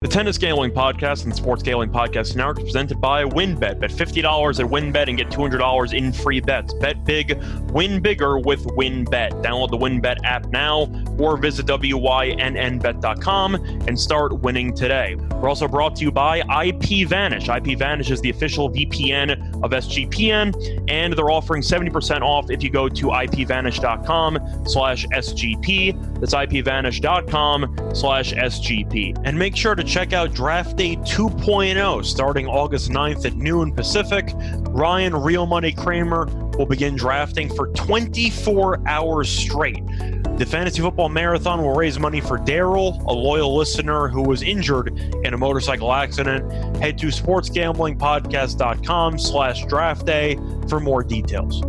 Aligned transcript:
The 0.00 0.06
Tennis 0.06 0.38
Gambling 0.38 0.70
Podcast 0.70 1.24
and 1.24 1.32
the 1.32 1.36
Sports 1.36 1.64
Gambling 1.64 1.90
Podcast 1.90 2.36
is 2.36 2.62
presented 2.62 3.00
by 3.00 3.24
WynnBET. 3.24 3.80
Bet 3.80 3.90
$50 3.90 4.60
at 4.60 4.70
WynnBET 4.70 5.08
and 5.08 5.18
get 5.18 5.28
$200 5.28 5.92
in 5.92 6.12
free 6.12 6.38
bets. 6.38 6.72
Bet 6.74 7.04
big, 7.04 7.42
win 7.72 8.00
bigger 8.00 8.38
with 8.38 8.64
WynnBET. 8.64 9.42
Download 9.42 9.68
the 9.68 9.76
WynnBET 9.76 10.18
app 10.22 10.46
now 10.50 10.82
or 11.18 11.36
visit 11.36 11.66
WYNNBet.com 11.66 13.54
and 13.56 13.98
start 13.98 14.38
winning 14.40 14.72
today. 14.72 15.16
We're 15.32 15.48
also 15.48 15.66
brought 15.66 15.96
to 15.96 16.04
you 16.04 16.12
by 16.12 16.42
IPVanish. 16.42 17.48
IPVanish 17.48 18.12
is 18.12 18.20
the 18.20 18.30
official 18.30 18.70
VPN 18.70 19.64
of 19.64 19.72
SGPN, 19.72 20.84
and 20.88 21.12
they're 21.12 21.32
offering 21.32 21.62
70% 21.62 22.22
off 22.22 22.52
if 22.52 22.62
you 22.62 22.70
go 22.70 22.88
to 22.88 23.06
IPVanish.com 23.06 24.64
slash 24.64 25.06
SGP. 25.06 26.20
That's 26.20 26.34
IPVanish.com 26.34 27.94
slash 27.94 28.32
SGP. 28.34 29.20
And 29.24 29.36
make 29.36 29.56
sure 29.56 29.74
to 29.74 29.87
check 29.88 30.12
out 30.12 30.34
Draft 30.34 30.76
Day 30.76 30.96
2.0 30.96 32.04
starting 32.04 32.46
August 32.46 32.90
9th 32.90 33.24
at 33.24 33.36
noon 33.36 33.72
Pacific. 33.72 34.28
Ryan 34.68 35.16
Real 35.16 35.46
Money 35.46 35.72
Kramer 35.72 36.26
will 36.58 36.66
begin 36.66 36.94
drafting 36.94 37.48
for 37.54 37.68
24 37.68 38.86
hours 38.86 39.30
straight. 39.30 39.82
The 40.36 40.44
Fantasy 40.46 40.82
Football 40.82 41.08
Marathon 41.08 41.62
will 41.62 41.74
raise 41.74 41.98
money 41.98 42.20
for 42.20 42.36
Daryl, 42.38 43.02
a 43.06 43.12
loyal 43.12 43.56
listener 43.56 44.08
who 44.08 44.22
was 44.22 44.42
injured 44.42 44.96
in 45.24 45.32
a 45.34 45.38
motorcycle 45.38 45.92
accident. 45.92 46.52
Head 46.76 46.96
to 46.98 47.06
sportsgamblingpodcast.com 47.06 49.18
slash 49.18 49.66
draft 49.66 50.06
day 50.06 50.38
for 50.68 50.78
more 50.78 51.02
details. 51.02 51.60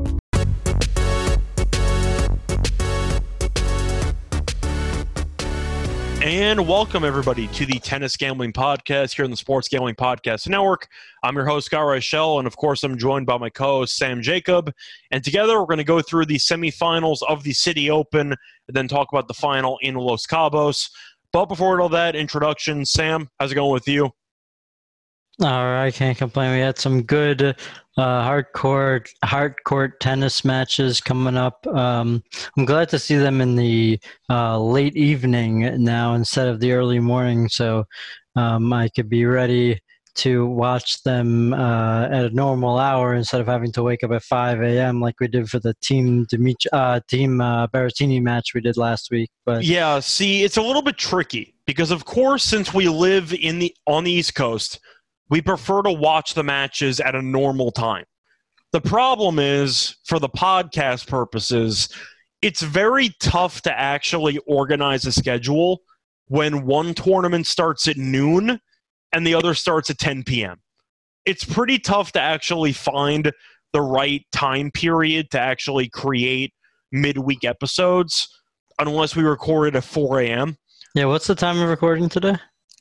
And 6.29 6.67
welcome 6.67 7.03
everybody 7.03 7.47
to 7.47 7.65
the 7.65 7.79
Tennis 7.79 8.15
Gambling 8.15 8.53
Podcast 8.53 9.15
here 9.15 9.25
on 9.25 9.31
the 9.31 9.35
Sports 9.35 9.67
Gambling 9.67 9.95
Podcast 9.95 10.47
Network. 10.47 10.88
I'm 11.23 11.35
your 11.35 11.47
host, 11.47 11.71
Guy 11.71 11.81
Rochelle, 11.81 12.38
and 12.38 12.45
of 12.45 12.55
course, 12.55 12.83
I'm 12.83 12.99
joined 12.99 13.25
by 13.25 13.39
my 13.39 13.49
co-host 13.49 13.97
Sam 13.97 14.22
Jacob. 14.22 14.72
And 15.09 15.23
together, 15.23 15.59
we're 15.59 15.66
going 15.66 15.80
to 15.80 15.83
go 15.83 16.03
through 16.03 16.27
the 16.27 16.35
semifinals 16.35 17.23
of 17.27 17.41
the 17.41 17.53
City 17.53 17.89
Open, 17.89 18.27
and 18.27 18.38
then 18.67 18.88
talk 18.88 19.07
about 19.11 19.27
the 19.27 19.33
final 19.33 19.80
in 19.81 19.95
Los 19.95 20.27
Cabos. 20.27 20.91
But 21.33 21.47
before 21.47 21.81
all 21.81 21.89
that 21.89 22.16
introduction, 22.16 22.85
Sam, 22.85 23.30
how's 23.39 23.52
it 23.52 23.55
going 23.55 23.73
with 23.73 23.88
you? 23.88 24.11
All 25.41 25.71
right, 25.71 25.93
can't 25.93 26.17
complain. 26.17 26.53
We 26.53 26.59
had 26.59 26.77
some 26.77 27.03
good 27.03 27.41
uh, 27.41 27.55
hardcore 27.97 29.07
hardcore 29.23 29.91
tennis 30.01 30.43
matches 30.43 30.99
coming 30.99 31.37
up. 31.37 31.65
Um, 31.67 32.21
I'm 32.57 32.65
glad 32.65 32.89
to 32.89 32.99
see 32.99 33.15
them 33.15 33.39
in 33.39 33.55
the 33.55 34.01
uh, 34.29 34.59
late 34.59 34.97
evening 34.97 35.81
now 35.81 36.13
instead 36.13 36.49
of 36.49 36.59
the 36.59 36.73
early 36.73 36.99
morning, 36.99 37.47
so 37.47 37.85
um, 38.35 38.73
I 38.73 38.89
could 38.89 39.09
be 39.09 39.25
ready 39.25 39.79
to 40.15 40.45
watch 40.45 41.03
them 41.03 41.53
uh, 41.53 42.07
at 42.11 42.25
a 42.25 42.29
normal 42.31 42.77
hour 42.77 43.15
instead 43.15 43.39
of 43.39 43.47
having 43.47 43.71
to 43.71 43.83
wake 43.83 44.03
up 44.03 44.11
at 44.11 44.23
5 44.23 44.61
a.m. 44.61 44.99
like 44.99 45.17
we 45.21 45.29
did 45.29 45.49
for 45.49 45.59
the 45.59 45.73
team 45.81 46.25
Dimitri, 46.25 46.69
uh, 46.73 46.99
team 47.07 47.39
uh, 47.39 47.67
Berrettini 47.67 48.21
match 48.21 48.53
we 48.53 48.59
did 48.59 48.75
last 48.75 49.09
week. 49.09 49.29
But 49.45 49.63
yeah, 49.63 50.01
see, 50.01 50.43
it's 50.43 50.57
a 50.57 50.61
little 50.61 50.81
bit 50.81 50.97
tricky 50.97 51.55
because, 51.65 51.91
of 51.91 52.03
course, 52.03 52.43
since 52.43 52.73
we 52.73 52.89
live 52.89 53.33
in 53.33 53.59
the 53.59 53.73
on 53.87 54.03
the 54.03 54.11
East 54.11 54.35
Coast 54.35 54.81
we 55.30 55.41
prefer 55.41 55.81
to 55.83 55.91
watch 55.91 56.33
the 56.33 56.44
matches 56.44 56.99
at 56.99 57.16
a 57.16 57.22
normal 57.22 57.72
time. 57.72 58.05
The 58.72 58.81
problem 58.81 59.39
is, 59.39 59.95
for 60.05 60.19
the 60.19 60.30
podcast 60.30 61.08
purposes, 61.08 61.89
it's 62.41 62.61
very 62.61 63.16
tough 63.19 63.61
to 63.63 63.80
actually 63.80 64.38
organize 64.47 65.05
a 65.05 65.11
schedule 65.11 65.81
when 66.27 66.66
one 66.66 66.94
tournament 66.94 67.47
starts 67.47 67.88
at 67.88 67.97
noon 67.97 68.59
and 69.11 69.25
the 69.25 69.33
other 69.33 69.53
starts 69.53 69.89
at 69.89 69.97
10 69.97 70.23
p.m. 70.23 70.59
It's 71.25 71.44
pretty 71.44 71.80
tough 71.80 72.11
to 72.13 72.22
actually 72.22 72.73
find 72.73 73.31
the 73.73 73.81
right 73.81 74.25
time 74.31 74.72
period 74.72 75.31
to 75.31 75.39
actually 75.39 75.89
create 75.89 76.53
midweek 76.91 77.44
episodes 77.44 78.29
unless 78.79 79.16
we 79.16 79.23
record 79.23 79.75
at 79.75 79.84
4 79.84 80.22
a.m. 80.22 80.57
Yeah, 80.96 81.06
what's 81.06 81.28
the 81.28 81.35
time 81.35 81.59
of 81.59 81.69
recording 81.69 82.09
today? 82.09 82.35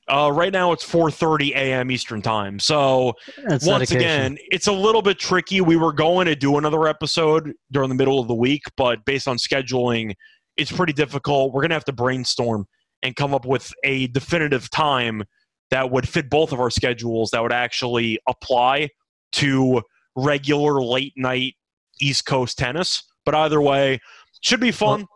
Uh, 0.08 0.30
right 0.32 0.52
now 0.52 0.72
it's 0.72 0.84
4:30 0.84 1.50
a.m. 1.50 1.91
Eastern 1.91 2.22
time. 2.22 2.58
So 2.58 3.12
That's 3.46 3.66
once 3.66 3.91
again, 3.91 4.38
it's 4.50 4.66
a 4.66 4.72
little 4.72 5.02
bit 5.02 5.19
tricky. 5.19 5.60
We 5.60 5.76
were 5.76 5.92
going 5.92 6.26
to 6.26 6.36
do 6.36 6.56
another 6.56 6.88
episode 6.88 7.52
during 7.70 7.88
the 7.88 7.94
middle 7.94 8.18
of 8.18 8.28
the 8.28 8.34
week, 8.34 8.62
but 8.76 9.04
based 9.04 9.28
on 9.28 9.36
scheduling, 9.36 10.14
it's 10.56 10.72
pretty 10.72 10.92
difficult. 10.92 11.52
We're 11.52 11.62
gonna 11.62 11.74
have 11.74 11.84
to 11.86 11.92
brainstorm 11.92 12.66
and 13.02 13.14
come 13.14 13.34
up 13.34 13.44
with 13.44 13.72
a 13.84 14.08
definitive 14.08 14.70
time 14.70 15.24
that 15.70 15.91
would 15.91 16.08
fit 16.08 16.30
both 16.30 16.52
of 16.52 16.60
our 16.60 16.70
schedules 16.70 17.30
that 17.30 17.42
would 17.42 17.52
actually 17.52 18.18
apply 18.26 18.88
to 19.32 19.82
regular 20.16 20.82
late 20.82 21.12
night 21.16 21.54
East 22.00 22.26
Coast 22.26 22.58
tennis. 22.58 23.02
But 23.24 23.34
either 23.34 23.60
way, 23.60 24.00
should 24.41 24.60
be 24.60 24.70
fun. 24.70 25.06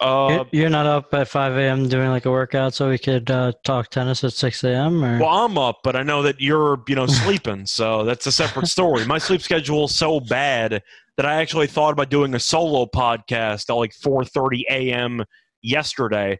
Uh, 0.00 0.44
You're 0.50 0.70
not 0.70 0.86
up 0.86 1.12
at 1.14 1.28
5 1.28 1.56
a.m. 1.56 1.88
doing 1.88 2.08
like 2.08 2.24
a 2.24 2.30
workout 2.30 2.74
so 2.74 2.88
we 2.88 2.98
could 2.98 3.30
uh, 3.30 3.52
talk 3.64 3.90
tennis 3.90 4.22
at 4.24 4.32
6 4.32 4.64
a.m. 4.64 5.04
Or? 5.04 5.18
Well, 5.18 5.28
I'm 5.28 5.58
up, 5.58 5.80
but 5.82 5.96
I 5.96 6.02
know 6.02 6.22
that 6.22 6.40
you're, 6.40 6.82
you 6.88 6.94
know, 6.94 7.06
sleeping, 7.06 7.66
so 7.66 8.04
that's 8.04 8.26
a 8.26 8.32
separate 8.32 8.66
story. 8.68 9.04
My 9.06 9.18
sleep 9.18 9.42
schedule 9.42 9.86
is 9.86 9.94
so 9.94 10.20
bad 10.20 10.82
that 11.16 11.26
I 11.26 11.34
actually 11.40 11.66
thought 11.66 11.92
about 11.92 12.10
doing 12.10 12.34
a 12.34 12.40
solo 12.40 12.86
podcast 12.86 13.68
at 13.68 13.74
like 13.74 13.92
4:30 13.92 14.62
a.m. 14.70 15.24
yesterday. 15.62 16.38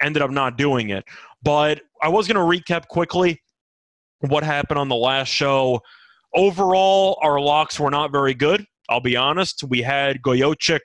Ended 0.00 0.22
up 0.22 0.30
not 0.30 0.56
doing 0.56 0.90
it, 0.90 1.04
but 1.42 1.82
I 2.00 2.08
was 2.08 2.26
going 2.26 2.36
to 2.36 2.62
recap 2.72 2.86
quickly 2.88 3.42
what 4.20 4.44
happened 4.44 4.78
on 4.78 4.88
the 4.88 4.96
last 4.96 5.28
show. 5.28 5.80
Overall, 6.34 7.18
our 7.22 7.40
locks 7.40 7.78
were 7.78 7.90
not 7.90 8.12
very 8.12 8.34
good. 8.34 8.64
I'll 8.88 9.00
be 9.00 9.16
honest. 9.16 9.64
We 9.64 9.82
had 9.82 10.22
Gojowczyk 10.22 10.80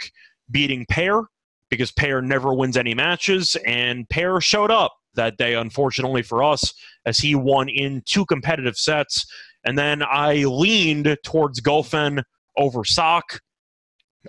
beating 0.51 0.85
Paire 0.89 1.22
because 1.69 1.91
Paire 1.91 2.21
never 2.21 2.53
wins 2.53 2.77
any 2.77 2.93
matches, 2.93 3.55
and 3.65 4.07
Paire 4.09 4.39
showed 4.41 4.71
up 4.71 4.93
that 5.15 5.37
day, 5.37 5.53
unfortunately 5.53 6.21
for 6.21 6.43
us, 6.43 6.73
as 7.05 7.17
he 7.17 7.35
won 7.35 7.69
in 7.69 8.01
two 8.05 8.25
competitive 8.25 8.77
sets. 8.77 9.25
And 9.65 9.77
then 9.77 10.03
I 10.03 10.43
leaned 10.43 11.17
towards 11.23 11.61
Goffin 11.61 12.23
over 12.57 12.83
Sock, 12.83 13.41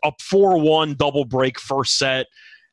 up 0.02 0.20
4 0.20 0.58
1, 0.58 0.94
double 0.94 1.24
break 1.24 1.58
first 1.60 1.98
set, 1.98 2.26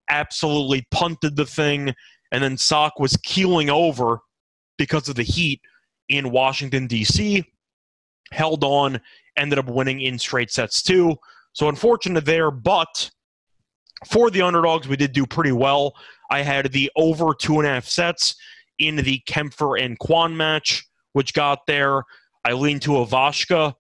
absolutely 0.10 0.86
punted 0.92 1.36
the 1.36 1.46
thing. 1.46 1.94
And 2.32 2.44
then 2.44 2.58
Sock 2.58 3.00
was 3.00 3.18
keeling 3.18 3.70
over 3.70 4.20
because 4.78 5.10
of 5.10 5.16
the 5.16 5.24
heat 5.24 5.62
in 6.10 6.32
Washington, 6.32 6.88
D.C., 6.88 7.46
held 8.32 8.64
on, 8.64 9.00
ended 9.38 9.60
up 9.60 9.68
winning 9.68 10.02
in 10.02 10.18
straight 10.18 10.52
sets 10.52 10.82
too. 10.82 11.16
So 11.54 11.70
unfortunate 11.70 12.26
there, 12.26 12.50
but 12.50 13.12
for 14.08 14.30
the 14.30 14.42
underdogs, 14.42 14.88
we 14.88 14.96
did 14.96 15.14
do 15.14 15.26
pretty 15.26 15.52
well. 15.52 15.94
I 16.30 16.42
had 16.42 16.72
the 16.72 16.92
over 16.96 17.34
two 17.34 17.60
and 17.60 17.68
a 17.68 17.72
half 17.72 17.86
sets 17.86 18.36
in 18.80 18.96
the 18.96 19.22
Kempfer 19.28 19.82
and 19.82 19.98
Kwon 20.00 20.36
match, 20.36 20.86
which 21.14 21.34
got 21.34 21.66
there. 21.68 22.04
I 22.46 22.54
leaned 22.54 22.82
to 22.84 22.92
Ivashka 22.92 23.74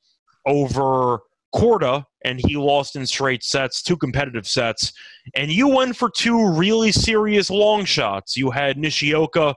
over 0.45 1.19
Korda, 1.53 2.06
and 2.23 2.39
he 2.39 2.57
lost 2.57 2.95
in 2.95 3.06
straight 3.06 3.44
sets, 3.44 3.81
two 3.81 3.97
competitive 3.97 4.47
sets. 4.47 4.91
And 5.35 5.51
you 5.51 5.67
went 5.67 5.95
for 5.95 6.09
two 6.09 6.50
really 6.53 6.91
serious 6.91 7.50
long 7.50 7.85
shots. 7.85 8.35
You 8.35 8.51
had 8.51 8.78
Nishioka 8.78 9.55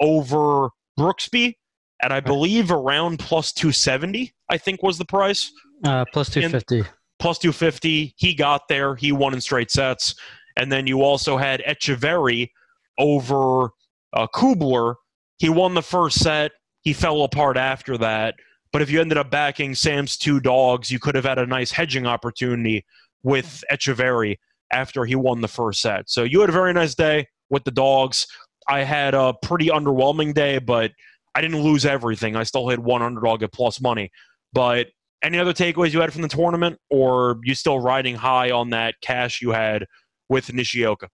over 0.00 0.70
Brooksby 0.98 1.54
at, 2.02 2.12
I 2.12 2.20
believe, 2.20 2.70
around 2.70 3.18
plus 3.18 3.52
270, 3.52 4.34
I 4.50 4.58
think 4.58 4.82
was 4.82 4.98
the 4.98 5.04
price. 5.04 5.50
Uh, 5.84 6.04
plus 6.12 6.30
250. 6.30 6.78
And, 6.78 6.88
plus 7.18 7.38
250. 7.38 8.14
He 8.16 8.34
got 8.34 8.68
there. 8.68 8.94
He 8.94 9.12
won 9.12 9.34
in 9.34 9.40
straight 9.40 9.70
sets. 9.70 10.14
And 10.56 10.72
then 10.72 10.86
you 10.86 11.02
also 11.02 11.36
had 11.36 11.62
Etcheverry 11.66 12.50
over 12.98 13.70
uh, 14.12 14.26
Kubler. 14.34 14.94
He 15.38 15.48
won 15.48 15.74
the 15.74 15.82
first 15.82 16.20
set. 16.20 16.52
He 16.82 16.92
fell 16.92 17.22
apart 17.22 17.56
after 17.56 17.98
that. 17.98 18.34
But 18.72 18.82
if 18.82 18.90
you 18.90 19.00
ended 19.00 19.18
up 19.18 19.30
backing 19.30 19.74
Sam's 19.74 20.16
two 20.16 20.40
dogs, 20.40 20.90
you 20.90 20.98
could 20.98 21.14
have 21.14 21.24
had 21.24 21.38
a 21.38 21.46
nice 21.46 21.70
hedging 21.70 22.06
opportunity 22.06 22.84
with 23.22 23.64
Etcheverry 23.70 24.36
after 24.72 25.04
he 25.04 25.14
won 25.14 25.40
the 25.40 25.48
first 25.48 25.80
set. 25.80 26.08
So 26.08 26.24
you 26.24 26.40
had 26.40 26.50
a 26.50 26.52
very 26.52 26.72
nice 26.72 26.94
day 26.94 27.28
with 27.50 27.64
the 27.64 27.70
dogs. 27.70 28.26
I 28.68 28.82
had 28.82 29.14
a 29.14 29.34
pretty 29.42 29.66
underwhelming 29.66 30.34
day, 30.34 30.58
but 30.58 30.92
I 31.34 31.40
didn't 31.40 31.60
lose 31.60 31.84
everything. 31.84 32.34
I 32.34 32.42
still 32.42 32.68
had 32.68 32.78
one 32.78 33.02
underdog 33.02 33.42
at 33.42 33.52
plus 33.52 33.80
money. 33.80 34.10
But 34.52 34.88
any 35.26 35.38
other 35.38 35.52
takeaways 35.52 35.92
you 35.92 36.00
had 36.00 36.12
from 36.12 36.22
the 36.22 36.28
tournament, 36.28 36.78
or 36.88 37.38
you 37.42 37.54
still 37.54 37.80
riding 37.80 38.14
high 38.14 38.50
on 38.50 38.70
that 38.70 38.94
cash 39.02 39.42
you 39.42 39.50
had 39.50 39.86
with 40.28 40.52
Nishioka? 40.52 41.08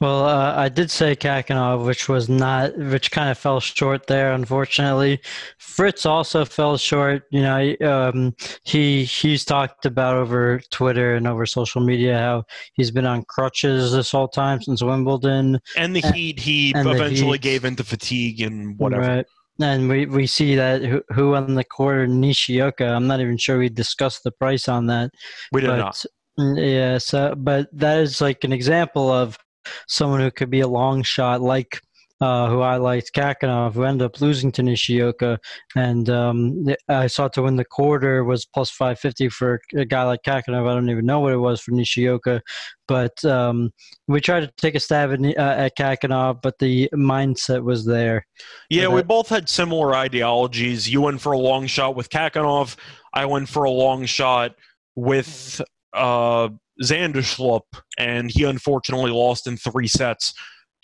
Well, 0.00 0.26
uh, 0.26 0.54
I 0.56 0.68
did 0.68 0.90
say 0.90 1.16
Khachanov, 1.16 1.86
which 1.86 2.08
was 2.08 2.28
not, 2.28 2.76
which 2.76 3.10
kind 3.10 3.30
of 3.30 3.38
fell 3.38 3.60
short 3.60 4.06
there, 4.06 4.32
unfortunately. 4.32 5.20
Fritz 5.58 6.04
also 6.04 6.44
fell 6.44 6.76
short. 6.76 7.22
You 7.30 7.42
know, 7.42 7.74
um, 7.80 8.34
he 8.64 9.04
he's 9.04 9.44
talked 9.44 9.86
about 9.86 10.16
over 10.16 10.60
Twitter 10.70 11.14
and 11.14 11.26
over 11.26 11.46
social 11.46 11.80
media 11.80 12.18
how 12.18 12.44
he's 12.74 12.90
been 12.90 13.06
on 13.06 13.24
crutches 13.24 13.92
this 13.92 14.10
whole 14.10 14.28
time 14.28 14.60
since 14.60 14.82
Wimbledon. 14.82 15.60
And 15.76 15.96
the 15.96 16.00
Heat, 16.12 16.38
he 16.38 16.72
eventually 16.76 17.32
heat. 17.32 17.42
gave 17.42 17.64
into 17.64 17.84
fatigue 17.84 18.42
and 18.42 18.78
whatever. 18.78 19.02
Right. 19.02 19.26
And 19.60 19.88
we, 19.88 20.06
we 20.06 20.26
see 20.26 20.56
that 20.56 20.82
who, 20.82 21.02
who 21.10 21.34
on 21.34 21.54
the 21.54 21.64
quarter 21.64 22.06
Nishioka. 22.06 22.86
I'm 22.86 23.06
not 23.06 23.20
even 23.20 23.36
sure 23.36 23.58
we 23.58 23.68
discussed 23.68 24.24
the 24.24 24.32
price 24.32 24.68
on 24.68 24.86
that. 24.86 25.10
We 25.52 25.60
did 25.60 25.68
but, 25.68 25.76
not. 25.76 26.04
Mm, 26.38 26.74
yeah, 26.74 26.98
so 26.98 27.34
but 27.36 27.68
that 27.72 27.98
is 27.98 28.20
like 28.20 28.42
an 28.42 28.52
example 28.52 29.12
of 29.12 29.38
someone 29.86 30.20
who 30.20 30.30
could 30.32 30.50
be 30.50 30.60
a 30.60 30.68
long 30.68 31.02
shot, 31.02 31.40
like 31.40 31.80
uh, 32.24 32.48
who 32.48 32.60
I 32.62 32.78
liked, 32.78 33.10
Khachanov, 33.14 33.74
who 33.74 33.82
ended 33.82 34.06
up 34.06 34.18
losing 34.18 34.50
to 34.52 34.62
Nishioka. 34.62 35.38
And 35.76 36.08
um, 36.08 36.64
I 36.88 37.06
saw 37.06 37.28
to 37.28 37.42
win 37.42 37.56
the 37.56 37.66
quarter 37.66 38.24
was 38.24 38.46
plus 38.46 38.70
550 38.70 39.28
for 39.28 39.60
a 39.76 39.84
guy 39.84 40.04
like 40.04 40.20
Khachanov. 40.26 40.66
I 40.66 40.72
don't 40.72 40.88
even 40.88 41.04
know 41.04 41.20
what 41.20 41.34
it 41.34 41.38
was 41.38 41.60
for 41.60 41.72
Nishioka. 41.72 42.40
But 42.88 43.22
um, 43.26 43.72
we 44.08 44.22
tried 44.22 44.40
to 44.40 44.50
take 44.56 44.74
a 44.74 44.80
stab 44.80 45.12
at, 45.12 45.20
uh, 45.20 45.64
at 45.64 45.76
Khachanov, 45.76 46.40
but 46.42 46.54
the 46.58 46.88
mindset 46.94 47.62
was 47.62 47.84
there. 47.84 48.26
Yeah, 48.70 48.88
we 48.88 49.02
both 49.02 49.28
had 49.28 49.50
similar 49.50 49.94
ideologies. 49.94 50.90
You 50.90 51.02
went 51.02 51.20
for 51.20 51.32
a 51.32 51.38
long 51.38 51.66
shot 51.66 51.94
with 51.94 52.08
Khachanov. 52.08 52.76
I 53.12 53.26
went 53.26 53.50
for 53.50 53.64
a 53.64 53.70
long 53.70 54.06
shot 54.06 54.52
with 54.96 55.60
uh, 55.92 56.48
Zandschulp, 56.82 57.62
and 57.98 58.30
he 58.30 58.44
unfortunately 58.44 59.10
lost 59.10 59.46
in 59.46 59.58
three 59.58 59.88
sets 59.88 60.32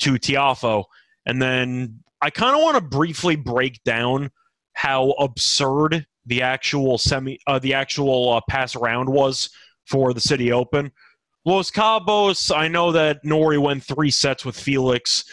to 0.00 0.14
Tiafoe. 0.14 0.84
And 1.26 1.40
then 1.40 2.00
I 2.20 2.30
kind 2.30 2.56
of 2.56 2.62
want 2.62 2.76
to 2.76 2.80
briefly 2.80 3.36
break 3.36 3.82
down 3.84 4.30
how 4.72 5.10
absurd 5.12 6.06
the 6.26 6.42
actual 6.42 6.98
semi, 6.98 7.38
uh, 7.46 7.58
the 7.58 7.74
actual 7.74 8.32
uh, 8.32 8.40
pass 8.48 8.76
around 8.76 9.08
was 9.08 9.50
for 9.86 10.12
the 10.12 10.20
City 10.20 10.52
Open. 10.52 10.92
Los 11.44 11.70
Cabos, 11.70 12.54
I 12.54 12.68
know 12.68 12.92
that 12.92 13.24
Norrie 13.24 13.58
went 13.58 13.82
three 13.82 14.10
sets 14.10 14.44
with 14.44 14.58
Felix. 14.58 15.24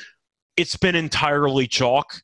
It's 0.55 0.77
been 0.77 0.95
entirely 0.95 1.67
chalk. 1.67 2.21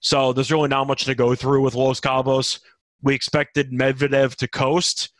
So 0.00 0.32
there's 0.32 0.50
really 0.50 0.68
not 0.68 0.88
much 0.88 1.04
to 1.04 1.14
go 1.14 1.34
through 1.34 1.62
with 1.62 1.74
Los 1.74 2.00
Cabos. 2.00 2.60
We 3.02 3.14
expected 3.14 3.70
Medvedev 3.70 4.34
to 4.36 4.48
coast 4.48 5.10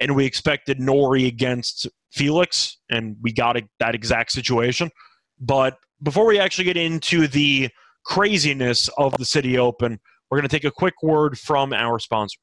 and 0.00 0.16
we 0.16 0.24
expected 0.24 0.80
Norrie 0.80 1.26
against 1.26 1.86
Felix, 2.10 2.78
and 2.90 3.16
we 3.22 3.32
got 3.32 3.56
a, 3.56 3.62
that 3.78 3.94
exact 3.94 4.32
situation. 4.32 4.90
But 5.38 5.76
before 6.02 6.26
we 6.26 6.38
actually 6.38 6.64
get 6.64 6.76
into 6.76 7.28
the 7.28 7.68
craziness 8.04 8.88
of 8.96 9.14
the 9.18 9.24
City 9.24 9.58
Open, 9.58 10.00
we're 10.30 10.38
going 10.38 10.48
to 10.48 10.54
take 10.54 10.64
a 10.64 10.70
quick 10.70 10.94
word 11.02 11.38
from 11.38 11.72
our 11.72 11.98
sponsors. 11.98 12.38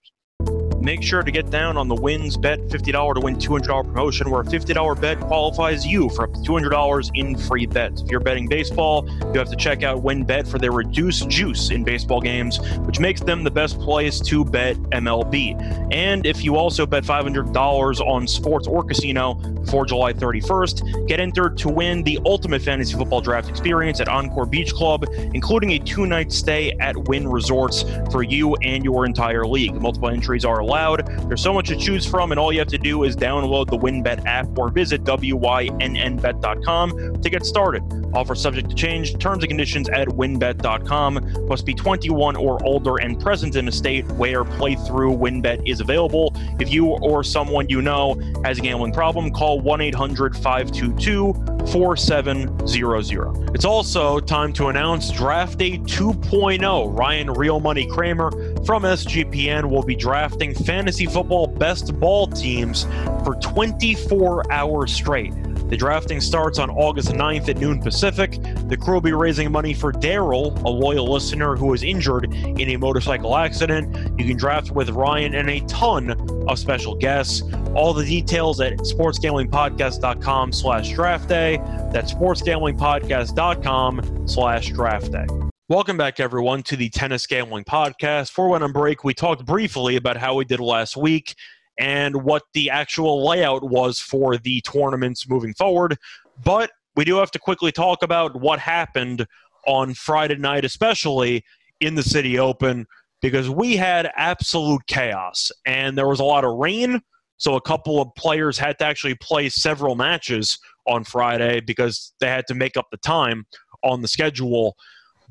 Make 0.80 1.01
sure 1.01 1.24
to 1.24 1.31
get 1.31 1.50
down 1.50 1.75
on 1.75 1.88
the 1.88 1.95
Wins 1.95 2.38
Bet 2.38 2.59
$50 2.59 3.15
to 3.15 3.19
win 3.19 3.36
$200 3.36 3.83
promotion, 3.83 4.30
where 4.30 4.42
a 4.42 4.45
$50 4.45 5.01
bet 5.01 5.19
qualifies 5.19 5.86
you 5.86 6.07
for 6.09 6.25
up 6.25 6.33
to 6.33 6.39
$200 6.39 7.12
in 7.15 7.36
free 7.36 7.65
bets. 7.65 8.04
If 8.04 8.12
you're 8.12 8.19
betting 8.19 8.48
baseball, 8.48 9.09
you 9.33 9.39
have 9.39 9.50
to 9.50 9.56
check 9.56 9.81
out 9.83 10.04
WynnBET 10.04 10.48
for 10.48 10.59
their 10.59 10.71
reduced 10.71 11.27
juice 11.27 11.71
in 11.71 11.83
baseball 11.83 12.21
games, 12.21 12.59
which 12.81 13.00
makes 13.00 13.21
them 13.21 13.44
the 13.44 13.51
best 13.51 13.80
place 13.80 14.19
to 14.21 14.45
bet 14.45 14.77
MLB. 14.92 15.92
And 15.92 16.25
if 16.25 16.44
you 16.44 16.56
also 16.56 16.86
bet 16.86 17.04
$500 17.04 18.00
on 18.00 18.27
sports 18.27 18.68
or 18.68 18.83
casino 18.83 19.33
before 19.68 19.86
July 19.86 20.14
31st, 20.14 21.08
get 21.08 21.19
entered 21.19 21.58
to 21.58 21.68
win 21.68 22.02
the 22.04 22.18
ultimate 22.25 22.62
fantasy 22.62 22.94
football 22.94 23.19
draft 23.19 23.50
experience 23.50 24.00
at 24.00 24.08
Encore 24.08 24.46
Beach 24.46 24.74
Club, 24.74 25.06
including 25.34 25.72
a 25.72 25.80
two 25.80 26.06
night 26.06 26.31
stay 26.31 26.72
at 26.80 26.96
Wynn 26.96 27.28
Resorts 27.28 27.84
for 28.10 28.24
you 28.24 28.56
and 28.56 28.86
your 28.86 29.06
entire 29.06 29.46
league. 29.46 29.74
Multiple 29.75 30.08
entries 30.10 30.46
are 30.46 30.60
allowed. 30.60 31.06
There's 31.28 31.44
so 31.44 31.54
much 31.54 31.68
to 31.68 31.75
choose 31.75 32.06
from, 32.06 32.31
and 32.31 32.40
all 32.40 32.54
you 32.54 32.60
have 32.60 32.69
to 32.69 32.78
do 32.78 33.04
is 33.04 33.18
download 33.18 33.69
the 33.69 33.78
WynnBET 33.78 34.25
app 34.25 34.58
or 34.58 34.69
visit 34.69 35.04
wynnbet.com 35.04 36.88
to 37.22 37.30
get 37.30 37.46
started. 37.46 37.84
Offer 38.14 38.36
subject 38.36 38.69
to 38.69 38.75
change. 38.75 39.18
Terms 39.19 39.44
and 39.44 39.50
conditions 39.50 39.90
at 39.90 40.08
wynnbet.com. 40.08 41.48
Must 41.48 41.66
be 41.66 41.74
21 41.74 42.38
or 42.38 42.64
older 42.64 42.98
and 42.98 43.19
present 43.19 43.58
in 43.58 43.68
a 43.68 43.72
state 43.72 44.10
where 44.14 44.46
playthrough 44.46 45.18
WynnBET 45.18 45.68
is 45.69 45.81
available. 45.81 46.34
If 46.60 46.72
you 46.72 46.88
or 46.88 47.24
someone 47.24 47.68
you 47.69 47.81
know 47.81 48.19
has 48.46 48.60
a 48.60 48.62
gambling 48.62 48.94
problem, 48.94 49.31
call 49.31 49.56
1 49.59 49.81
800 49.81 50.36
522 50.36 51.33
4700. 51.71 53.56
It's 53.56 53.65
also 53.65 54.19
time 54.19 54.54
to 54.54 54.68
announce 54.68 55.12
Draft 55.12 55.57
Day 55.57 55.77
2.0. 55.80 56.98
Ryan 56.98 57.31
Real 57.31 57.59
Money 57.59 57.88
Kramer 57.88 58.31
from 58.65 58.83
SGPN 58.83 59.69
will 59.69 59.83
be 59.83 59.95
drafting 59.95 60.54
fantasy 60.54 61.06
football 61.06 61.48
best 61.48 62.00
ball 62.00 62.27
teams 62.27 62.86
for 63.24 63.36
24 63.42 64.51
hours 64.51 64.94
straight. 64.94 65.33
The 65.69 65.75
drafting 65.75 66.22
starts 66.22 66.60
on 66.60 66.69
August 66.69 67.10
9th 67.10 67.50
at 67.50 67.58
noon 67.58 67.81
Pacific. 67.81 68.38
The 68.69 68.78
crew 68.78 68.94
will 68.94 69.02
be 69.02 69.12
raising 69.12 69.52
money 69.52 69.74
for 69.74 69.92
Daryl, 69.92 70.58
a 70.64 70.69
loyal 70.69 71.12
listener 71.12 71.58
who 71.58 71.66
was 71.68 71.84
injured 71.84 72.34
in 72.34 72.69
a 72.69 72.78
motorcycle 72.78 73.36
accident. 73.36 73.94
You 74.18 74.25
can 74.25 74.38
draft 74.38 74.72
with 74.72 74.92
Ryan 74.92 75.36
and 75.36 75.50
a 75.50 75.60
ton 75.68 76.12
of 76.48 76.58
special 76.58 76.96
guests. 76.96 77.42
All 77.75 77.94
the 77.94 78.06
details 78.06 78.62
at 78.62 78.78
sportsgamblingpodcast.com 78.78 80.54
slash 80.54 80.94
draft 80.94 81.28
day. 81.28 81.58
That's 81.92 82.14
sportsgamblingpodcast.com 82.14 84.28
slash 84.28 84.69
draft 84.69 85.12
day. 85.12 85.25
Welcome 85.68 85.98
back, 85.98 86.22
everyone, 86.22 86.64
to 86.64 86.78
the 86.78 86.90
Tennis 86.90 87.28
Gambling 87.28 87.66
Podcast. 87.66 88.31
For 88.31 88.48
when 88.48 88.64
on 88.64 88.72
break, 88.72 89.04
we 89.04 89.14
talked 89.14 89.46
briefly 89.46 89.98
about 89.98 90.16
how 90.16 90.36
we 90.36 90.46
did 90.46 90.62
last 90.62 90.96
week 90.96 91.36
and 91.77 92.24
what 92.24 92.44
the 92.53 92.69
actual 92.69 93.25
layout 93.25 93.63
was 93.63 94.00
for 94.00 94.38
the 94.38 94.62
tournaments 94.62 95.29
moving 95.29 95.53
forward. 95.53 95.97
But 96.44 96.71
we 96.95 97.06
do 97.06 97.18
have 97.18 97.31
to 97.31 97.39
quickly 97.39 97.71
talk 97.71 98.03
about 98.03 98.39
what 98.39 98.59
happened 98.59 99.25
on 99.65 99.94
Friday 99.94 100.38
night, 100.38 100.65
especially 100.65 101.44
in 101.79 101.95
the 101.95 102.03
City 102.03 102.39
Open, 102.39 102.88
because 103.21 103.50
we 103.50 103.75
had 103.75 104.12
absolute 104.15 104.85
chaos 104.88 105.51
and 105.65 105.97
there 105.97 106.07
was 106.07 106.19
a 106.19 106.24
lot 106.24 106.44
of 106.44 106.57
rain. 106.57 107.01
So 107.38 107.56
a 107.56 107.62
couple 107.62 108.01
of 108.01 108.13
players 108.15 108.57
had 108.57 108.80
to 108.80 108.85
actually 108.85 109.15
play 109.15 109.50
several 109.50 109.95
matches 109.95 110.57
on 110.88 111.03
Friday 111.03 111.59
because 111.59 112.13
they 112.19 112.27
had 112.27 112.47
to 112.47 112.56
make 112.56 112.77
up 112.77 112.88
the 112.89 112.97
time 112.97 113.45
on 113.83 114.01
the 114.01 114.07
schedule. 114.07 114.75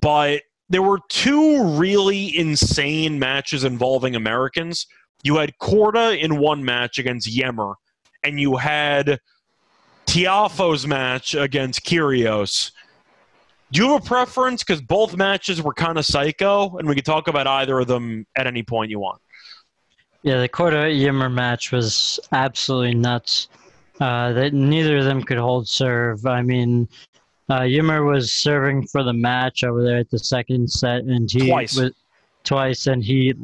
But 0.01 0.43
there 0.69 0.83
were 0.83 1.01
two 1.09 1.65
really 1.77 2.37
insane 2.37 3.19
matches 3.19 3.65
involving 3.65 4.15
Americans 4.15 4.87
you 5.27 5.37
had 5.37 5.53
Korda 5.61 6.19
in 6.19 6.39
one 6.39 6.65
match 6.65 6.99
against 6.99 7.29
Ymer, 7.29 7.75
and 8.23 8.41
you 8.41 8.57
had 8.57 9.21
Tiafoe's 10.07 10.87
match 10.87 11.35
against 11.35 11.85
Kyrgios. 11.85 12.71
Do 13.73 13.83
you 13.83 13.93
have 13.93 14.03
a 14.03 14.07
preference? 14.07 14.63
Because 14.63 14.81
both 14.81 15.17
matches 15.17 15.61
were 15.61 15.75
kind 15.75 15.99
of 15.99 16.07
psycho, 16.07 16.79
and 16.79 16.89
we 16.89 16.95
could 16.95 17.05
talk 17.05 17.27
about 17.29 17.47
either 17.47 17.79
of 17.81 17.89
them 17.89 18.27
at 18.37 18.47
any 18.47 18.63
point 18.63 18.91
you 18.91 19.01
want. 19.01 19.21
Yeah, 20.23 20.41
the 20.41 20.49
Korda 20.49 20.91
Ymer 20.93 21.29
match 21.29 21.73
was 21.73 22.21
absolutely 22.33 22.95
nuts. 22.95 23.49
Uh, 24.01 24.33
that 24.33 24.53
neither 24.53 24.99
of 24.99 25.05
them 25.05 25.23
could 25.23 25.39
hold 25.39 25.69
serve. 25.69 26.25
I 26.27 26.43
mean, 26.43 26.89
uh, 27.49 27.63
Ymer 27.63 28.05
was 28.05 28.33
serving 28.33 28.87
for 28.87 29.03
the 29.03 29.13
match 29.13 29.65
over 29.65 29.83
there 29.83 29.99
at 29.99 30.11
the 30.11 30.19
second 30.19 30.71
set, 30.71 31.03
and 31.05 31.31
he 31.31 31.49
Twice. 31.49 31.77
was 31.77 31.93
twice, 32.47 32.87
and 32.87 33.05
he 33.05 33.35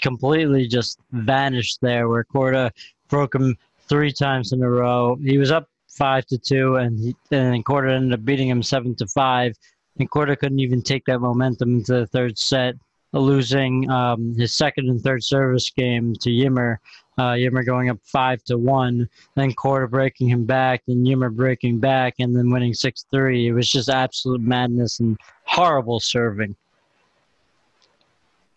completely 0.00 0.66
just 0.66 0.98
vanished 1.10 1.78
there. 1.82 2.08
Where 2.08 2.24
Korda 2.24 2.70
broke 3.08 3.34
him 3.34 3.56
three 3.88 4.12
times 4.12 4.52
in 4.52 4.62
a 4.62 4.70
row. 4.70 5.16
He 5.22 5.36
was 5.36 5.50
up 5.50 5.68
five 5.88 6.24
to 6.26 6.38
two, 6.38 6.76
and 6.76 6.98
he, 6.98 7.16
and 7.30 7.64
Korda 7.64 7.92
ended 7.94 8.18
up 8.18 8.24
beating 8.24 8.48
him 8.48 8.62
seven 8.62 8.94
to 8.96 9.06
five. 9.06 9.54
And 9.98 10.10
Korda 10.10 10.38
couldn't 10.38 10.60
even 10.60 10.80
take 10.80 11.04
that 11.04 11.18
momentum 11.18 11.74
into 11.76 11.92
the 11.92 12.06
third 12.06 12.38
set, 12.38 12.76
losing 13.12 13.90
um, 13.90 14.34
his 14.34 14.54
second 14.54 14.88
and 14.88 15.00
third 15.02 15.22
service 15.22 15.68
game 15.68 16.14
to 16.20 16.30
Ymer. 16.30 16.80
Uh, 17.18 17.36
Ymer 17.38 17.62
going 17.62 17.90
up 17.90 17.98
five 18.04 18.42
to 18.44 18.56
one, 18.56 19.06
then 19.36 19.52
Korda 19.52 19.90
breaking 19.90 20.28
him 20.28 20.46
back, 20.46 20.82
then 20.86 21.06
Ymer 21.06 21.28
breaking 21.28 21.78
back, 21.78 22.14
and 22.20 22.34
then 22.34 22.50
winning 22.50 22.72
six 22.72 23.04
three. 23.10 23.48
It 23.48 23.52
was 23.52 23.68
just 23.68 23.90
absolute 23.90 24.40
madness 24.40 25.00
and 25.00 25.18
horrible 25.44 26.00
serving. 26.00 26.56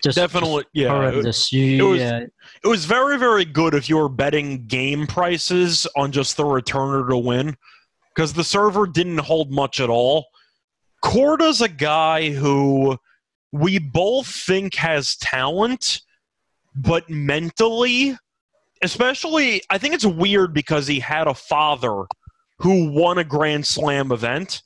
Just 0.03 0.17
definitely, 0.17 0.65
yeah. 0.73 0.89
Horrendous. 0.89 1.51
It, 1.51 1.79
it 1.79 1.81
was 1.81 1.99
yeah. 1.99 2.19
it 2.63 2.67
was 2.67 2.85
very 2.85 3.17
very 3.17 3.45
good 3.45 3.73
if 3.73 3.89
you 3.89 3.97
were 3.97 4.09
betting 4.09 4.67
game 4.67 5.07
prices 5.07 5.87
on 5.95 6.11
just 6.11 6.37
the 6.37 6.43
returner 6.43 7.09
to 7.09 7.17
win, 7.17 7.55
because 8.13 8.33
the 8.33 8.43
server 8.43 8.85
didn't 8.85 9.19
hold 9.19 9.51
much 9.51 9.79
at 9.79 9.89
all. 9.89 10.25
Korda's 11.03 11.61
a 11.61 11.69
guy 11.69 12.29
who 12.31 12.97
we 13.51 13.79
both 13.79 14.27
think 14.27 14.75
has 14.75 15.15
talent, 15.17 16.01
but 16.75 17.09
mentally, 17.09 18.17
especially, 18.81 19.61
I 19.69 19.77
think 19.77 19.93
it's 19.93 20.05
weird 20.05 20.53
because 20.53 20.87
he 20.87 20.99
had 20.99 21.27
a 21.27 21.33
father 21.33 22.05
who 22.59 22.91
won 22.91 23.17
a 23.17 23.23
Grand 23.23 23.65
Slam 23.65 24.11
event. 24.11 24.61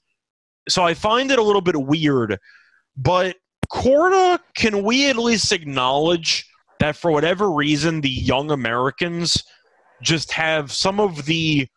so 0.69 0.83
I 0.83 0.93
find 0.93 1.31
it 1.31 1.39
a 1.39 1.43
little 1.43 1.61
bit 1.61 1.75
weird. 1.75 2.37
But 2.95 3.35
Korda, 3.71 4.39
can 4.55 4.83
we 4.83 5.09
at 5.09 5.15
least 5.15 5.51
acknowledge 5.51 6.45
that 6.79 6.95
for 6.95 7.11
whatever 7.11 7.51
reason, 7.51 8.01
the 8.01 8.09
young 8.09 8.51
Americans 8.51 9.43
just 10.01 10.31
have 10.31 10.71
some 10.71 10.99
of 10.99 11.25
the 11.25 11.67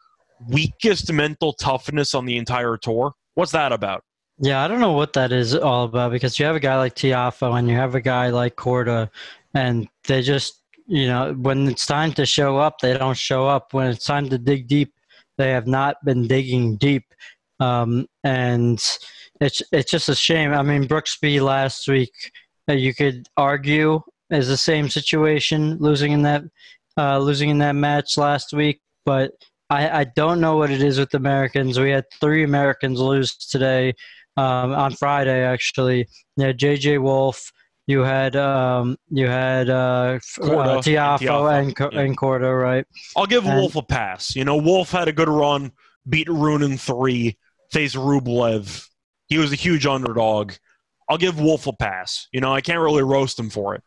weakest 0.49 1.13
mental 1.13 1.53
toughness 1.53 2.15
on 2.15 2.25
the 2.25 2.37
entire 2.37 2.77
tour? 2.77 3.13
What's 3.35 3.53
that 3.53 3.73
about? 3.73 4.05
Yeah, 4.39 4.65
I 4.65 4.69
don't 4.69 4.81
know 4.81 4.93
what 4.93 5.13
that 5.13 5.33
is 5.33 5.55
all 5.55 5.85
about 5.85 6.13
because 6.13 6.39
you 6.39 6.47
have 6.47 6.57
a 6.57 6.61
guy 6.61 6.77
like 6.77 6.95
Tiafoe 6.95 7.59
and 7.59 7.69
you 7.69 7.77
have 7.77 7.95
a 7.95 8.01
guy 8.01 8.29
like 8.31 8.57
Korda, 8.57 9.11
and 9.55 9.87
they 10.09 10.23
just, 10.23 10.63
you 10.87 11.07
know, 11.07 11.35
when 11.35 11.69
it's 11.69 11.87
time 11.87 12.13
to 12.15 12.27
show 12.27 12.59
up, 12.59 12.79
they 12.81 12.97
don't 12.97 13.17
show 13.17 13.47
up. 13.47 13.75
When 13.75 13.89
it's 13.89 14.05
time 14.05 14.29
to 14.31 14.39
dig 14.39 14.67
deep, 14.67 14.95
they 15.37 15.51
have 15.51 15.67
not 15.67 15.97
been 16.05 16.27
digging 16.27 16.77
deep. 16.77 17.05
Um, 17.61 18.07
and 18.25 18.83
it's 19.43 19.63
it's 19.73 19.91
just 19.91 20.09
a 20.09 20.15
shame. 20.15 20.53
I 20.53 20.63
mean, 20.63 20.87
Brooksby 20.87 21.41
last 21.41 21.89
week, 21.89 22.13
uh, 22.69 22.75
you 22.75 22.95
could 22.95 23.29
argue 23.37 24.01
is 24.31 24.49
the 24.49 24.57
same 24.57 24.89
situation, 24.89 25.77
losing 25.79 26.13
in 26.13 26.23
that 26.23 26.43
uh, 26.97 27.19
losing 27.19 27.51
in 27.51 27.59
that 27.59 27.75
match 27.75 28.17
last 28.17 28.53
week, 28.53 28.81
but 29.05 29.33
I, 29.71 30.01
I 30.01 30.05
don't 30.05 30.41
know 30.41 30.57
what 30.57 30.71
it 30.71 30.83
is 30.83 30.99
with 30.99 31.15
Americans. 31.15 31.79
We 31.79 31.91
had 31.91 32.05
three 32.21 32.45
Americans 32.45 33.01
lose 33.01 33.35
today 33.37 33.95
um, 34.37 34.73
on 34.73 34.93
Friday, 34.93 35.45
actually. 35.45 36.09
Yeah, 36.37 36.53
J.J. 36.53 36.99
Wolf. 36.99 37.53
You 37.87 38.01
had 38.01 38.37
um, 38.37 38.97
you 39.11 39.27
had 39.27 39.69
uh, 39.69 40.21
Korda 40.39 40.79
uh, 40.79 40.81
Tiafoe 40.83 41.59
and 41.59 41.75
Tiafoe, 41.75 41.89
and, 41.89 41.95
yeah. 41.95 42.01
and 42.01 42.17
Korda, 42.17 42.63
right? 42.63 42.87
I'll 43.17 43.27
give 43.27 43.45
And- 43.45 43.59
Wolf 43.59 43.77
a 43.77 43.83
pass. 43.83 44.37
You 44.37 44.45
know, 44.45 44.57
Wolf 44.57 44.93
had 44.93 45.09
a 45.09 45.13
good 45.13 45.29
run, 45.29 45.73
beat 46.09 46.29
Rune 46.29 46.63
in 46.63 46.79
three, 46.79 47.37
faced 47.71 47.97
Rublev. 47.97 48.87
He 49.33 49.39
was 49.39 49.51
a 49.51 49.57
huge 49.57 49.87
underdog. 49.87 50.53
I'll 51.09 51.17
give 51.17 51.41
Wolf 51.41 51.67
a 51.67 51.73
pass. 51.73 52.29
You 52.33 52.43
know, 52.43 52.53
I 52.53 52.61
can't 52.61 52.81
really 52.81 53.03
roast 53.03 53.39
him 53.39 53.49
for 53.49 53.75
it. 53.75 53.83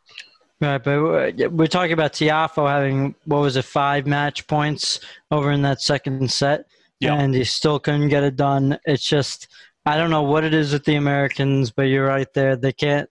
Right, 0.60 0.82
but 0.82 1.00
we're 1.00 1.48
we're 1.50 1.66
talking 1.68 1.92
about 1.92 2.14
Tiafoe 2.14 2.68
having 2.68 3.14
what 3.26 3.42
was 3.42 3.54
it, 3.54 3.64
five 3.64 4.08
match 4.08 4.44
points 4.48 4.98
over 5.30 5.52
in 5.52 5.62
that 5.62 5.80
second 5.80 6.28
set, 6.32 6.64
Yeah. 6.98 7.14
and 7.14 7.32
he 7.32 7.44
still 7.44 7.78
couldn't 7.78 8.08
get 8.08 8.24
it 8.24 8.34
done. 8.34 8.76
It's 8.86 9.06
just 9.06 9.46
I 9.84 9.96
don't 9.96 10.10
know 10.10 10.24
what 10.24 10.42
it 10.42 10.52
is 10.52 10.72
with 10.72 10.84
the 10.84 10.96
Americans, 10.96 11.70
but 11.70 11.82
you're 11.82 12.08
right 12.08 12.26
there. 12.34 12.56
They 12.56 12.72
can't. 12.72 13.08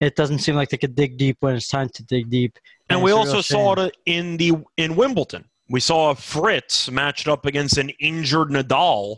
It 0.00 0.14
doesn't 0.14 0.38
seem 0.38 0.54
like 0.54 0.68
they 0.68 0.76
could 0.76 0.94
dig 0.94 1.16
deep 1.16 1.38
when 1.40 1.56
it's 1.56 1.66
time 1.66 1.88
to 1.94 2.04
dig 2.04 2.30
deep. 2.30 2.60
And 2.90 3.00
it's 3.00 3.04
we 3.04 3.10
also 3.10 3.40
saw 3.40 3.72
it 3.72 3.96
in 4.06 4.36
the 4.36 4.52
in 4.76 4.94
Wimbledon. 4.94 5.46
We 5.68 5.80
saw 5.80 6.14
Fritz 6.14 6.88
matched 6.92 7.26
up 7.26 7.44
against 7.44 7.76
an 7.76 7.90
injured 7.98 8.50
Nadal, 8.50 9.16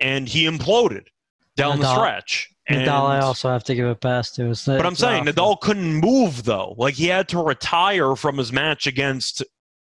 and 0.00 0.26
he 0.26 0.46
imploded 0.46 1.08
down 1.56 1.80
the 1.80 1.94
stretch. 1.94 2.48
And, 2.68 2.86
Nadal, 2.86 3.02
I 3.08 3.18
also 3.20 3.50
have 3.50 3.64
to 3.64 3.74
give 3.74 3.86
a 3.88 3.94
pass 3.94 4.30
to. 4.32 4.42
It's- 4.42 4.64
but 4.66 4.86
I'm 4.86 4.94
saying 4.94 5.28
awful. 5.28 5.32
Nadal 5.56 5.60
couldn't 5.60 5.94
move 5.94 6.44
though. 6.44 6.74
Like 6.78 6.94
he 6.94 7.06
had 7.08 7.28
to 7.30 7.42
retire 7.42 8.14
from 8.16 8.38
his 8.38 8.52
match 8.52 8.86
against 8.86 9.42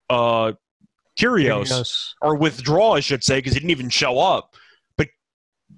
uh, 0.09 0.53
Kyrgios. 1.19 2.13
or 2.23 2.37
withdraw, 2.37 2.93
I 2.95 3.01
should 3.01 3.25
say, 3.25 3.39
because 3.39 3.53
he 3.55 3.59
didn't 3.61 3.71
even 3.73 3.91
show 3.91 4.19
up. 4.19 4.55
But 4.97 5.09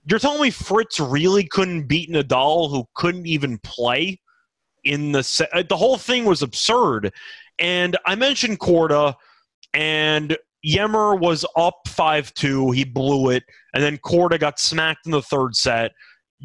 you're 0.07 0.19
telling 0.19 0.43
me 0.43 0.51
Fritz 0.51 1.01
really 1.01 1.45
couldn't 1.45 1.87
beat 1.87 2.11
Nadal, 2.11 2.71
who 2.71 2.85
couldn't 2.95 3.27
even 3.27 3.59
play 3.59 4.21
in 4.85 5.13
the 5.13 5.23
se- 5.23 5.49
uh, 5.53 5.63
the 5.69 5.77
whole 5.77 5.97
thing 5.97 6.25
was 6.27 6.43
absurd. 6.43 7.13
And 7.59 7.97
I 8.07 8.15
mentioned 8.15 8.61
Korda, 8.61 9.15
and 9.75 10.37
Ymer 10.65 11.15
was 11.15 11.45
up 11.57 11.81
five 11.87 12.33
two. 12.35 12.71
He 12.71 12.85
blew 12.85 13.31
it, 13.31 13.45
and 13.75 13.83
then 13.83 13.99
Korda 13.99 14.39
got 14.39 14.59
smacked 14.59 15.07
in 15.07 15.13
the 15.13 15.23
third 15.23 15.57
set. 15.57 15.93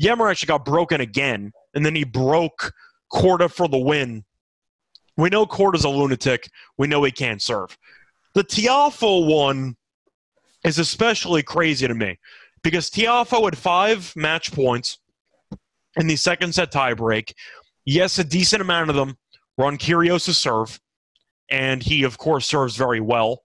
Ymer 0.02 0.30
actually 0.30 0.48
got 0.48 0.66
broken 0.66 1.02
again, 1.02 1.52
and 1.74 1.86
then 1.86 1.96
he 1.96 2.04
broke 2.04 2.74
Korda 3.12 3.52
for 3.52 3.68
the 3.68 3.78
win. 3.78 4.24
We 5.18 5.30
know 5.30 5.46
Korda's 5.46 5.86
a 5.86 5.90
lunatic. 5.90 6.50
We 6.78 6.88
know 6.88 7.04
he 7.04 7.12
can't 7.12 7.42
serve. 7.42 7.78
The 8.34 8.44
Tiafoe 8.44 9.28
one 9.28 9.76
is 10.66 10.80
especially 10.80 11.44
crazy 11.44 11.88
to 11.88 11.96
me 11.96 12.20
because 12.64 12.90
Tiafoe 12.90 13.46
had 13.46 13.58
five 13.58 14.12
match 14.16 14.52
points 14.52 14.98
in 15.96 16.08
the 16.08 16.18
second 16.18 16.54
set 16.54 16.72
tiebreak. 16.72 17.32
Yes, 17.86 18.20
a 18.20 18.24
decent 18.24 18.62
amount 18.62 18.90
of 18.90 18.96
them 18.96 19.18
were 19.58 19.66
on 19.66 19.78
Kyrgios' 19.78 20.36
serve, 20.36 20.80
and 21.50 21.82
he, 21.82 22.04
of 22.04 22.18
course, 22.18 22.46
serves 22.48 22.76
very 22.76 23.00
well. 23.00 23.45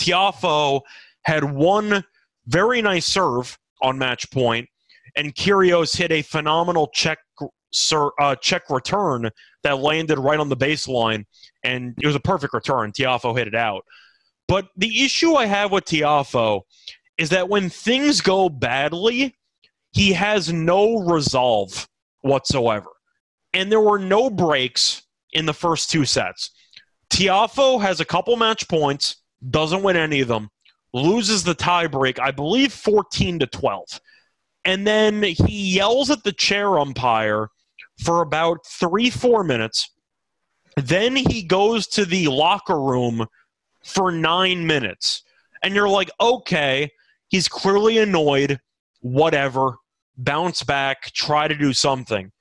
Tiafoe 0.00 0.80
had 1.22 1.44
one 1.44 2.04
very 2.46 2.82
nice 2.82 3.06
serve 3.06 3.58
on 3.82 3.98
match 3.98 4.30
point, 4.30 4.68
and 5.16 5.34
Kyrgios 5.34 5.96
hit 5.96 6.10
a 6.10 6.22
phenomenal 6.22 6.88
check 6.92 7.18
ser, 7.72 8.10
uh, 8.20 8.34
check 8.36 8.68
return 8.70 9.30
that 9.62 9.78
landed 9.78 10.18
right 10.18 10.40
on 10.40 10.48
the 10.48 10.56
baseline, 10.56 11.24
and 11.64 11.94
it 12.00 12.06
was 12.06 12.16
a 12.16 12.20
perfect 12.20 12.54
return. 12.54 12.92
Tiafoe 12.92 13.36
hit 13.36 13.48
it 13.48 13.54
out. 13.54 13.84
But 14.48 14.68
the 14.76 15.04
issue 15.04 15.34
I 15.34 15.46
have 15.46 15.70
with 15.70 15.84
Tiafoe 15.84 16.62
is 17.18 17.30
that 17.30 17.48
when 17.48 17.68
things 17.68 18.20
go 18.20 18.48
badly, 18.48 19.36
he 19.92 20.12
has 20.12 20.52
no 20.52 20.96
resolve 20.98 21.88
whatsoever. 22.22 22.88
And 23.52 23.70
there 23.70 23.80
were 23.80 23.98
no 23.98 24.30
breaks 24.30 25.02
in 25.32 25.46
the 25.46 25.54
first 25.54 25.90
two 25.90 26.04
sets. 26.04 26.50
Tiafoe 27.10 27.80
has 27.82 28.00
a 28.00 28.04
couple 28.04 28.36
match 28.36 28.68
points, 28.68 29.19
doesn't 29.48 29.82
win 29.82 29.96
any 29.96 30.20
of 30.20 30.28
them, 30.28 30.50
loses 30.92 31.44
the 31.44 31.54
tiebreak, 31.54 32.18
I 32.18 32.30
believe 32.30 32.72
14 32.72 33.38
to 33.40 33.46
12. 33.46 34.00
And 34.64 34.86
then 34.86 35.22
he 35.22 35.74
yells 35.74 36.10
at 36.10 36.22
the 36.24 36.32
chair 36.32 36.78
umpire 36.78 37.48
for 38.02 38.22
about 38.22 38.66
three, 38.66 39.10
four 39.10 39.44
minutes. 39.44 39.90
Then 40.76 41.16
he 41.16 41.42
goes 41.42 41.86
to 41.88 42.04
the 42.04 42.28
locker 42.28 42.80
room 42.80 43.26
for 43.82 44.12
nine 44.12 44.66
minutes. 44.66 45.22
And 45.62 45.74
you're 45.74 45.88
like, 45.88 46.10
okay, 46.20 46.90
he's 47.28 47.48
clearly 47.48 47.98
annoyed, 47.98 48.60
whatever, 49.00 49.76
bounce 50.16 50.62
back, 50.62 51.12
try 51.12 51.48
to 51.48 51.56
do 51.56 51.72
something. 51.72 52.32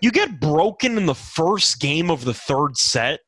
You 0.00 0.10
get 0.10 0.40
broken 0.40 0.96
in 0.96 1.06
the 1.06 1.14
first 1.14 1.80
game 1.80 2.10
of 2.10 2.24
the 2.24 2.34
third 2.34 2.76
set, 2.76 3.20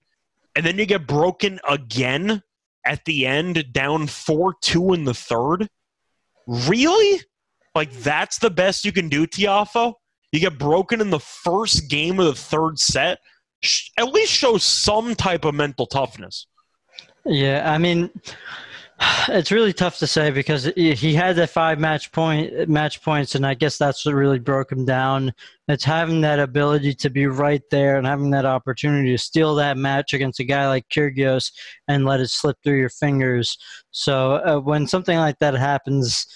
and 0.56 0.64
then 0.64 0.78
you 0.78 0.86
get 0.86 1.06
broken 1.06 1.60
again 1.68 2.42
at 2.84 3.04
the 3.04 3.26
end, 3.26 3.72
down 3.72 4.06
4 4.06 4.54
2 4.60 4.94
in 4.94 5.04
the 5.04 5.14
third. 5.14 5.68
Really? 6.46 7.20
Like, 7.74 7.92
that's 7.92 8.38
the 8.38 8.50
best 8.50 8.84
you 8.84 8.92
can 8.92 9.08
do, 9.08 9.26
Tiafoe? 9.26 9.94
You 10.32 10.40
get 10.40 10.58
broken 10.58 11.00
in 11.00 11.10
the 11.10 11.20
first 11.20 11.88
game 11.88 12.18
of 12.18 12.26
the 12.26 12.34
third 12.34 12.78
set? 12.78 13.18
At 13.98 14.12
least 14.12 14.32
show 14.32 14.58
some 14.58 15.14
type 15.14 15.44
of 15.44 15.54
mental 15.54 15.86
toughness. 15.86 16.46
Yeah, 17.24 17.70
I 17.70 17.78
mean, 17.78 18.10
it's 19.28 19.50
really 19.50 19.72
tough 19.72 19.98
to 19.98 20.06
say 20.06 20.30
because 20.30 20.64
he 20.76 21.14
had 21.14 21.36
the 21.36 21.46
five 21.46 21.78
match 21.78 22.12
point 22.12 22.68
match 22.68 23.02
points, 23.02 23.34
and 23.34 23.46
I 23.46 23.54
guess 23.54 23.78
that's 23.78 24.04
what 24.04 24.14
really 24.14 24.38
broke 24.38 24.70
him 24.70 24.84
down. 24.84 25.32
It's 25.68 25.84
having 25.84 26.20
that 26.22 26.38
ability 26.38 26.94
to 26.94 27.10
be 27.10 27.26
right 27.26 27.62
there 27.70 27.96
and 27.96 28.06
having 28.06 28.30
that 28.30 28.44
opportunity 28.44 29.10
to 29.10 29.18
steal 29.18 29.54
that 29.56 29.76
match 29.76 30.12
against 30.12 30.40
a 30.40 30.44
guy 30.44 30.68
like 30.68 30.88
Kyrgios 30.88 31.52
and 31.88 32.04
let 32.04 32.20
it 32.20 32.28
slip 32.28 32.56
through 32.62 32.78
your 32.78 32.90
fingers. 32.90 33.56
So 33.90 34.34
uh, 34.34 34.60
when 34.60 34.86
something 34.86 35.18
like 35.18 35.38
that 35.38 35.54
happens, 35.54 36.26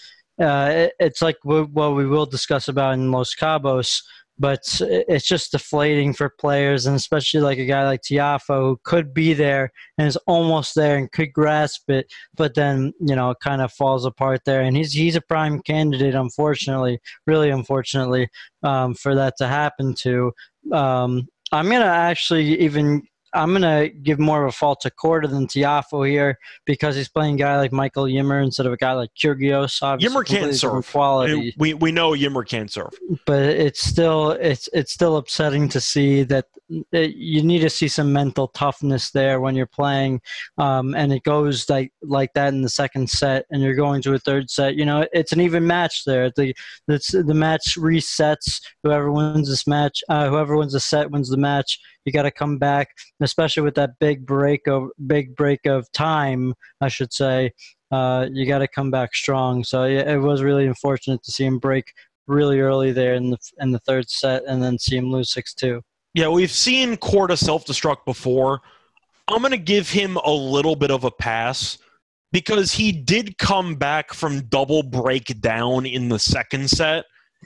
uh, 0.40 0.70
it, 0.72 0.92
it's 0.98 1.22
like 1.22 1.36
what 1.42 1.94
we 1.94 2.06
will 2.06 2.26
discuss 2.26 2.68
about 2.68 2.94
in 2.94 3.12
Los 3.12 3.34
Cabos. 3.34 4.02
But 4.38 4.60
it's 4.80 5.26
just 5.26 5.52
deflating 5.52 6.12
for 6.12 6.28
players, 6.28 6.86
and 6.86 6.94
especially 6.94 7.40
like 7.40 7.58
a 7.58 7.64
guy 7.64 7.84
like 7.84 8.02
Tiafoe 8.02 8.60
who 8.60 8.80
could 8.84 9.14
be 9.14 9.32
there 9.32 9.72
and 9.96 10.06
is 10.06 10.18
almost 10.26 10.74
there 10.74 10.98
and 10.98 11.10
could 11.10 11.32
grasp 11.32 11.88
it, 11.88 12.12
but 12.36 12.54
then 12.54 12.92
you 13.00 13.16
know 13.16 13.30
it 13.30 13.38
kind 13.40 13.62
of 13.62 13.72
falls 13.72 14.04
apart 14.04 14.42
there. 14.44 14.60
And 14.60 14.76
he's 14.76 14.92
he's 14.92 15.16
a 15.16 15.22
prime 15.22 15.60
candidate, 15.62 16.14
unfortunately, 16.14 17.00
really 17.26 17.50
unfortunately, 17.50 18.28
um, 18.62 18.94
for 18.94 19.14
that 19.14 19.34
to 19.38 19.46
happen 19.46 19.94
to. 20.00 20.32
Um, 20.72 21.28
I'm 21.52 21.70
gonna 21.70 21.84
actually 21.84 22.60
even 22.60 23.02
I'm 23.34 23.52
gonna 23.52 23.88
give 23.88 24.18
more 24.18 24.44
of 24.44 24.48
a 24.48 24.52
fault 24.52 24.80
to 24.82 24.90
Korda 24.90 25.28
than 25.28 25.46
Tiafoe 25.46 26.08
here 26.08 26.38
because 26.64 26.96
he's 26.96 27.08
playing 27.08 27.34
a 27.34 27.38
guy 27.38 27.56
like 27.58 27.72
Michael 27.72 28.06
Ymer 28.06 28.40
instead 28.40 28.66
of 28.66 28.72
a 28.72 28.76
guy 28.76 28.92
like 28.92 29.10
Kyrgios. 29.14 29.82
Obviously, 29.82 30.14
Ymer 30.14 30.24
can't 30.24 30.54
serve. 30.54 30.90
quality 30.90 31.54
We, 31.58 31.74
we 31.74 31.92
know 31.92 32.14
Ymer 32.14 32.44
can't 32.44 32.70
serve. 32.72 32.94
but 33.26 33.42
it's 33.42 33.82
still 33.84 34.30
it's 34.32 34.68
it's 34.72 34.92
still 34.92 35.16
upsetting 35.16 35.68
to 35.70 35.80
see 35.80 36.22
that 36.24 36.46
you 36.68 37.42
need 37.42 37.60
to 37.60 37.70
see 37.70 37.86
some 37.88 38.12
mental 38.12 38.48
toughness 38.48 39.10
there 39.12 39.40
when 39.40 39.54
you're 39.54 39.66
playing 39.66 40.20
um, 40.58 40.94
and 40.94 41.12
it 41.12 41.22
goes 41.22 41.68
like 41.70 41.92
like 42.02 42.32
that 42.34 42.52
in 42.52 42.62
the 42.62 42.68
second 42.68 43.08
set 43.08 43.46
and 43.50 43.62
you're 43.62 43.74
going 43.74 44.02
to 44.02 44.14
a 44.14 44.18
third 44.18 44.50
set. 44.50 44.74
You 44.74 44.84
know 44.84 45.06
it's 45.12 45.32
an 45.32 45.40
even 45.40 45.66
match 45.66 46.04
there. 46.04 46.30
The 46.34 46.54
it's, 46.88 47.12
the 47.12 47.34
match 47.34 47.76
resets. 47.76 48.60
Whoever 48.82 49.12
wins 49.12 49.48
this 49.48 49.66
match 49.66 50.02
uh, 50.08 50.28
whoever 50.28 50.56
wins 50.56 50.72
the 50.72 50.80
set 50.80 51.10
wins 51.10 51.30
the 51.30 51.36
match. 51.36 51.78
You 52.04 52.12
got 52.12 52.22
to 52.22 52.30
come 52.30 52.58
back 52.58 52.88
especially 53.20 53.62
with 53.62 53.74
that 53.76 53.98
big 54.00 54.26
break 54.26 54.66
of 54.66 54.90
big 55.06 55.34
break 55.36 55.66
of 55.66 55.90
time 55.92 56.54
i 56.80 56.88
should 56.88 57.12
say. 57.12 57.52
Uh, 57.92 58.26
you 58.32 58.46
got 58.46 58.58
to 58.58 58.66
come 58.66 58.90
back 58.90 59.14
strong. 59.14 59.62
So 59.62 59.84
yeah, 59.84 60.12
it 60.12 60.18
was 60.18 60.42
really 60.42 60.66
unfortunate 60.66 61.22
to 61.22 61.30
see 61.30 61.44
him 61.44 61.60
break 61.60 61.92
really 62.26 62.58
early 62.58 62.90
there 62.90 63.14
in 63.14 63.30
the 63.30 63.38
in 63.60 63.70
the 63.70 63.78
third 63.80 64.10
set, 64.10 64.42
and 64.46 64.62
then 64.62 64.78
see 64.78 64.96
him 64.96 65.10
lose 65.10 65.32
six 65.32 65.54
two. 65.54 65.82
Yeah, 66.16 66.28
we've 66.28 66.50
seen 66.50 66.96
Korda 66.96 67.36
self 67.36 67.66
destruct 67.66 68.06
before. 68.06 68.62
I'm 69.28 69.40
going 69.40 69.50
to 69.50 69.58
give 69.58 69.90
him 69.90 70.16
a 70.16 70.30
little 70.30 70.74
bit 70.74 70.90
of 70.90 71.04
a 71.04 71.10
pass 71.10 71.76
because 72.32 72.72
he 72.72 72.90
did 72.90 73.36
come 73.36 73.74
back 73.74 74.14
from 74.14 74.46
double 74.46 74.82
breakdown 74.82 75.84
in 75.84 76.08
the 76.08 76.18
second 76.18 76.70
set 76.70 77.04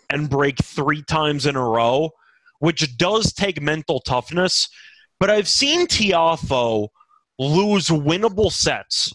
and 0.09 0.31
break 0.31 0.62
three 0.62 1.03
times 1.03 1.47
in 1.47 1.57
a 1.57 1.65
row, 1.65 2.11
which 2.61 2.97
does 2.97 3.33
take 3.33 3.61
mental 3.61 3.99
toughness. 3.99 4.69
But 5.19 5.31
I've 5.31 5.49
seen 5.49 5.89
Tiafoe 5.89 6.91
lose 7.41 7.89
winnable 7.89 8.53
sets 8.53 9.12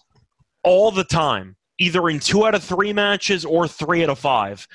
all 0.66 0.92
the 0.92 1.06
time, 1.06 1.56
either 1.80 2.10
in 2.10 2.20
two 2.20 2.46
out 2.46 2.56
of 2.56 2.64
three 2.66 2.92
matches 2.92 3.46
or 3.46 3.70
three 3.70 4.04
out 4.04 4.10
of 4.10 4.20
five. 4.20 4.68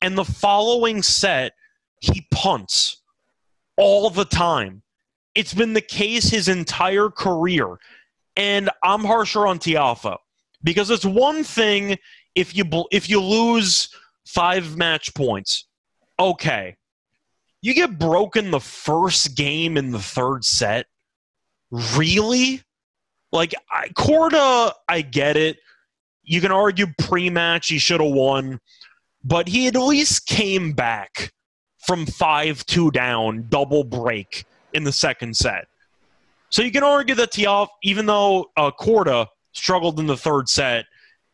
And 0.00 0.16
the 0.16 0.24
following 0.24 1.02
set, 1.02 1.54
he 1.98 2.24
punts 2.30 2.98
all 3.78 4.10
the 4.10 4.26
time. 4.26 4.82
It's 5.34 5.54
been 5.54 5.72
the 5.72 5.80
case 5.80 6.28
his 6.28 6.48
entire 6.48 7.08
career. 7.08 7.78
And 8.36 8.68
I'm 8.82 9.04
harsher 9.04 9.46
on 9.46 9.58
Tiafoe 9.58 10.18
because 10.62 10.90
it's 10.90 11.04
one 11.04 11.44
thing 11.44 11.96
if 12.34 12.54
you 12.54 12.64
if 12.92 13.08
you 13.08 13.20
lose 13.20 13.88
five 14.26 14.76
match 14.76 15.14
points, 15.14 15.66
okay. 16.18 16.76
You 17.60 17.74
get 17.74 17.98
broken 17.98 18.52
the 18.52 18.60
first 18.60 19.36
game 19.36 19.76
in 19.76 19.90
the 19.90 19.98
third 19.98 20.44
set. 20.44 20.86
Really? 21.70 22.62
Like 23.32 23.54
I, 23.70 23.88
Korda, 23.88 24.72
I 24.88 25.00
get 25.00 25.36
it. 25.36 25.58
You 26.22 26.40
can 26.40 26.52
argue 26.52 26.86
pre-match 26.98 27.68
he 27.68 27.78
should 27.78 28.00
have 28.00 28.12
won, 28.12 28.60
but 29.24 29.48
he 29.48 29.66
at 29.66 29.74
least 29.74 30.26
came 30.26 30.72
back 30.72 31.32
from 31.88 32.04
five 32.04 32.66
two 32.66 32.90
down, 32.90 33.46
double 33.48 33.82
break 33.82 34.44
in 34.74 34.84
the 34.84 34.92
second 34.92 35.34
set. 35.34 35.66
So 36.50 36.62
you 36.62 36.70
can 36.70 36.84
argue 36.84 37.14
that 37.14 37.32
Tiaf, 37.32 37.68
even 37.82 38.04
though 38.04 38.50
uh, 38.58 38.70
Korda 38.78 39.26
struggled 39.52 39.98
in 39.98 40.06
the 40.06 40.16
third 40.16 40.50
set, 40.50 40.84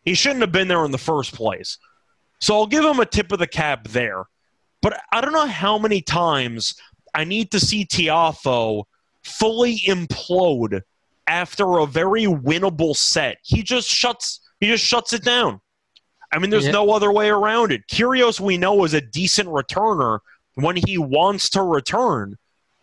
he 0.05 0.15
shouldn't 0.15 0.43
have 0.43 0.53
been 0.53 0.69
there 0.69 0.85
in 0.85 0.93
the 0.93 0.99
first 0.99 1.35
place. 1.35 1.77
So 2.39 2.55
I'll 2.55 2.69
give 2.69 2.85
him 2.85 3.01
a 3.01 3.07
tip 3.07 3.33
of 3.33 3.41
the 3.41 3.49
cap 3.49 3.89
there. 3.89 4.27
But 4.81 5.01
I 5.13 5.21
don't 5.21 5.33
know 5.33 5.47
how 5.47 5.77
many 5.77 6.01
times 6.01 6.77
I 7.15 7.25
need 7.25 7.51
to 7.51 7.59
see 7.59 7.85
Tiafoe 7.85 8.85
fully 9.25 9.79
implode 9.79 10.83
after 11.27 11.79
a 11.79 11.87
very 11.87 12.27
winnable 12.27 12.95
set. 12.95 13.39
He 13.43 13.65
just 13.65 13.89
shuts 13.89 14.39
he 14.61 14.69
just 14.69 14.85
shuts 14.85 15.13
it 15.13 15.25
down. 15.25 15.61
I 16.33 16.39
mean, 16.39 16.51
there's 16.51 16.67
yeah. 16.67 16.73
no 16.73 16.91
other 16.91 17.11
way 17.13 17.29
around 17.29 17.73
it. 17.73 17.87
Kyrgios, 17.89 18.39
we 18.39 18.57
know, 18.57 18.85
is 18.85 18.95
a 18.95 19.01
decent 19.01 19.49
returner 19.49 20.21
when 20.55 20.77
he 20.77 20.99
wants 20.99 21.51
to 21.51 21.63
return, 21.63 22.37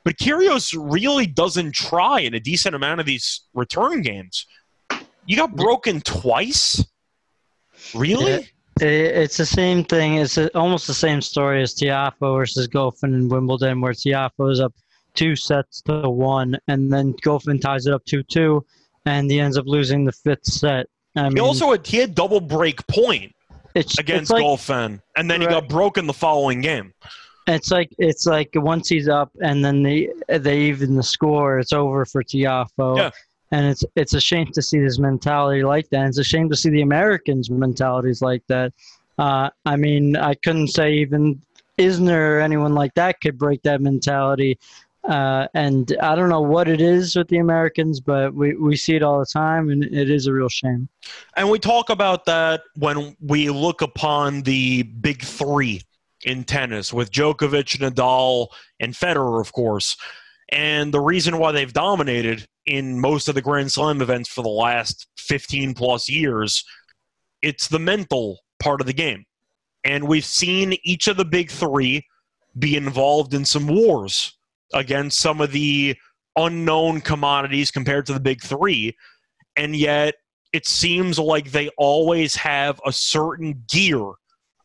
but 0.04 0.18
Kyrgios 0.18 0.76
really 0.78 1.26
doesn't 1.26 1.74
try 1.74 2.22
in 2.22 2.34
a 2.34 2.40
decent 2.40 2.76
amount 2.76 3.00
of 3.00 3.06
these 3.06 3.42
return 3.54 4.02
games. 4.02 4.46
You 5.26 5.38
got 5.38 5.56
broken 5.56 6.02
twice, 6.02 6.84
really? 7.94 8.50
it's 8.80 9.38
the 9.38 9.46
same 9.46 9.84
thing. 9.84 10.16
It's 10.16 10.38
almost 10.56 10.88
the 10.88 10.94
same 10.94 11.22
story 11.22 11.62
as 11.62 11.76
Tiafoe 11.76 12.38
versus 12.38 12.68
Goffin 12.68 13.14
in 13.14 13.30
Wimbledon, 13.30 13.82
where 13.82 13.94
Tiafoe 13.94 14.52
is 14.52 14.60
up 14.60 14.74
two 15.14 15.36
sets 15.36 15.82
to 15.84 16.10
one, 16.10 16.58
and 16.68 16.92
then 16.92 17.14
Goffin 17.14 17.62
ties 17.62 17.86
it 17.86 17.94
up 17.94 18.04
two 18.06 18.24
two, 18.24 18.66
and 19.06 19.30
he 19.30 19.40
ends 19.40 19.58
up 19.58 19.66
losing 19.68 20.06
the 20.06 20.12
fifth 20.12 20.46
set. 20.46 20.88
I 21.16 21.30
he 21.30 21.40
also 21.40 21.72
had, 21.72 21.86
he 21.86 21.98
had 21.98 22.16
double 22.16 22.40
break 22.40 22.86
point 22.88 23.34
it's, 23.76 24.00
against 24.00 24.24
it's 24.24 24.32
like, 24.32 24.44
Goffin, 24.44 25.02
and 25.16 25.30
then 25.30 25.42
right. 25.42 25.50
he 25.50 25.54
got 25.54 25.70
broken 25.70 26.08
the 26.08 26.14
following 26.14 26.62
game. 26.62 26.94
It's 27.48 27.72
like 27.72 27.90
it's 27.98 28.26
like 28.26 28.50
once 28.56 28.90
he's 28.90 29.08
up, 29.08 29.32
and 29.42 29.64
then 29.64 29.84
they 29.84 30.10
they 30.28 30.62
even 30.62 30.96
the 30.96 31.04
score. 31.04 31.60
It's 31.60 31.74
over 31.74 32.06
for 32.06 32.24
Tiafoe. 32.24 32.98
Yeah. 32.98 33.10
And 33.52 33.66
it's 33.66 33.84
it's 33.96 34.14
a 34.14 34.22
shame 34.22 34.48
to 34.54 34.62
see 34.62 34.80
this 34.80 35.00
mentality 35.00 35.64
like 35.64 35.90
that. 35.90 36.08
It's 36.08 36.20
a 36.20 36.24
shame 36.24 36.50
to 36.50 36.56
see 36.56 36.70
the 36.70 36.82
Americans' 36.82 37.50
mentalities 37.50 38.22
like 38.22 38.44
that. 38.48 38.72
Uh, 39.18 39.50
I 39.66 39.76
mean, 39.76 40.16
I 40.16 40.36
couldn't 40.36 40.70
say 40.70 40.94
even 40.94 41.42
Isner 41.78 42.38
or 42.38 42.40
anyone 42.40 42.74
like 42.74 42.94
that 42.96 43.20
could 43.22 43.38
break 43.38 43.62
that 43.64 43.82
mentality. 43.82 44.58
Uh, 45.04 45.48
and 45.56 45.98
I 46.02 46.16
don't 46.16 46.30
know 46.30 46.42
what 46.42 46.68
it 46.68 46.80
is 46.80 47.16
with 47.16 47.28
the 47.28 47.40
Americans, 47.40 48.00
but 48.00 48.34
we, 48.36 48.56
we 48.56 48.76
see 48.76 48.96
it 48.96 49.02
all 49.02 49.20
the 49.20 49.26
time, 49.26 49.70
and 49.70 49.84
it 49.84 50.12
is 50.12 50.28
a 50.28 50.34
real 50.34 50.50
shame. 50.50 50.88
And 51.36 51.50
we 51.50 51.58
talk 51.58 51.90
about 51.90 52.26
that 52.26 52.62
when 52.76 53.16
we 53.20 53.50
look 53.50 53.82
upon 53.82 54.44
the 54.44 54.84
big 54.84 55.24
three 55.24 55.82
in 56.24 56.44
tennis 56.44 56.94
with 56.94 57.12
Djokovic, 57.12 57.78
Nadal, 57.80 58.48
and 58.80 58.94
Federer, 58.94 59.42
of 59.42 59.52
course. 59.54 59.98
And 60.50 60.94
the 60.94 61.00
reason 61.00 61.38
why 61.38 61.52
they've 61.52 61.72
dominated 61.72 62.46
in 62.66 63.00
most 63.00 63.28
of 63.28 63.36
the 63.36 63.42
Grand 63.42 63.72
Slam 63.72 64.02
events 64.02 64.30
for 64.30 64.44
the 64.44 64.50
last 64.50 65.08
15 65.18 65.74
plus 65.74 66.10
years, 66.10 66.64
it's 67.42 67.68
the 67.68 67.80
mental 67.80 68.40
part 68.60 68.82
of 68.82 68.88
the 68.88 68.94
game. 68.94 69.26
And 69.84 70.08
we've 70.08 70.26
seen 70.26 70.76
each 70.84 71.08
of 71.08 71.18
the 71.18 71.26
big 71.26 71.50
three 71.50 72.06
be 72.60 72.76
involved 72.76 73.34
in 73.34 73.46
some 73.46 73.68
wars 73.68 74.38
against 74.74 75.20
some 75.20 75.42
of 75.42 75.52
the 75.52 75.96
unknown 76.36 77.02
commodities 77.02 77.72
compared 77.72 78.06
to 78.06 78.14
the 78.14 78.20
big 78.20 78.42
three. 78.42 78.96
And 79.58 79.76
yet, 79.76 80.16
it 80.54 80.68
seems 80.68 81.18
like 81.18 81.52
they 81.52 81.70
always 81.78 82.36
have 82.36 82.80
a 82.86 82.92
certain 82.92 83.64
gear 83.70 84.04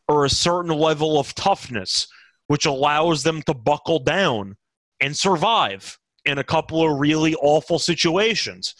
or 0.07 0.25
a 0.25 0.29
certain 0.29 0.71
level 0.71 1.19
of 1.19 1.35
toughness, 1.35 2.07
which 2.47 2.65
allows 2.65 3.23
them 3.23 3.41
to 3.43 3.53
buckle 3.53 3.99
down 3.99 4.55
and 5.01 5.15
survive 5.15 5.97
in 6.25 6.37
a 6.37 6.43
couple 6.43 6.83
of 6.83 6.99
really 6.99 7.35
awful 7.35 7.79
situations. 7.79 8.75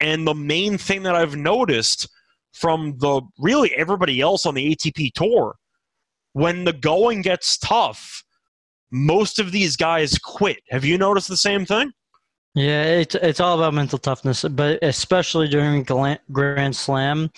And 0.00 0.26
the 0.26 0.34
main 0.34 0.78
thing 0.78 1.02
that 1.04 1.14
I've 1.14 1.36
noticed 1.36 2.08
from 2.52 2.96
the 2.98 3.22
really 3.38 3.74
everybody 3.74 4.20
else 4.20 4.46
on 4.46 4.54
the 4.54 4.74
ATP 4.74 5.12
tour, 5.12 5.56
when 6.32 6.64
the 6.64 6.72
going 6.72 7.22
gets 7.22 7.56
tough, 7.58 8.24
most 8.90 9.38
of 9.38 9.52
these 9.52 9.76
guys 9.76 10.18
quit. 10.18 10.58
Have 10.70 10.84
you 10.84 10.98
noticed 10.98 11.28
the 11.28 11.36
same 11.36 11.64
thing? 11.64 11.92
Yeah, 12.54 12.84
it's 12.84 13.14
it's 13.14 13.40
all 13.40 13.58
about 13.58 13.74
mental 13.74 13.98
toughness, 13.98 14.42
but 14.42 14.78
especially 14.82 15.46
during 15.46 15.82
Grand 15.82 16.74
Slam, 16.74 17.30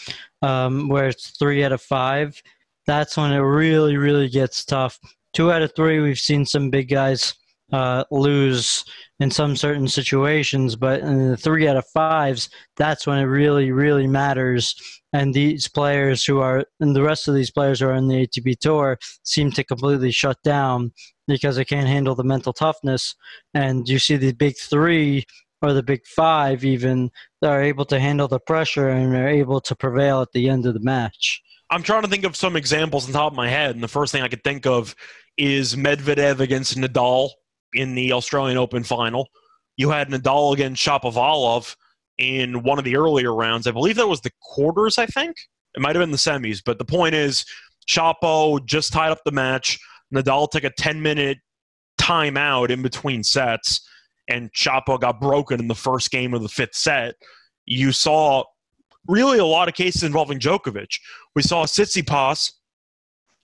um, 0.43 0.89
where 0.89 1.09
it's 1.09 1.31
three 1.31 1.65
out 1.65 1.73
of 1.73 1.83
five, 1.83 2.41
that's 2.89 3.19
when 3.19 3.33
it 3.33 3.39
really 3.39 3.99
really 3.99 4.29
gets 4.31 4.65
tough. 4.65 4.99
Two 5.35 5.53
out 5.53 5.61
of 5.61 5.75
three, 5.77 6.01
we've 6.01 6.19
seen 6.19 6.47
some 6.47 6.71
big 6.71 6.89
guys 6.89 7.35
uh, 7.71 8.03
lose 8.11 8.83
in 9.21 9.31
some 9.31 9.55
certain 9.57 9.87
situations, 9.87 10.75
but 10.75 11.01
in 11.01 11.29
the 11.29 11.37
three 11.37 11.69
out 11.69 11.77
of 11.77 11.87
fives, 11.93 12.49
that's 12.79 13.07
when 13.07 13.19
it 13.19 13.25
really 13.25 13.71
really 13.71 14.07
matters. 14.07 14.75
And 15.13 15.35
these 15.35 15.69
players 15.69 16.25
who 16.25 16.41
are, 16.41 16.65
and 16.81 16.97
the 16.97 17.03
rest 17.03 17.29
of 17.29 17.35
these 17.35 17.51
players 17.51 17.81
who 17.81 17.89
are 17.89 17.95
in 17.95 18.09
the 18.09 18.27
ATP 18.27 18.59
Tour, 18.59 18.99
seem 19.23 19.53
to 19.53 19.65
completely 19.65 20.11
shut 20.11 20.39
down 20.43 20.93
because 21.27 21.57
they 21.57 21.65
can't 21.65 21.87
handle 21.87 22.15
the 22.15 22.25
mental 22.25 22.55
toughness. 22.55 23.15
And 23.53 23.87
you 23.87 23.99
see 23.99 24.17
the 24.17 24.33
big 24.33 24.57
three 24.59 25.25
or 25.61 25.75
the 25.75 25.83
big 25.83 26.07
five 26.07 26.65
even 26.65 27.11
that 27.43 27.51
are 27.51 27.63
able 27.63 27.85
to 27.87 28.01
handle 28.01 28.29
the 28.29 28.41
pressure 28.41 28.89
and 28.89 29.15
are 29.15 29.29
able 29.29 29.61
to 29.63 29.77
prevail 29.77 30.23
at 30.23 30.33
the 30.33 30.49
end 30.49 30.65
of 30.65 30.73
the 30.73 30.81
match. 30.81 31.43
I'm 31.71 31.83
trying 31.83 32.03
to 32.03 32.09
think 32.09 32.25
of 32.25 32.37
some 32.37 32.57
examples 32.57 33.07
on 33.07 33.13
top 33.13 33.33
of 33.33 33.37
my 33.37 33.49
head, 33.49 33.75
and 33.75 33.83
the 33.83 33.89
first 33.89 34.13
thing 34.13 34.23
I 34.23 34.29
could 34.29 34.43
think 34.43 34.67
of 34.67 34.95
is 35.37 35.77
Medvedev 35.77 36.41
against 36.41 36.77
Nadal 36.77 37.31
in 37.75 37.95
the 37.95 38.13
Australian 38.13 38.57
Open 38.57 38.83
final. 38.83 39.29
You 39.77 39.91
had 39.91 40.09
Nadal 40.09 40.55
against 40.55 40.85
Shapovalov 40.85 41.77
in 42.17 42.63
one 42.63 42.79
of 42.79 42.85
the 42.85 42.97
earlier 42.97 43.35
rounds. 43.35 43.67
I 43.67 43.71
believe 43.71 43.97
that 43.97 44.09
was 44.09 44.23
the 44.23 44.33
quarters, 44.41 44.99
I 44.99 45.07
think. 45.07 45.37
It 45.75 45.81
might 45.81 45.95
have 45.95 46.03
been 46.03 46.11
the 46.11 46.17
semis, 46.17 46.61
but 46.65 46.79
the 46.79 46.85
point 46.85 47.15
is 47.15 47.45
Shapo 47.89 48.65
just 48.65 48.93
tied 48.93 49.13
up 49.13 49.21
the 49.25 49.31
match. 49.31 49.79
Nadal 50.13 50.51
took 50.51 50.65
a 50.65 50.71
10 50.71 51.01
minute 51.03 51.39
timeout 52.01 52.71
in 52.71 52.83
between 52.83 53.23
sets, 53.23 53.87
and 54.29 54.53
Shapo 54.53 54.99
got 54.99 55.21
broken 55.21 55.61
in 55.61 55.69
the 55.69 55.75
first 55.75 56.11
game 56.11 56.35
of 56.35 56.43
the 56.43 56.49
fifth 56.49 56.75
set. 56.75 57.15
You 57.67 57.93
saw 57.93 58.45
really 59.09 59.39
a 59.39 59.45
lot 59.45 59.69
of 59.69 59.75
cases 59.75 60.05
involving 60.05 60.39
Djokovic. 60.39 61.01
We 61.35 61.43
saw 61.43 61.65
Tsitsipas 61.65 62.53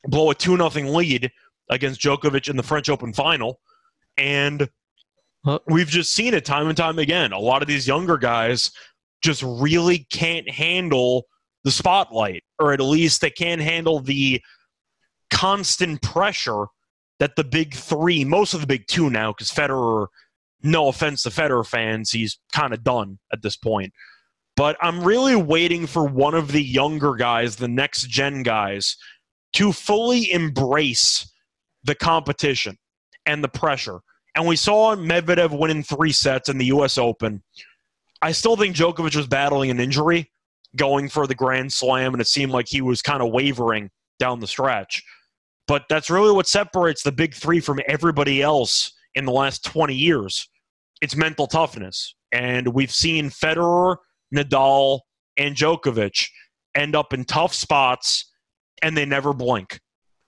blow 0.04 0.30
a 0.30 0.34
2 0.34 0.56
0 0.56 0.68
lead 0.90 1.32
against 1.70 2.00
Djokovic 2.00 2.48
in 2.48 2.56
the 2.56 2.62
French 2.62 2.88
Open 2.88 3.12
final. 3.12 3.60
And 4.16 4.68
we've 5.66 5.88
just 5.88 6.12
seen 6.12 6.34
it 6.34 6.44
time 6.44 6.68
and 6.68 6.76
time 6.76 6.98
again. 6.98 7.32
A 7.32 7.38
lot 7.38 7.62
of 7.62 7.68
these 7.68 7.88
younger 7.88 8.18
guys 8.18 8.70
just 9.22 9.42
really 9.42 10.06
can't 10.10 10.48
handle 10.48 11.24
the 11.64 11.70
spotlight, 11.70 12.44
or 12.58 12.72
at 12.72 12.80
least 12.80 13.20
they 13.20 13.30
can't 13.30 13.60
handle 13.60 14.00
the 14.00 14.40
constant 15.30 16.02
pressure 16.02 16.66
that 17.20 17.36
the 17.36 17.44
big 17.44 17.74
three, 17.74 18.24
most 18.24 18.54
of 18.54 18.60
the 18.60 18.66
big 18.66 18.86
two 18.86 19.08
now, 19.08 19.32
because 19.32 19.50
Federer, 19.50 20.08
no 20.62 20.88
offense 20.88 21.22
to 21.22 21.30
Federer 21.30 21.66
fans, 21.66 22.10
he's 22.10 22.38
kind 22.52 22.74
of 22.74 22.84
done 22.84 23.18
at 23.32 23.42
this 23.42 23.56
point. 23.56 23.92
But 24.56 24.76
I'm 24.80 25.02
really 25.02 25.36
waiting 25.36 25.86
for 25.86 26.06
one 26.06 26.34
of 26.34 26.52
the 26.52 26.62
younger 26.62 27.14
guys, 27.14 27.56
the 27.56 27.68
next 27.68 28.08
gen 28.08 28.42
guys, 28.42 28.96
to 29.54 29.72
fully 29.72 30.30
embrace 30.30 31.30
the 31.82 31.94
competition 31.94 32.78
and 33.26 33.42
the 33.42 33.48
pressure. 33.48 34.00
And 34.36 34.46
we 34.46 34.56
saw 34.56 34.94
Medvedev 34.96 35.56
win 35.56 35.70
in 35.70 35.82
three 35.82 36.12
sets 36.12 36.48
in 36.48 36.58
the 36.58 36.66
U.S. 36.66 36.98
Open. 36.98 37.42
I 38.22 38.32
still 38.32 38.56
think 38.56 38.74
Djokovic 38.74 39.16
was 39.16 39.26
battling 39.26 39.70
an 39.70 39.80
injury 39.80 40.30
going 40.76 41.08
for 41.08 41.26
the 41.26 41.34
Grand 41.34 41.72
Slam, 41.72 42.14
and 42.14 42.20
it 42.20 42.26
seemed 42.26 42.52
like 42.52 42.66
he 42.68 42.80
was 42.80 43.02
kind 43.02 43.22
of 43.22 43.30
wavering 43.30 43.90
down 44.18 44.40
the 44.40 44.46
stretch. 44.46 45.02
But 45.66 45.84
that's 45.88 46.10
really 46.10 46.32
what 46.32 46.46
separates 46.46 47.02
the 47.02 47.12
big 47.12 47.34
three 47.34 47.60
from 47.60 47.80
everybody 47.86 48.42
else 48.42 48.92
in 49.14 49.24
the 49.24 49.32
last 49.32 49.64
20 49.64 49.94
years. 49.94 50.48
It's 51.00 51.16
mental 51.16 51.46
toughness. 51.46 52.14
And 52.32 52.68
we've 52.68 52.92
seen 52.92 53.30
Federer, 53.30 53.96
Nadal, 54.32 55.00
and 55.36 55.56
Djokovic 55.56 56.28
end 56.74 56.94
up 56.94 57.12
in 57.12 57.24
tough 57.24 57.54
spots 57.54 58.30
and 58.82 58.96
they 58.96 59.04
never 59.04 59.32
blink. 59.32 59.80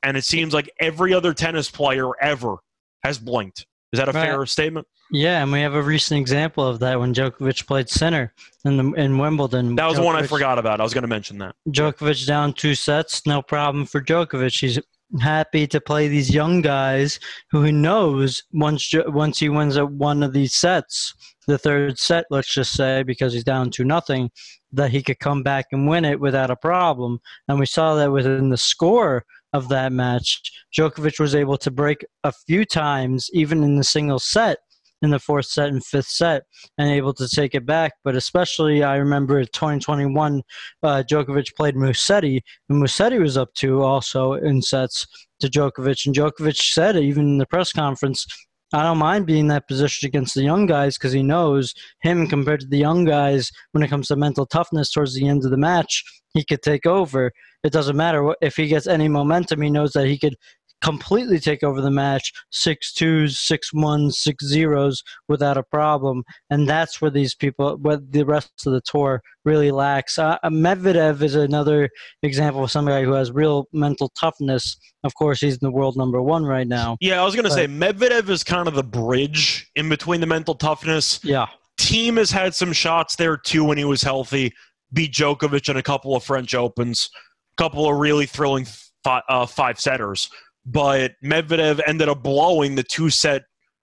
And 0.02 0.16
it 0.16 0.24
seems 0.24 0.54
like 0.54 0.70
every 0.80 1.12
other 1.12 1.34
tennis 1.34 1.70
player 1.70 2.10
ever 2.20 2.56
has 3.02 3.18
blinked. 3.18 3.66
Is 3.92 3.98
that 3.98 4.08
a 4.08 4.12
right. 4.12 4.26
fair 4.26 4.46
statement? 4.46 4.86
Yeah, 5.10 5.42
and 5.42 5.52
we 5.52 5.60
have 5.60 5.74
a 5.74 5.82
recent 5.82 6.20
example 6.20 6.66
of 6.66 6.80
that 6.80 6.98
when 6.98 7.14
Djokovic 7.14 7.66
played 7.66 7.88
Sinner 7.88 8.34
in 8.64 8.76
the, 8.76 8.92
in 8.94 9.18
Wimbledon. 9.18 9.76
That 9.76 9.86
was 9.86 9.98
Djokovic, 9.98 10.04
one 10.04 10.16
I 10.16 10.26
forgot 10.26 10.58
about. 10.58 10.80
I 10.80 10.82
was 10.82 10.92
going 10.92 11.02
to 11.02 11.08
mention 11.08 11.38
that. 11.38 11.54
Djokovic 11.68 12.26
down 12.26 12.52
two 12.52 12.74
sets, 12.74 13.24
no 13.26 13.42
problem 13.42 13.86
for 13.86 14.00
Djokovic. 14.00 14.58
He's 14.58 14.80
happy 15.20 15.66
to 15.68 15.80
play 15.80 16.08
these 16.08 16.34
young 16.34 16.60
guys 16.60 17.20
who 17.50 17.62
he 17.62 17.70
knows 17.70 18.42
once 18.52 18.92
once 19.06 19.38
he 19.38 19.48
wins 19.48 19.76
a, 19.76 19.86
one 19.86 20.22
of 20.22 20.32
these 20.32 20.54
sets, 20.54 21.14
the 21.46 21.58
third 21.58 21.98
set, 21.98 22.26
let's 22.30 22.52
just 22.52 22.72
say, 22.72 23.02
because 23.02 23.32
he's 23.32 23.44
down 23.44 23.70
to 23.70 23.84
nothing, 23.84 24.30
that 24.72 24.90
he 24.90 25.02
could 25.02 25.18
come 25.18 25.42
back 25.42 25.66
and 25.72 25.88
win 25.88 26.04
it 26.04 26.20
without 26.20 26.50
a 26.50 26.56
problem. 26.56 27.18
And 27.48 27.58
we 27.58 27.66
saw 27.66 27.94
that 27.94 28.12
within 28.12 28.50
the 28.50 28.56
score 28.56 29.24
of 29.52 29.68
that 29.68 29.92
match. 29.92 30.42
Djokovic 30.76 31.18
was 31.18 31.34
able 31.34 31.56
to 31.58 31.70
break 31.70 32.04
a 32.24 32.32
few 32.32 32.64
times, 32.64 33.28
even 33.32 33.62
in 33.62 33.76
the 33.76 33.84
single 33.84 34.18
set, 34.18 34.58
in 35.02 35.10
the 35.10 35.18
fourth 35.18 35.46
set 35.46 35.68
and 35.68 35.84
fifth 35.84 36.08
set 36.08 36.42
and 36.78 36.90
able 36.90 37.14
to 37.14 37.28
take 37.28 37.54
it 37.54 37.66
back. 37.66 37.92
But 38.04 38.16
especially, 38.16 38.82
I 38.82 38.96
remember 38.96 39.44
2021, 39.44 40.42
uh, 40.82 41.02
Djokovic 41.10 41.54
played 41.54 41.74
Musetti, 41.74 42.40
and 42.68 42.82
Musetti 42.82 43.20
was 43.20 43.36
up 43.36 43.52
two 43.54 43.82
also 43.82 44.34
in 44.34 44.62
sets 44.62 45.06
to 45.40 45.48
Djokovic. 45.48 46.06
And 46.06 46.14
Djokovic 46.14 46.56
said, 46.56 46.96
even 46.96 47.24
in 47.24 47.38
the 47.38 47.46
press 47.46 47.72
conference, 47.72 48.26
I 48.72 48.82
don't 48.82 48.98
mind 48.98 49.26
being 49.26 49.46
that 49.48 49.68
position 49.68 50.06
against 50.06 50.34
the 50.34 50.42
young 50.42 50.66
guys 50.66 50.98
because 50.98 51.12
he 51.12 51.22
knows 51.22 51.72
him 52.00 52.26
compared 52.26 52.60
to 52.60 52.66
the 52.66 52.78
young 52.78 53.04
guys 53.04 53.50
when 53.72 53.84
it 53.84 53.88
comes 53.88 54.08
to 54.08 54.16
mental 54.16 54.44
toughness 54.44 54.90
towards 54.90 55.14
the 55.14 55.28
end 55.28 55.44
of 55.44 55.52
the 55.52 55.56
match, 55.56 56.02
he 56.34 56.44
could 56.44 56.62
take 56.62 56.84
over. 56.84 57.30
It 57.62 57.72
doesn't 57.72 57.96
matter 57.96 58.34
if 58.40 58.56
he 58.56 58.66
gets 58.66 58.86
any 58.86 59.08
momentum, 59.08 59.62
he 59.62 59.70
knows 59.70 59.92
that 59.92 60.08
he 60.08 60.18
could 60.18 60.34
completely 60.82 61.38
take 61.38 61.62
over 61.62 61.80
the 61.80 61.90
match 61.90 62.32
six 62.50 62.92
twos, 62.92 63.38
six 63.38 63.72
ones, 63.72 64.18
six 64.18 64.44
zeros 64.44 65.02
without 65.28 65.56
a 65.56 65.62
problem. 65.62 66.22
And 66.50 66.68
that's 66.68 67.00
where 67.00 67.10
these 67.10 67.34
people, 67.34 67.76
what 67.78 68.12
the 68.12 68.24
rest 68.24 68.50
of 68.66 68.72
the 68.72 68.80
tour 68.82 69.22
really 69.44 69.70
lacks. 69.70 70.18
Uh, 70.18 70.38
uh, 70.42 70.50
Medvedev 70.50 71.22
is 71.22 71.34
another 71.34 71.88
example 72.22 72.64
of 72.64 72.70
somebody 72.70 73.04
who 73.04 73.12
has 73.12 73.32
real 73.32 73.66
mental 73.72 74.10
toughness. 74.18 74.76
Of 75.04 75.14
course, 75.14 75.40
he's 75.40 75.54
in 75.54 75.60
the 75.62 75.70
world 75.70 75.96
number 75.96 76.20
one 76.20 76.44
right 76.44 76.66
now. 76.66 76.96
Yeah, 77.00 77.20
I 77.20 77.24
was 77.24 77.34
going 77.34 77.44
to 77.44 77.50
say 77.50 77.66
Medvedev 77.66 78.28
is 78.28 78.44
kind 78.44 78.68
of 78.68 78.74
the 78.74 78.82
bridge 78.82 79.70
in 79.76 79.88
between 79.88 80.20
the 80.20 80.26
mental 80.26 80.54
toughness. 80.54 81.20
Yeah. 81.22 81.46
Thiem 81.78 82.16
has 82.16 82.30
had 82.30 82.54
some 82.54 82.72
shots 82.72 83.16
there 83.16 83.36
too 83.36 83.64
when 83.64 83.78
he 83.78 83.84
was 83.84 84.02
healthy. 84.02 84.52
Beat 84.92 85.12
Djokovic 85.12 85.68
in 85.68 85.76
a 85.76 85.82
couple 85.82 86.16
of 86.16 86.24
French 86.24 86.54
Opens, 86.54 87.10
a 87.58 87.62
couple 87.62 87.88
of 87.88 87.96
really 87.98 88.26
thrilling 88.26 88.66
five, 89.04 89.22
uh, 89.28 89.46
five 89.46 89.78
setters 89.78 90.30
but 90.66 91.12
Medvedev 91.24 91.80
ended 91.86 92.08
up 92.08 92.22
blowing 92.22 92.74
the 92.74 92.82
two 92.82 93.08
set 93.08 93.42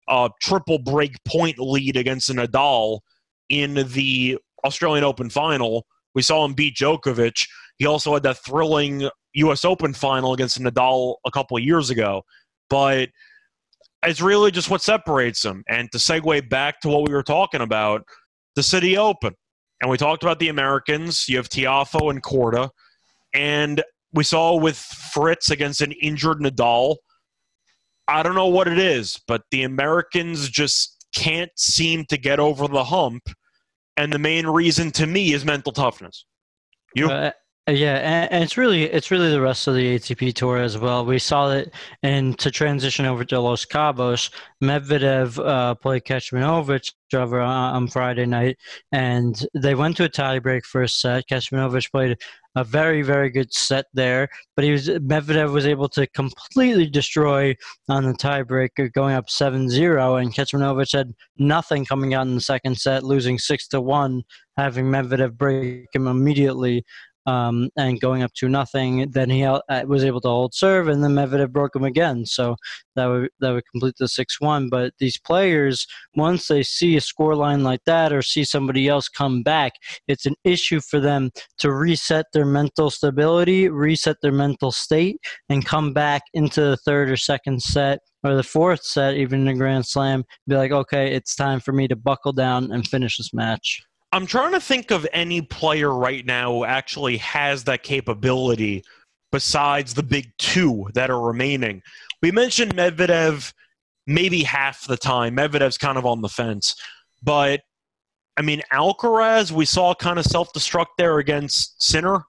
uh, 0.08 0.30
triple 0.40 0.78
break 0.78 1.14
point 1.24 1.58
lead 1.58 1.96
against 1.96 2.30
Nadal 2.30 3.00
in 3.48 3.74
the 3.74 4.38
Australian 4.64 5.04
Open 5.04 5.30
final. 5.30 5.86
We 6.14 6.22
saw 6.22 6.44
him 6.44 6.54
beat 6.54 6.76
Djokovic. 6.76 7.46
He 7.76 7.86
also 7.86 8.14
had 8.14 8.22
that 8.24 8.38
thrilling 8.38 9.08
U.S. 9.34 9.64
Open 9.64 9.92
final 9.92 10.32
against 10.32 10.60
Nadal 10.60 11.16
a 11.26 11.30
couple 11.30 11.56
of 11.56 11.62
years 11.62 11.90
ago. 11.90 12.22
But 12.68 13.10
it's 14.04 14.20
really 14.20 14.50
just 14.50 14.70
what 14.70 14.82
separates 14.82 15.42
them. 15.42 15.62
And 15.68 15.90
to 15.92 15.98
segue 15.98 16.48
back 16.48 16.80
to 16.80 16.88
what 16.88 17.06
we 17.06 17.14
were 17.14 17.22
talking 17.22 17.60
about, 17.60 18.02
the 18.56 18.62
City 18.62 18.96
Open. 18.96 19.34
And 19.80 19.90
we 19.90 19.96
talked 19.96 20.22
about 20.22 20.38
the 20.38 20.48
Americans. 20.48 21.28
You 21.28 21.36
have 21.36 21.48
Tiafoe 21.48 22.10
and 22.10 22.22
Korda. 22.22 22.70
And 23.34 23.82
we 24.12 24.24
saw 24.24 24.54
with 24.56 24.76
Fritz 24.76 25.50
against 25.50 25.80
an 25.80 25.92
injured 25.92 26.38
Nadal. 26.38 26.96
I 28.08 28.22
don't 28.22 28.34
know 28.34 28.48
what 28.48 28.68
it 28.68 28.78
is, 28.78 29.20
but 29.26 29.42
the 29.50 29.62
Americans 29.62 30.48
just 30.48 31.06
can't 31.14 31.50
seem 31.56 32.04
to 32.06 32.16
get 32.16 32.40
over 32.40 32.68
the 32.68 32.84
hump. 32.84 33.22
And 33.96 34.12
the 34.12 34.18
main 34.18 34.46
reason 34.46 34.90
to 34.92 35.06
me 35.06 35.32
is 35.32 35.44
mental 35.44 35.72
toughness. 35.72 36.24
You? 36.94 37.10
Uh, 37.10 37.32
yeah, 37.68 37.94
and, 37.98 38.32
and, 38.32 38.42
it's 38.42 38.56
really 38.56 38.82
it's 38.82 39.12
really 39.12 39.30
the 39.30 39.40
rest 39.40 39.68
of 39.68 39.76
the 39.76 39.94
ATP 39.96 40.34
tour 40.34 40.58
as 40.58 40.76
well. 40.78 41.06
We 41.06 41.20
saw 41.20 41.48
that, 41.50 41.68
and 42.02 42.36
to 42.40 42.50
transition 42.50 43.06
over 43.06 43.24
to 43.26 43.38
Los 43.38 43.64
Cabos, 43.64 44.30
Medvedev 44.60 45.38
uh, 45.38 45.76
played 45.76 46.02
Kecmanovic 46.02 46.92
over 47.14 47.40
on 47.40 47.86
Friday 47.86 48.26
night, 48.26 48.58
and 48.90 49.46
they 49.54 49.76
went 49.76 49.96
to 49.98 50.04
a 50.04 50.08
tiebreak 50.08 50.64
first 50.64 51.00
set. 51.00 51.28
Kecmanovic 51.28 51.88
played 51.92 52.16
a 52.56 52.64
very 52.64 53.00
very 53.00 53.30
good 53.30 53.54
set 53.54 53.86
there, 53.94 54.28
but 54.56 54.64
he 54.64 54.72
was 54.72 54.88
Medvedev 54.88 55.52
was 55.52 55.66
able 55.66 55.88
to 55.90 56.08
completely 56.08 56.86
destroy 56.86 57.54
on 57.88 58.02
the 58.04 58.14
tiebreaker, 58.14 58.92
going 58.92 59.14
up 59.14 59.28
7-0, 59.28 60.20
and 60.20 60.34
Kecmanovic 60.34 60.92
had 60.92 61.12
nothing 61.38 61.84
coming 61.84 62.12
out 62.12 62.26
in 62.26 62.34
the 62.34 62.40
second 62.40 62.76
set, 62.76 63.04
losing 63.04 63.38
six 63.38 63.68
to 63.68 63.80
one, 63.80 64.24
having 64.56 64.86
Medvedev 64.86 65.36
break 65.36 65.86
him 65.94 66.08
immediately 66.08 66.84
um, 67.26 67.68
and 67.76 68.00
going 68.00 68.22
up 68.22 68.32
to 68.34 68.48
nothing. 68.48 69.10
Then 69.10 69.30
he 69.30 69.44
uh, 69.44 69.60
was 69.86 70.04
able 70.04 70.20
to 70.22 70.28
hold 70.28 70.54
serve, 70.54 70.88
and 70.88 71.02
then 71.02 71.12
Medvedev 71.12 71.52
broke 71.52 71.76
him 71.76 71.84
again. 71.84 72.26
So 72.26 72.56
that 72.96 73.06
would 73.06 73.30
that 73.40 73.52
would 73.52 73.64
complete 73.70 73.94
the 73.98 74.08
six 74.08 74.40
one. 74.40 74.68
But 74.68 74.94
these 74.98 75.18
players, 75.18 75.86
once 76.14 76.48
they 76.48 76.62
see 76.62 76.96
a 76.96 77.00
scoreline 77.00 77.62
like 77.62 77.84
that 77.86 78.12
or 78.12 78.22
see 78.22 78.44
somebody 78.44 78.88
else 78.88 79.08
come 79.08 79.42
back, 79.42 79.72
it's 80.08 80.26
an 80.26 80.34
issue 80.44 80.80
for 80.80 81.00
them 81.00 81.30
to 81.58 81.72
reset 81.72 82.26
their 82.32 82.46
mental 82.46 82.90
stability, 82.90 83.68
reset 83.68 84.16
their 84.22 84.32
mental 84.32 84.72
state, 84.72 85.16
and 85.48 85.64
come 85.64 85.92
back 85.92 86.22
into 86.34 86.60
the 86.60 86.76
third 86.78 87.10
or 87.10 87.16
second 87.16 87.62
set 87.62 88.00
or 88.24 88.34
the 88.34 88.42
fourth 88.42 88.84
set, 88.84 89.16
even 89.16 89.42
in 89.42 89.48
a 89.48 89.54
Grand 89.54 89.84
Slam, 89.84 90.24
be 90.46 90.56
like, 90.56 90.70
okay, 90.70 91.12
it's 91.12 91.34
time 91.34 91.60
for 91.60 91.72
me 91.72 91.88
to 91.88 91.96
buckle 91.96 92.32
down 92.32 92.70
and 92.70 92.86
finish 92.86 93.18
this 93.18 93.34
match. 93.34 93.82
I'm 94.12 94.26
trying 94.26 94.52
to 94.52 94.60
think 94.60 94.90
of 94.90 95.06
any 95.14 95.40
player 95.40 95.94
right 95.94 96.24
now 96.24 96.52
who 96.52 96.64
actually 96.66 97.16
has 97.16 97.64
that 97.64 97.82
capability 97.82 98.84
besides 99.30 99.94
the 99.94 100.02
big 100.02 100.30
two 100.38 100.88
that 100.92 101.10
are 101.10 101.20
remaining. 101.20 101.82
We 102.20 102.30
mentioned 102.30 102.76
Medvedev 102.76 103.52
maybe 104.06 104.42
half 104.42 104.86
the 104.86 104.98
time. 104.98 105.36
Medvedev's 105.36 105.78
kind 105.78 105.96
of 105.96 106.04
on 106.04 106.20
the 106.20 106.28
fence. 106.28 106.74
But, 107.22 107.62
I 108.36 108.42
mean, 108.42 108.60
Alcaraz, 108.70 109.50
we 109.50 109.64
saw 109.64 109.94
kind 109.94 110.18
of 110.18 110.26
self 110.26 110.52
destruct 110.52 110.96
there 110.98 111.18
against 111.18 111.82
Sinner 111.82 112.24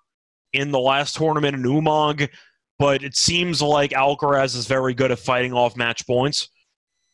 in 0.54 0.72
the 0.72 0.80
last 0.80 1.18
tournament 1.18 1.56
in 1.56 1.64
Umag. 1.64 2.30
But 2.80 3.04
it 3.04 3.18
seems 3.18 3.62
like 3.62 3.92
Alcaraz 3.92 4.56
is 4.56 4.68
very 4.68 4.94
good 4.94 5.12
at 5.12 5.20
fighting 5.20 5.54
off 5.54 5.76
match 5.76 6.08
points. 6.08 6.50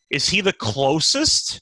Is 0.10 0.30
he 0.30 0.42
the 0.42 0.54
closest 0.54 1.62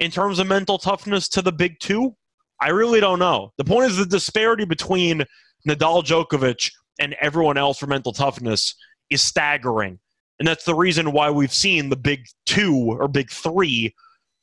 in 0.00 0.10
terms 0.10 0.38
of 0.38 0.46
mental 0.46 0.78
toughness 0.78 1.28
to 1.30 1.42
the 1.42 1.52
big 1.52 1.78
two? 1.78 2.14
I 2.60 2.70
really 2.70 3.00
don't 3.00 3.18
know. 3.18 3.52
The 3.56 3.64
point 3.64 3.90
is 3.90 3.96
the 3.96 4.06
disparity 4.06 4.64
between 4.64 5.24
Nadal 5.66 6.04
Djokovic 6.04 6.70
and 6.98 7.14
everyone 7.20 7.56
else 7.56 7.78
for 7.78 7.86
mental 7.86 8.12
toughness 8.12 8.74
is 9.10 9.22
staggering. 9.22 9.98
And 10.38 10.46
that's 10.46 10.64
the 10.64 10.74
reason 10.74 11.12
why 11.12 11.30
we've 11.30 11.52
seen 11.52 11.88
the 11.88 11.96
big 11.96 12.26
two 12.46 12.96
or 12.98 13.08
big 13.08 13.30
three 13.30 13.94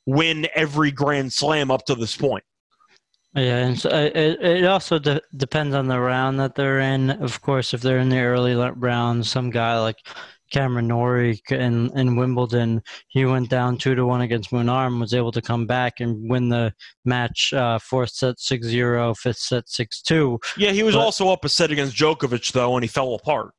win 0.06 0.46
every 0.54 0.90
Grand 0.90 1.32
Slam 1.32 1.70
up 1.70 1.84
to 1.86 1.94
this 1.94 2.16
point. 2.16 2.44
Yeah, 3.34 3.66
and 3.66 3.78
so 3.78 3.90
uh, 3.90 4.10
it, 4.14 4.40
it 4.40 4.64
also 4.64 4.98
de- 4.98 5.20
depends 5.36 5.74
on 5.74 5.88
the 5.88 6.00
round 6.00 6.40
that 6.40 6.54
they're 6.54 6.80
in. 6.80 7.10
Of 7.10 7.42
course, 7.42 7.74
if 7.74 7.82
they're 7.82 7.98
in 7.98 8.08
the 8.08 8.20
early 8.20 8.54
round, 8.54 9.26
some 9.26 9.50
guy 9.50 9.78
like 9.78 9.98
Cameron 10.50 10.88
Norrie 10.88 11.40
in, 11.50 11.90
in 11.98 12.16
Wimbledon, 12.16 12.82
he 13.08 13.24
went 13.24 13.50
down 13.50 13.78
two 13.78 13.94
to 13.94 14.06
one 14.06 14.20
against 14.20 14.50
Munar, 14.50 14.98
was 14.98 15.14
able 15.14 15.32
to 15.32 15.42
come 15.42 15.66
back 15.66 16.00
and 16.00 16.30
win 16.30 16.48
the 16.48 16.72
match 17.04 17.52
uh, 17.52 17.78
fourth 17.78 18.10
set 18.10 18.36
6-0, 18.36 19.16
fifth 19.16 19.38
set 19.38 19.66
6-2. 19.66 20.38
Yeah, 20.56 20.72
he 20.72 20.82
was 20.82 20.94
but, 20.94 21.02
also 21.02 21.28
up 21.28 21.44
a 21.44 21.48
set 21.48 21.70
against 21.70 21.96
Djokovic 21.96 22.52
though, 22.52 22.76
and 22.76 22.84
he 22.84 22.88
fell 22.88 23.14
apart. 23.14 23.52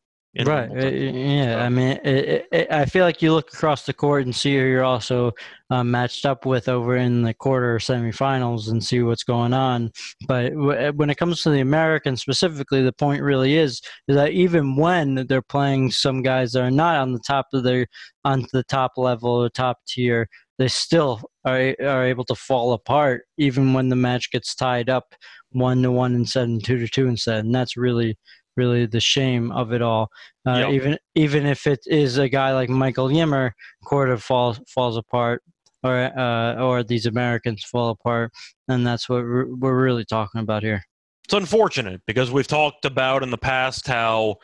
Right. 0.46 0.70
Uh, 0.70 0.88
yeah. 0.88 1.54
So. 1.54 1.60
I 1.60 1.70
mean, 1.70 2.00
it, 2.04 2.48
it, 2.52 2.72
I 2.72 2.86
feel 2.86 3.04
like 3.06 3.22
you 3.22 3.34
look 3.34 3.54
across 3.54 3.86
the 3.86 3.94
court 3.94 4.26
and 4.26 4.36
see 4.36 4.56
who 4.56 4.66
you're 4.66 4.84
also 4.84 5.32
uh, 5.70 5.84
matched 5.84 6.26
up 6.26 6.46
with 6.46 6.70
over 6.70 6.96
in 6.96 7.24
the 7.24 7.34
quarter 7.34 7.76
or 7.76 7.80
semifinals 7.80 8.70
and 8.70 8.84
see 8.84 9.02
what's 9.02 9.24
going 9.24 9.54
on. 9.54 9.92
But 10.28 10.54
w- 10.54 10.92
when 10.94 11.10
it 11.10 11.18
comes 11.18 11.42
to 11.42 11.50
the 11.50 11.62
Americans 11.62 12.22
specifically, 12.22 12.84
the 12.84 12.94
point 12.94 13.22
really 13.22 13.58
is 13.58 13.82
is 14.08 14.16
that 14.16 14.32
even 14.32 14.76
when 14.76 15.26
they're 15.28 15.42
playing 15.42 15.92
some 15.92 16.22
guys 16.22 16.52
that 16.52 16.62
are 16.62 16.72
not 16.72 16.98
on 16.98 17.14
the 17.14 17.22
top 17.26 17.48
of 17.54 17.64
their 17.64 17.88
on 18.24 18.46
the 18.54 18.64
top 18.64 18.92
level 18.98 19.32
or 19.32 19.50
top 19.50 19.80
tier, 19.88 20.28
they 20.60 20.68
still 20.68 21.22
are 21.46 21.76
are 21.82 22.06
able 22.06 22.26
to 22.26 22.36
fall 22.36 22.74
apart 22.74 23.24
even 23.38 23.74
when 23.74 23.90
the 23.90 23.96
match 23.96 24.32
gets 24.32 24.54
tied 24.56 24.90
up 24.90 25.16
one 25.52 25.82
to 25.82 25.92
one 25.92 26.14
instead 26.14 26.48
and 26.48 26.64
two 26.64 26.78
to 26.78 26.88
two 26.88 27.08
instead, 27.08 27.46
and 27.46 27.56
that's 27.56 27.78
really 27.78 28.18
really 28.58 28.86
the 28.86 29.00
shame 29.00 29.52
of 29.52 29.72
it 29.72 29.82
all. 29.82 30.10
Uh, 30.46 30.58
yep. 30.58 30.70
Even 30.72 30.98
even 31.16 31.46
if 31.46 31.68
it 31.68 31.80
is 31.86 32.18
a 32.18 32.28
guy 32.28 32.54
like 32.54 32.70
Michael 32.70 33.10
Ymer, 33.10 33.54
Korda 33.86 34.20
falls 34.20 34.60
falls 34.68 34.98
apart, 34.98 35.44
or 35.84 36.20
uh, 36.20 36.56
or 36.56 36.84
these 36.84 37.06
Americans 37.06 37.64
fall 37.64 37.90
apart, 37.90 38.32
and 38.68 38.86
that's 38.86 39.08
what 39.08 39.24
we're, 39.24 39.56
we're 39.56 39.82
really 39.82 40.06
talking 40.06 40.42
about 40.42 40.64
here. 40.64 40.84
It's 41.26 41.34
unfortunate 41.34 42.02
because 42.08 42.32
we've 42.32 42.48
talked 42.48 42.86
about 42.86 43.24
in 43.24 43.32
the 43.32 43.38
past 43.38 43.88
how 43.88 44.38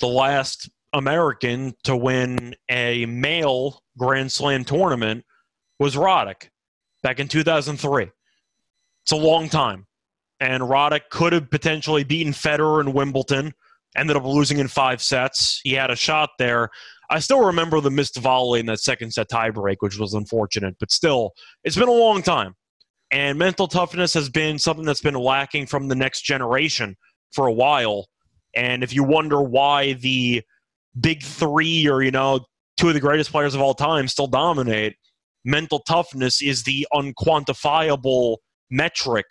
the 0.00 0.08
last 0.08 0.68
American 0.92 1.74
to 1.84 1.96
win 1.96 2.54
a 2.70 3.06
male 3.06 3.80
Grand 3.96 4.30
Slam 4.32 4.64
tournament 4.64 5.24
was 5.78 5.96
Roddick 5.96 6.48
back 7.02 7.20
in 7.20 7.28
2003. 7.28 8.10
It's 9.02 9.12
a 9.12 9.16
long 9.16 9.48
time 9.48 9.86
and 10.44 10.62
Roddick 10.62 11.08
could 11.10 11.32
have 11.32 11.50
potentially 11.50 12.04
beaten 12.04 12.34
Federer 12.34 12.80
in 12.80 12.92
Wimbledon. 12.92 13.54
Ended 13.96 14.16
up 14.16 14.24
losing 14.24 14.58
in 14.58 14.68
five 14.68 15.00
sets. 15.00 15.60
He 15.64 15.72
had 15.72 15.90
a 15.90 15.96
shot 15.96 16.30
there. 16.38 16.68
I 17.08 17.20
still 17.20 17.46
remember 17.46 17.80
the 17.80 17.90
missed 17.90 18.18
volley 18.18 18.60
in 18.60 18.66
that 18.66 18.80
second 18.80 19.12
set 19.12 19.30
tiebreak, 19.30 19.76
which 19.80 19.98
was 19.98 20.12
unfortunate, 20.12 20.76
but 20.78 20.90
still, 20.90 21.32
it's 21.62 21.76
been 21.76 21.88
a 21.88 21.92
long 21.92 22.22
time. 22.22 22.54
And 23.10 23.38
mental 23.38 23.68
toughness 23.68 24.12
has 24.14 24.28
been 24.28 24.58
something 24.58 24.84
that's 24.84 25.00
been 25.00 25.14
lacking 25.14 25.66
from 25.66 25.88
the 25.88 25.94
next 25.94 26.22
generation 26.22 26.96
for 27.32 27.46
a 27.46 27.52
while. 27.52 28.08
And 28.54 28.82
if 28.82 28.92
you 28.92 29.02
wonder 29.02 29.40
why 29.40 29.94
the 29.94 30.42
big 31.00 31.22
three 31.22 31.88
or, 31.88 32.02
you 32.02 32.10
know, 32.10 32.44
two 32.76 32.88
of 32.88 32.94
the 32.94 33.00
greatest 33.00 33.30
players 33.30 33.54
of 33.54 33.62
all 33.62 33.74
time 33.74 34.08
still 34.08 34.26
dominate, 34.26 34.96
mental 35.44 35.78
toughness 35.78 36.42
is 36.42 36.64
the 36.64 36.86
unquantifiable 36.92 38.38
metric 38.70 39.26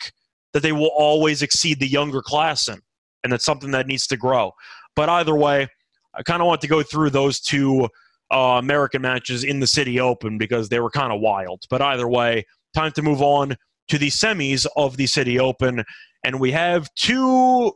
that 0.53 0.61
they 0.61 0.71
will 0.71 0.91
always 0.95 1.41
exceed 1.41 1.79
the 1.79 1.87
younger 1.87 2.21
class 2.21 2.67
in. 2.67 2.79
And 3.23 3.31
that's 3.31 3.45
something 3.45 3.71
that 3.71 3.87
needs 3.87 4.07
to 4.07 4.17
grow. 4.17 4.51
But 4.95 5.09
either 5.09 5.35
way, 5.35 5.67
I 6.13 6.23
kind 6.23 6.41
of 6.41 6.47
want 6.47 6.61
to 6.61 6.67
go 6.67 6.83
through 6.83 7.09
those 7.09 7.39
two 7.39 7.89
uh, 8.31 8.59
American 8.59 9.01
matches 9.01 9.43
in 9.43 9.59
the 9.59 9.67
City 9.67 9.99
Open 9.99 10.37
because 10.37 10.69
they 10.69 10.79
were 10.79 10.89
kind 10.89 11.11
of 11.11 11.21
wild. 11.21 11.63
But 11.69 11.81
either 11.81 12.07
way, 12.07 12.45
time 12.75 12.91
to 12.93 13.01
move 13.01 13.21
on 13.21 13.55
to 13.89 13.97
the 13.97 14.09
semis 14.09 14.65
of 14.75 14.97
the 14.97 15.07
City 15.07 15.39
Open. 15.39 15.83
And 16.23 16.39
we 16.39 16.51
have 16.51 16.93
two 16.95 17.73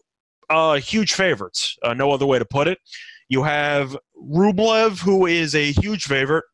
uh, 0.50 0.76
huge 0.76 1.14
favorites, 1.14 1.78
uh, 1.84 1.94
no 1.94 2.12
other 2.12 2.26
way 2.26 2.40
to 2.40 2.46
put 2.46 2.68
it. 2.68 2.80
You 3.30 3.44
have 3.44 3.98
Rublev, 4.22 5.00
who 5.02 5.26
is 5.26 5.54
a 5.54 5.72
huge 5.72 6.04
favorite, 6.04 6.46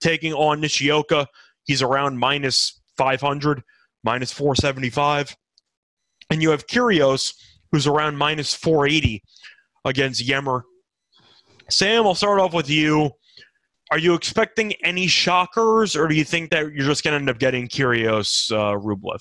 taking 0.00 0.32
on 0.32 0.60
Nishioka. 0.60 1.28
He's 1.64 1.82
around 1.82 2.18
minus 2.18 2.80
500 2.96 3.62
minus 4.06 4.32
475. 4.32 5.36
And 6.30 6.40
you 6.40 6.50
have 6.50 6.66
Kyrgios, 6.66 7.34
who's 7.70 7.86
around 7.86 8.16
minus 8.16 8.54
480 8.54 9.22
against 9.84 10.26
Ymer. 10.28 10.64
Sam, 11.68 12.06
I'll 12.06 12.14
start 12.14 12.40
off 12.40 12.54
with 12.54 12.70
you. 12.70 13.10
Are 13.90 13.98
you 13.98 14.14
expecting 14.14 14.72
any 14.84 15.06
shockers, 15.06 15.94
or 15.94 16.08
do 16.08 16.14
you 16.14 16.24
think 16.24 16.50
that 16.50 16.72
you're 16.72 16.86
just 16.86 17.04
going 17.04 17.12
to 17.12 17.18
end 17.18 17.30
up 17.30 17.38
getting 17.38 17.68
Kyrgios 17.68 18.50
uh, 18.50 18.78
Rublev? 18.78 19.20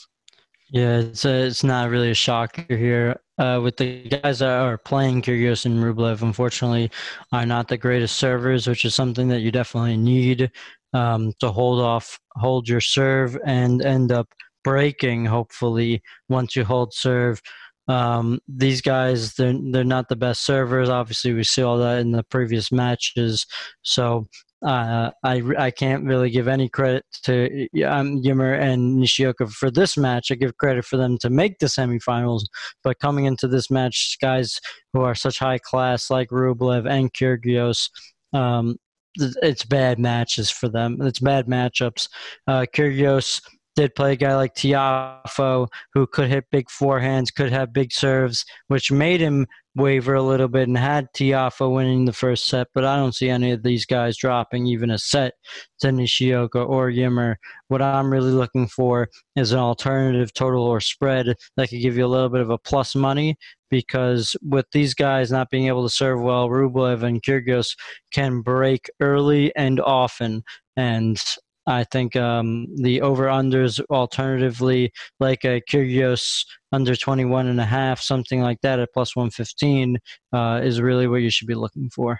Yeah, 0.69 0.99
it's 0.99 1.25
a, 1.25 1.45
it's 1.45 1.63
not 1.63 1.89
really 1.89 2.11
a 2.11 2.15
shocker 2.15 2.65
here. 2.75 3.19
Uh, 3.37 3.59
with 3.61 3.77
the 3.77 4.07
guys 4.07 4.39
that 4.39 4.49
are 4.49 4.77
playing 4.77 5.21
Kyrgios 5.21 5.65
and 5.65 5.83
Rublev, 5.83 6.21
unfortunately, 6.21 6.89
are 7.31 7.45
not 7.45 7.67
the 7.67 7.77
greatest 7.77 8.15
servers, 8.15 8.67
which 8.67 8.85
is 8.85 8.95
something 8.95 9.27
that 9.27 9.41
you 9.41 9.51
definitely 9.51 9.97
need 9.97 10.51
um, 10.93 11.33
to 11.39 11.51
hold 11.51 11.81
off, 11.81 12.17
hold 12.35 12.67
your 12.67 12.81
serve, 12.81 13.37
and 13.45 13.83
end 13.83 14.11
up 14.11 14.27
breaking. 14.65 15.25
Hopefully, 15.25 16.01
once 16.27 16.55
you 16.55 16.65
hold 16.65 16.93
serve, 16.93 17.41
um, 17.87 18.39
these 18.47 18.81
guys 18.81 19.35
they're 19.35 19.57
they're 19.71 19.83
not 19.83 20.09
the 20.09 20.15
best 20.15 20.43
servers. 20.43 20.89
Obviously, 20.89 21.33
we 21.33 21.43
saw 21.43 21.77
that 21.77 21.99
in 21.99 22.11
the 22.11 22.23
previous 22.23 22.71
matches. 22.71 23.45
So 23.83 24.25
uh, 24.65 25.11
I 25.23 25.43
I 25.57 25.71
can't 25.71 26.03
really 26.03 26.31
give 26.31 26.47
any 26.47 26.67
credit 26.67 27.05
to 27.23 27.67
um, 27.85 28.21
Ymer 28.25 28.55
and 28.55 28.97
Nishioka 28.97 29.47
for 29.47 29.69
this 29.69 29.95
match. 29.97 30.31
I 30.31 30.35
give 30.35 30.57
credit 30.57 30.83
for 30.83 30.97
them 30.97 31.17
to 31.19 31.29
make 31.29 31.59
the 31.59 31.67
semifinals, 31.67 32.41
but 32.83 32.99
coming 32.99 33.25
into 33.25 33.47
this 33.47 33.69
match, 33.69 34.17
guys 34.19 34.59
who 34.93 35.01
are 35.01 35.15
such 35.15 35.37
high 35.37 35.59
class 35.59 36.09
like 36.09 36.29
Rublev 36.29 36.89
and 36.89 37.13
Kyrgios. 37.13 37.89
Um, 38.33 38.77
it's 39.17 39.63
bad 39.63 39.97
matches 39.97 40.49
for 40.49 40.67
them. 40.67 40.97
It's 41.01 41.19
bad 41.19 41.47
matchups. 41.47 42.09
Uh, 42.47 42.65
Kyrgios 42.75 43.41
did 43.75 43.95
play 43.95 44.13
a 44.13 44.15
guy 44.15 44.35
like 44.35 44.55
Tiafoe 44.55 45.67
who 45.93 46.07
could 46.07 46.29
hit 46.29 46.45
big 46.51 46.67
forehands, 46.67 47.33
could 47.33 47.51
have 47.51 47.73
big 47.73 47.91
serves, 47.91 48.45
which 48.67 48.91
made 48.91 49.21
him 49.21 49.47
waver 49.75 50.13
a 50.13 50.21
little 50.21 50.47
bit 50.47 50.67
and 50.67 50.77
had 50.77 51.07
Tiafoe 51.13 51.73
winning 51.73 52.05
the 52.05 52.13
first 52.13 52.45
set. 52.45 52.67
But 52.73 52.85
I 52.85 52.95
don't 52.95 53.13
see 53.13 53.29
any 53.29 53.51
of 53.51 53.63
these 53.63 53.85
guys 53.85 54.17
dropping 54.17 54.67
even 54.67 54.89
a 54.89 54.97
set 54.97 55.33
to 55.79 55.91
Nishioka 55.91 56.59
or 56.59 56.89
Ymer. 56.89 57.37
What 57.67 57.81
I'm 57.81 58.11
really 58.11 58.31
looking 58.31 58.67
for 58.67 59.09
is 59.35 59.51
an 59.51 59.59
alternative 59.59 60.33
total 60.33 60.63
or 60.63 60.79
spread 60.79 61.35
that 61.57 61.69
could 61.69 61.81
give 61.81 61.97
you 61.97 62.05
a 62.05 62.07
little 62.07 62.29
bit 62.29 62.41
of 62.41 62.49
a 62.49 62.57
plus 62.57 62.95
money 62.95 63.35
because 63.69 64.35
with 64.41 64.65
these 64.71 64.93
guys 64.93 65.31
not 65.31 65.49
being 65.49 65.67
able 65.67 65.83
to 65.83 65.93
serve 65.93 66.21
well, 66.21 66.47
Rublev 66.47 67.03
and 67.03 67.21
Kyrgios 67.21 67.75
can 68.11 68.41
break 68.41 68.89
early 69.01 69.53
and 69.55 69.81
often. 69.81 70.43
And 70.77 71.21
I 71.67 71.83
think 71.83 72.15
um, 72.15 72.67
the 72.75 73.01
over 73.01 73.25
unders 73.25 73.81
alternatively 73.89 74.91
like 75.19 75.43
a 75.45 75.61
Kyrgios 75.61 76.45
under 76.71 76.95
21 76.95 77.47
and 77.47 77.59
a 77.59 77.65
half, 77.65 78.01
something 78.01 78.41
like 78.41 78.61
that 78.61 78.79
at 78.79 78.93
plus 78.93 79.15
115 79.15 79.97
uh, 80.33 80.61
is 80.63 80.79
really 80.79 81.07
what 81.07 81.21
you 81.21 81.29
should 81.29 81.47
be 81.47 81.55
looking 81.55 81.89
for. 81.89 82.19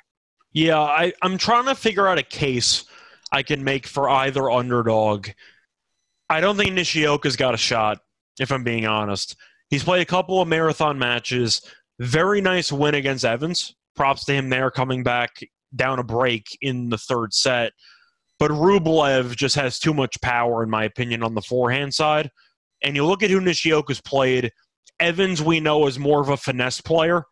Yeah, 0.52 0.80
I, 0.80 1.14
I'm 1.22 1.38
trying 1.38 1.66
to 1.66 1.76
figure 1.76 2.08
out 2.08 2.18
a 2.18 2.24
case 2.24 2.86
I 3.32 3.44
can 3.44 3.64
make 3.64 3.86
for 3.86 4.10
either 4.10 4.50
underdog. 4.50 5.30
I 6.30 6.40
don't 6.40 6.58
think 6.58 6.72
Nishioka's 6.72 7.36
got 7.36 7.54
a 7.54 7.58
shot, 7.58 8.00
if 8.40 8.52
I'm 8.52 8.64
being 8.64 8.86
honest. 8.86 9.36
He's 9.70 9.84
played 9.84 10.02
a 10.02 10.06
couple 10.06 10.42
of 10.42 10.48
marathon 10.48 10.98
matches. 10.98 11.62
Very 12.00 12.42
nice 12.42 12.72
win 12.72 12.96
against 12.96 13.26
Evans. 13.26 13.76
Props 13.96 14.26
to 14.26 14.34
him 14.34 14.50
there 14.50 14.72
coming 14.72 15.04
back 15.04 15.32
down 15.76 16.00
a 16.00 16.04
break 16.04 16.46
in 16.62 16.90
the 16.90 16.98
third 16.98 17.34
set. 17.34 17.74
But 18.38 18.52
Rublev 18.52 19.36
just 19.36 19.56
has 19.56 19.80
too 19.80 19.94
much 19.94 20.20
power, 20.22 20.64
in 20.64 20.70
my 20.70 20.84
opinion, 20.84 21.24
on 21.24 21.36
the 21.36 21.42
forehand 21.42 21.94
side. 21.94 22.30
And 22.84 22.96
you 22.96 23.06
look 23.06 23.24
at 23.24 23.30
who 23.30 23.40
Nishioka's 23.40 24.02
played. 24.02 24.52
Evans, 25.00 25.42
we 25.42 25.60
know, 25.60 25.88
is 25.88 25.98
more 25.98 26.22
of 26.22 26.30
a 26.30 26.38
finesse 26.38 26.82
player. 26.82 27.24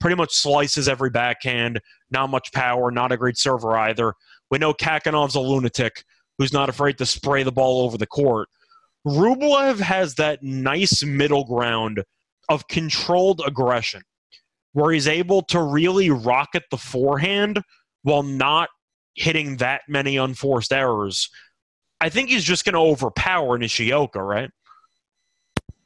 Pretty 0.00 0.16
much 0.16 0.32
slices 0.32 0.88
every 0.88 1.10
backhand. 1.10 1.80
Not 2.10 2.30
much 2.30 2.52
power. 2.52 2.90
Not 2.90 3.12
a 3.12 3.16
great 3.16 3.38
server 3.38 3.76
either. 3.76 4.14
We 4.50 4.58
know 4.58 4.74
Khachanov's 4.74 5.34
a 5.34 5.40
lunatic 5.40 6.04
who's 6.38 6.52
not 6.52 6.68
afraid 6.68 6.98
to 6.98 7.06
spray 7.06 7.42
the 7.42 7.52
ball 7.52 7.82
over 7.82 7.98
the 7.98 8.06
court. 8.06 8.48
Rublev 9.06 9.80
has 9.80 10.14
that 10.16 10.42
nice 10.42 11.02
middle 11.02 11.44
ground 11.44 12.02
of 12.48 12.68
controlled 12.68 13.40
aggression 13.46 14.02
where 14.72 14.92
he's 14.92 15.08
able 15.08 15.42
to 15.42 15.62
really 15.62 16.10
rocket 16.10 16.64
the 16.70 16.76
forehand 16.76 17.60
while 18.02 18.22
not 18.22 18.68
hitting 19.20 19.58
that 19.58 19.82
many 19.86 20.16
unforced 20.16 20.72
errors, 20.72 21.28
I 22.00 22.08
think 22.08 22.30
he's 22.30 22.44
just 22.44 22.64
going 22.64 22.74
to 22.74 22.80
overpower 22.80 23.58
Nishioka, 23.58 24.22
right? 24.22 24.50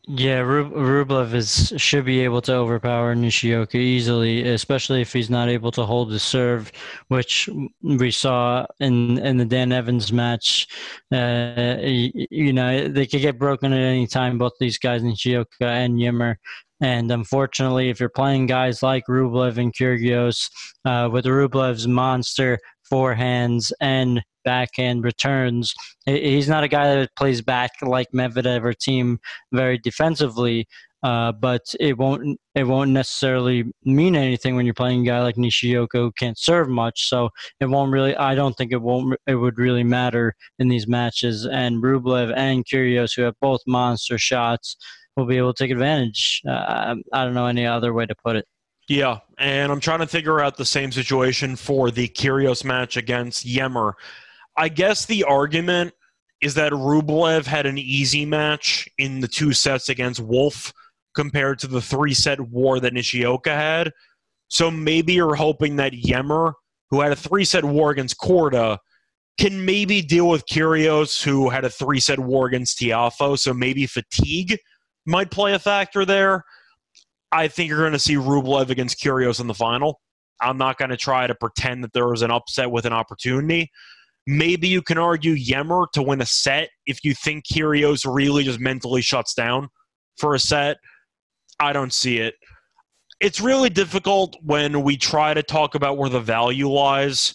Yeah, 0.07 0.41
Rublev 0.41 1.33
is 1.33 1.73
should 1.79 2.05
be 2.05 2.21
able 2.21 2.43
to 2.43 2.55
overpower 2.55 3.15
Nishioka 3.15 3.79
easily, 3.79 4.47
especially 4.51 5.01
if 5.01 5.15
he's 5.15 5.31
not 5.31 5.49
able 5.49 5.71
to 5.73 5.87
hold 5.87 6.11
the 6.11 6.19
serve, 6.19 6.71
which 7.09 7.49
we 7.83 8.11
saw 8.11 8.67
in 8.81 9.17
in 9.19 9.39
the 9.39 9.47
Dan 9.47 9.73
Evans 9.73 10.13
match. 10.13 10.69
Uh, 11.11 11.77
you 11.81 12.53
know, 12.53 12.87
they 12.87 13.07
could 13.07 13.23
get 13.23 13.39
broken 13.39 13.73
at 13.73 13.79
any 13.79 14.07
time. 14.07 14.37
Both 14.37 14.53
these 14.61 14.77
guys, 14.77 15.03
Nishioka 15.03 15.65
and 15.65 15.99
Ymer. 15.99 16.39
And 16.83 17.11
unfortunately, 17.11 17.89
if 17.89 17.99
you're 17.99 18.11
playing 18.11 18.45
guys 18.45 18.83
like 18.83 19.05
Rublev 19.09 19.57
and 19.57 19.73
Kyrgios, 19.75 20.51
uh, 20.85 21.09
with 21.11 21.25
Rublev's 21.25 21.89
monster 21.89 22.59
forehands 22.95 23.73
and 23.81 24.23
backhand 24.45 25.05
returns. 25.05 25.75
He's 26.07 26.49
not 26.49 26.65
a 26.65 26.69
guy 26.69 26.95
that 26.95 27.17
plays 27.17 27.43
back 27.43 27.71
like 27.83 28.09
Medvedev 28.15 28.63
or 28.63 28.75
Thiem 28.75 29.19
very 29.53 29.79
defensively. 29.79 30.67
uh, 31.05 31.33
but 31.33 31.61
it 31.79 31.99
won't 31.99 32.41
it 32.55 32.65
won't 32.65 32.91
necessarily 32.91 33.65
mean 33.85 34.17
anything 34.17 34.57
when 34.57 34.65
you're 34.65 34.75
playing 34.75 35.03
a 35.03 35.11
guy 35.11 35.21
like 35.23 35.37
Nishioka 35.37 35.99
who 35.99 36.11
can't 36.13 36.39
serve 36.39 36.69
much. 36.69 37.09
So 37.11 37.29
it 37.61 37.67
won't 37.67 37.93
really. 37.93 38.17
I 38.17 38.35
don't 38.35 38.57
think 38.57 38.73
it 38.73 38.81
won't. 38.81 39.19
It 39.27 39.35
would 39.35 39.59
really 39.59 39.85
matter 39.85 40.35
in 40.59 40.69
these 40.69 40.89
matches. 40.89 41.47
And 41.47 41.83
Rublev 41.83 42.33
and 42.35 42.65
Kyrgios, 42.65 43.15
who 43.15 43.23
have 43.23 43.35
both 43.41 43.61
monster 43.67 44.17
shots, 44.17 44.77
will 45.17 45.27
be 45.27 45.37
able 45.37 45.53
to 45.53 45.63
take 45.63 45.71
advantage. 45.71 46.41
Uh, 46.49 46.95
I 47.13 47.25
don't 47.25 47.35
know 47.35 47.47
any 47.47 47.67
other 47.67 47.93
way 47.93 48.07
to 48.07 48.15
put 48.25 48.37
it. 48.37 48.47
Yeah, 48.89 49.21
and 49.39 49.73
I'm 49.73 49.81
trying 49.81 50.01
to 50.01 50.07
figure 50.07 50.41
out 50.41 50.57
the 50.57 50.65
same 50.65 50.93
situation 50.93 51.57
for 51.57 51.91
the 51.91 52.09
Kyrgios 52.09 52.65
match 52.65 52.97
against 52.97 53.47
Ymer. 53.47 53.95
I 54.57 54.69
guess 54.69 55.07
the 55.07 55.25
argument 55.25 55.95
is 56.43 56.55
that 56.55 56.73
Rublev 56.73 57.47
had 57.47 57.65
an 57.65 57.79
easy 57.79 58.27
match 58.27 58.87
in 58.99 59.21
the 59.21 59.29
two 59.29 59.55
sets 59.55 59.89
against 59.89 60.21
Wolf 60.21 60.73
compared 61.15 61.59
to 61.61 61.67
the 61.67 61.81
three 61.81 62.13
set 62.13 62.41
war 62.41 62.81
that 62.81 62.93
Nishioka 62.93 63.55
had. 63.55 63.91
So 64.49 64.71
maybe 64.71 65.15
you're 65.15 65.35
hoping 65.35 65.77
that 65.77 65.95
Ymer, 65.95 66.53
who 66.91 67.01
had 67.01 67.13
a 67.13 67.17
three 67.17 67.47
set 67.47 67.65
war 67.65 67.91
against 67.91 68.19
Korda, 68.19 68.79
can 69.39 69.65
maybe 69.65 70.03
deal 70.03 70.29
with 70.29 70.47
Kyrgios, 70.47 71.23
who 71.23 71.49
had 71.49 71.65
a 71.65 71.71
three 71.71 72.01
set 72.01 72.19
war 72.19 72.47
against 72.47 72.79
Tiafoe. 72.79 73.39
So 73.39 73.55
maybe 73.55 73.87
fatigue 73.87 74.59
might 75.07 75.31
play 75.31 75.55
a 75.55 75.59
factor 75.59 76.05
there. 76.05 76.45
I 77.35 77.49
think 77.49 77.69
you're 77.69 77.81
going 77.81 77.93
to 77.93 77.99
see 77.99 78.15
Rublev 78.15 78.71
against 78.71 79.03
Kyrgios 79.03 79.41
in 79.41 79.49
the 79.49 79.55
final. 79.55 80.01
I'm 80.41 80.57
not 80.57 80.79
going 80.79 80.91
to 80.91 80.97
try 80.97 81.27
to 81.27 81.35
pretend 81.35 81.83
that 81.83 81.93
there 81.93 82.07
was 82.07 82.23
an 82.23 82.31
upset 82.31 82.71
with 82.71 82.87
an 82.87 82.93
opportunity. 82.93 83.71
Maybe 84.27 84.69
you 84.69 84.83
can 84.83 84.99
argue 84.99 85.35
Ymer 85.35 85.87
to 85.95 86.03
win 86.03 86.21
a 86.21 86.27
set 86.27 86.71
if 86.87 87.05
you 87.05 87.13
think 87.13 87.45
Kyrgios 87.45 88.07
really 88.07 88.45
just 88.45 88.61
mentally 88.61 89.03
shuts 89.03 89.35
down 89.35 89.69
for 90.17 90.37
a 90.37 90.39
set. 90.39 90.77
I 91.59 91.73
don't 91.73 91.93
see 91.93 92.19
it. 92.19 92.35
It's 93.21 93.41
really 93.41 93.69
difficult 93.69 94.37
when 94.43 94.83
we 94.83 94.97
try 94.97 95.35
to 95.35 95.43
talk 95.43 95.75
about 95.75 95.99
where 95.99 96.11
the 96.11 96.21
value 96.21 96.71
lies, 96.71 97.35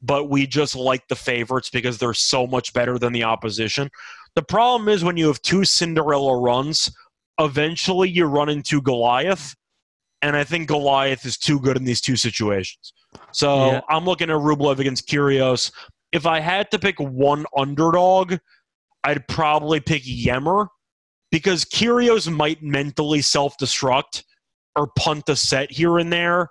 but 0.00 0.30
we 0.30 0.46
just 0.46 0.76
like 0.76 1.06
the 1.08 1.16
favorites 1.16 1.68
because 1.68 1.98
they're 1.98 2.14
so 2.14 2.46
much 2.46 2.72
better 2.72 2.96
than 2.96 3.12
the 3.12 3.24
opposition. 3.24 3.90
The 4.36 4.42
problem 4.42 4.88
is 4.88 5.02
when 5.02 5.16
you 5.16 5.26
have 5.26 5.42
two 5.42 5.64
Cinderella 5.64 6.40
runs, 6.40 6.92
eventually 7.44 8.10
you 8.10 8.24
run 8.26 8.48
into 8.48 8.80
Goliath, 8.80 9.54
and 10.22 10.36
I 10.36 10.44
think 10.44 10.68
Goliath 10.68 11.26
is 11.26 11.36
too 11.36 11.60
good 11.60 11.76
in 11.76 11.84
these 11.84 12.00
two 12.00 12.16
situations. 12.16 12.92
So 13.32 13.72
yeah. 13.72 13.80
I'm 13.88 14.04
looking 14.04 14.30
at 14.30 14.36
Rublev 14.36 14.78
against 14.78 15.08
Kyrgios 15.08 15.70
if 16.12 16.26
I 16.26 16.40
had 16.40 16.70
to 16.70 16.78
pick 16.78 17.00
one 17.00 17.46
underdog, 17.56 18.36
I'd 19.02 19.26
probably 19.26 19.80
pick 19.80 20.02
Ymer 20.06 20.68
because 21.30 21.64
Kyrgios 21.64 22.30
might 22.30 22.62
mentally 22.62 23.22
self 23.22 23.56
destruct 23.60 24.22
or 24.76 24.88
punt 24.98 25.28
a 25.28 25.36
set 25.36 25.72
here 25.72 25.98
and 25.98 26.12
there. 26.12 26.48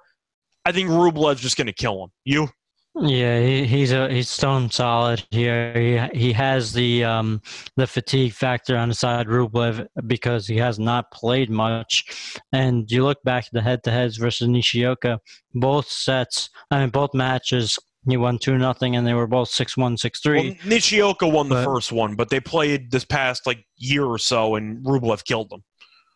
I 0.65 0.71
think 0.71 0.89
Rublev's 0.89 1.41
just 1.41 1.57
going 1.57 1.67
to 1.67 1.73
kill 1.73 2.03
him. 2.03 2.09
You? 2.25 2.49
Yeah, 2.95 3.39
he, 3.39 3.65
he's 3.65 3.93
a 3.93 4.11
he's 4.11 4.29
stone 4.29 4.69
solid 4.69 5.25
here. 5.31 5.73
He 5.73 6.19
he 6.19 6.33
has 6.33 6.73
the 6.73 7.05
um 7.05 7.41
the 7.77 7.87
fatigue 7.87 8.33
factor 8.33 8.75
on 8.75 8.89
the 8.89 8.95
side 8.95 9.27
Rublev 9.27 9.87
because 10.07 10.45
he 10.45 10.57
has 10.57 10.77
not 10.77 11.09
played 11.11 11.49
much. 11.49 12.03
And 12.51 12.91
you 12.91 13.03
look 13.03 13.23
back 13.23 13.45
at 13.45 13.53
the 13.53 13.61
head 13.61 13.83
to 13.83 13.91
heads 13.91 14.17
versus 14.17 14.49
Nishioka, 14.49 15.19
both 15.53 15.87
sets, 15.87 16.49
I 16.69 16.81
mean 16.81 16.89
both 16.89 17.13
matches 17.13 17.79
he 18.09 18.17
won 18.17 18.39
two 18.39 18.57
nothing, 18.57 18.95
and 18.95 19.05
they 19.05 19.13
were 19.13 19.27
both 19.27 19.49
six 19.49 19.77
one, 19.77 19.95
six 19.95 20.19
three. 20.19 20.49
Well, 20.49 20.57
Nishioka 20.65 21.27
won 21.27 21.49
the 21.49 21.63
first 21.63 21.91
one, 21.91 22.15
but 22.15 22.29
they 22.29 22.39
played 22.39 22.91
this 22.91 23.05
past 23.05 23.45
like 23.45 23.63
year 23.77 24.05
or 24.05 24.17
so, 24.17 24.55
and 24.55 24.83
Rublev 24.83 25.23
killed 25.23 25.49
them. 25.49 25.63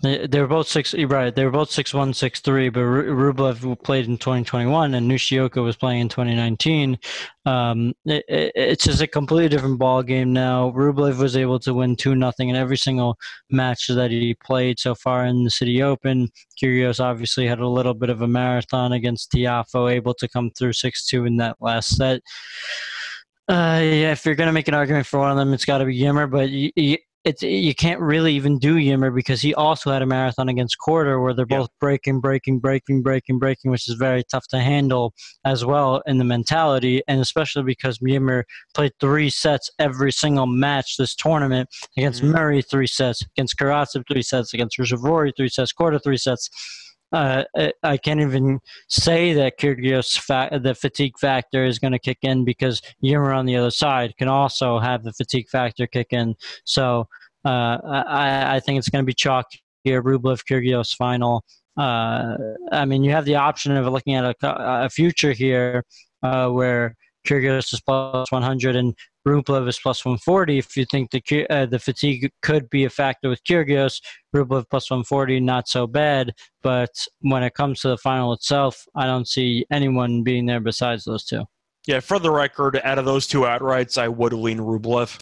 They, 0.02 0.42
were 0.42 0.48
both 0.48 0.68
six. 0.68 0.94
Right, 0.94 1.34
they 1.34 1.46
were 1.46 1.52
both 1.52 1.72
six 1.72 1.94
one, 1.94 2.14
six 2.14 2.42
three. 2.42 2.70
But 2.70 2.82
Rublev 2.82 3.82
played 3.84 4.06
in 4.06 4.18
2021, 4.18 4.94
and 4.94 5.08
Nishioka 5.08 5.62
was 5.62 5.78
playing 5.78 6.02
in 6.02 6.10
2019. 6.10 7.00
Um, 7.46 7.94
it, 8.06 8.26
it, 8.28 8.52
it's 8.56 8.84
just 8.84 9.02
a 9.02 9.08
completely 9.08 9.50
different 9.50 9.80
ball 9.80 10.04
game 10.04 10.34
now. 10.34 10.72
Rublev 10.72 11.18
was 11.18 11.38
able 11.38 11.60
to 11.60 11.74
win 11.74 11.96
two 11.96 12.14
nothing 12.14 12.50
in 12.50 12.58
every 12.58 12.78
single 12.78 13.18
match 13.50 13.88
that 13.88 14.12
he 14.12 14.36
played 14.44 14.80
so 14.80 14.96
far 14.96 15.26
in 15.26 15.46
the 15.46 15.50
Citi 15.50 15.82
Open. 15.82 16.30
Kyrgios 16.62 17.00
obviously 17.00 17.48
had 17.48 17.60
a 17.60 17.68
little 17.68 17.94
bit 17.94 18.10
of 18.10 18.22
a 18.22 18.28
marathon 18.28 18.92
against 18.92 19.32
Tiafoe, 19.32 19.92
able 19.92 20.14
to 20.16 20.28
come 20.28 20.52
through 20.52 20.74
six 20.74 21.08
two 21.08 21.26
in 21.26 21.38
that 21.38 21.56
last 21.62 21.96
set. 21.96 22.22
Uh, 23.48 23.80
yeah, 23.82 24.12
if 24.12 24.26
you're 24.26 24.36
gonna 24.36 24.52
make 24.52 24.68
an 24.68 24.74
argument 24.74 25.06
for 25.06 25.20
one 25.20 25.32
of 25.32 25.38
them, 25.38 25.54
it's 25.54 25.66
got 25.66 25.78
to 25.78 25.86
be 25.86 26.04
Ymer. 26.04 26.28
But 26.28 26.50
you, 26.50 26.72
you, 26.76 26.98
it's 27.26 27.42
you 27.42 27.74
can't 27.74 28.00
really 28.00 28.34
even 28.34 28.60
do 28.60 28.78
Ymer 28.78 29.10
because 29.10 29.42
he 29.42 29.54
also 29.56 29.92
had 29.92 30.04
a 30.04 30.06
marathon 30.06 30.48
against 30.48 30.78
Korda 30.80 31.22
where 31.22 31.34
they're 31.34 31.48
both 31.48 31.70
breaking, 31.80 32.22
breaking, 32.22 32.60
breaking, 32.60 33.02
breaking, 33.02 33.40
breaking, 33.40 33.72
which 33.72 33.90
is 33.90 33.96
very 33.96 34.24
tough 34.32 34.48
to 34.50 34.60
handle 34.60 35.12
as 35.44 35.66
well 35.66 36.04
in 36.06 36.20
the 36.20 36.24
mentality, 36.24 37.02
and 37.08 37.20
especially 37.20 37.64
because 37.64 38.00
Ymer 38.08 38.46
played 38.76 38.92
three 39.00 39.32
sets 39.32 39.72
every 39.80 40.12
single 40.12 40.46
match 40.46 40.98
this 40.98 41.16
tournament 41.16 41.68
against 41.98 42.22
mm-hmm. 42.22 42.34
Murray 42.34 42.62
three 42.62 42.88
sets, 42.88 43.24
against 43.36 43.58
Karatsev 43.58 44.04
three 44.08 44.22
sets, 44.22 44.54
against 44.54 44.78
Ruusuvuori 44.78 45.32
three 45.36 45.50
sets, 45.50 45.74
Korda 45.74 46.02
three 46.04 46.18
sets. 46.18 46.50
Uh, 47.12 47.44
I 47.84 47.98
can't 47.98 48.20
even 48.20 48.60
say 48.90 49.34
that 49.34 49.60
Kyrgios 49.60 50.18
fa- 50.18 50.60
the 50.62 50.76
fatigue 50.76 51.18
factor 51.20 51.64
is 51.64 51.80
going 51.80 51.94
to 51.94 52.00
kick 52.00 52.18
in 52.24 52.44
because 52.44 52.82
Ymer 53.04 53.32
on 53.32 53.46
the 53.46 53.56
other 53.56 53.72
side 53.72 54.18
can 54.18 54.28
also 54.28 54.80
have 54.80 55.04
the 55.04 55.14
fatigue 55.14 55.48
factor 55.50 55.88
kick 55.88 56.08
in. 56.12 56.36
So 56.66 57.08
uh, 57.46 57.78
I, 57.86 58.56
I, 58.56 58.60
think 58.60 58.80
it's 58.80 58.90
going 58.90 59.04
to 59.04 59.06
be 59.06 59.14
chalk 59.14 59.46
here. 59.84 60.02
Rublev 60.02 60.42
Kyrgios 60.50 60.96
final. 60.96 61.44
Uh, 61.78 62.38
I 62.72 62.86
mean, 62.86 63.04
you 63.04 63.12
have 63.12 63.26
the 63.26 63.36
option 63.36 63.78
of 63.78 63.86
looking 63.86 64.16
at 64.16 64.36
a, 64.42 64.86
a 64.86 64.90
future 64.90 65.32
here 65.32 65.84
uh, 66.24 66.50
where 66.50 66.96
Kyrgios 67.28 67.72
is 67.74 67.82
plus 67.82 68.32
100 68.32 68.76
and 68.76 68.96
Rublev 69.28 69.68
is 69.68 69.80
plus 69.80 70.06
140. 70.06 70.60
If 70.60 70.78
you 70.78 70.86
think 70.86 71.12
the 71.12 71.48
uh, 71.50 71.66
the 71.66 71.80
fatigue 71.80 72.32
could 72.42 72.70
be 72.70 72.86
a 72.86 72.90
factor 72.90 73.30
with 73.30 73.44
Kyrgios, 73.44 74.00
Rublev 74.36 74.66
plus 74.70 74.90
140, 74.90 75.40
not 75.40 75.68
so 75.68 75.88
bad. 75.88 76.34
But 76.62 76.92
when 77.22 77.44
it 77.44 77.56
comes 77.56 77.82
to 77.82 77.90
the 77.90 77.98
final 77.98 78.34
itself, 78.34 78.86
I 78.96 79.06
don't 79.06 79.28
see 79.28 79.66
anyone 79.72 80.24
being 80.24 80.46
there 80.46 80.60
besides 80.60 81.06
those 81.06 81.26
two. 81.26 81.44
Yeah, 81.88 82.00
for 82.00 82.20
the 82.20 82.32
record, 82.32 82.80
out 82.84 83.00
of 83.00 83.06
those 83.06 83.28
two 83.28 83.42
outrights, 83.42 83.98
I 83.98 84.08
would 84.08 84.34
lean 84.34 84.60
Rublev. 84.60 85.20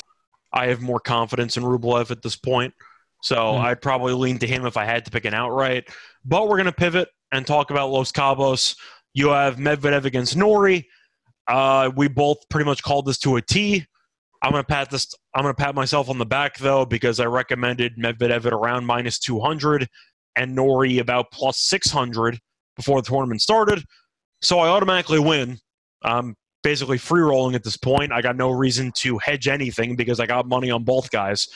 I 0.54 0.68
have 0.68 0.82
more 0.82 1.00
confidence 1.00 1.58
in 1.58 1.64
Rublev 1.64 2.12
at 2.12 2.22
this 2.22 2.36
point. 2.36 2.74
So 3.22 3.38
mm. 3.38 3.60
I'd 3.60 3.82
probably 3.82 4.14
lean 4.14 4.38
to 4.40 4.48
him 4.48 4.66
if 4.66 4.78
I 4.78 4.86
had 4.86 5.06
to 5.06 5.12
pick 5.12 5.26
an 5.26 5.34
outright. 5.34 5.88
But 6.26 6.48
we're 6.48 6.58
going 6.58 6.66
to 6.66 6.72
pivot 6.72 7.10
and 7.32 7.48
talk 7.48 7.72
about 7.72 7.90
Los 7.90 8.12
Cabos. 8.12 8.76
You 9.14 9.30
have 9.30 9.58
Medvedev 9.58 10.06
against 10.06 10.36
Norrie. 10.36 10.88
Uh, 11.48 11.92
we 11.96 12.08
both 12.08 12.38
pretty 12.50 12.66
much 12.66 12.84
called 12.84 13.06
this 13.06 13.18
to 13.20 13.38
a 13.38 13.42
T. 13.42 13.86
I'm 14.44 14.52
gonna 14.52 14.64
pat 14.64 14.90
this. 14.90 15.08
I'm 15.34 15.44
gonna 15.44 15.54
pat 15.54 15.74
myself 15.74 16.10
on 16.10 16.18
the 16.18 16.26
back 16.26 16.58
though 16.58 16.86
because 16.86 17.22
I 17.22 17.26
recommended 17.26 17.98
Medvedev 17.98 18.46
at 18.46 18.54
around 18.54 18.86
minus 18.86 19.18
200 19.20 19.88
and 20.36 20.54
Norrie 20.54 21.00
about 21.00 21.32
plus 21.32 21.60
600 21.62 22.38
before 22.76 23.02
the 23.02 23.08
tournament 23.08 23.42
started. 23.42 23.84
So 24.42 24.60
I 24.60 24.68
automatically 24.68 25.20
win. 25.20 25.60
I'm 26.04 26.36
basically 26.62 26.98
free 26.98 27.22
rolling 27.22 27.56
at 27.56 27.64
this 27.64 27.78
point. 27.78 28.12
I 28.12 28.22
got 28.22 28.36
no 28.36 28.50
reason 28.50 28.92
to 28.98 29.18
hedge 29.20 29.48
anything 29.48 29.96
because 29.96 30.20
I 30.20 30.26
got 30.26 30.46
money 30.46 30.70
on 30.72 30.84
both 30.84 31.10
guys. 31.10 31.48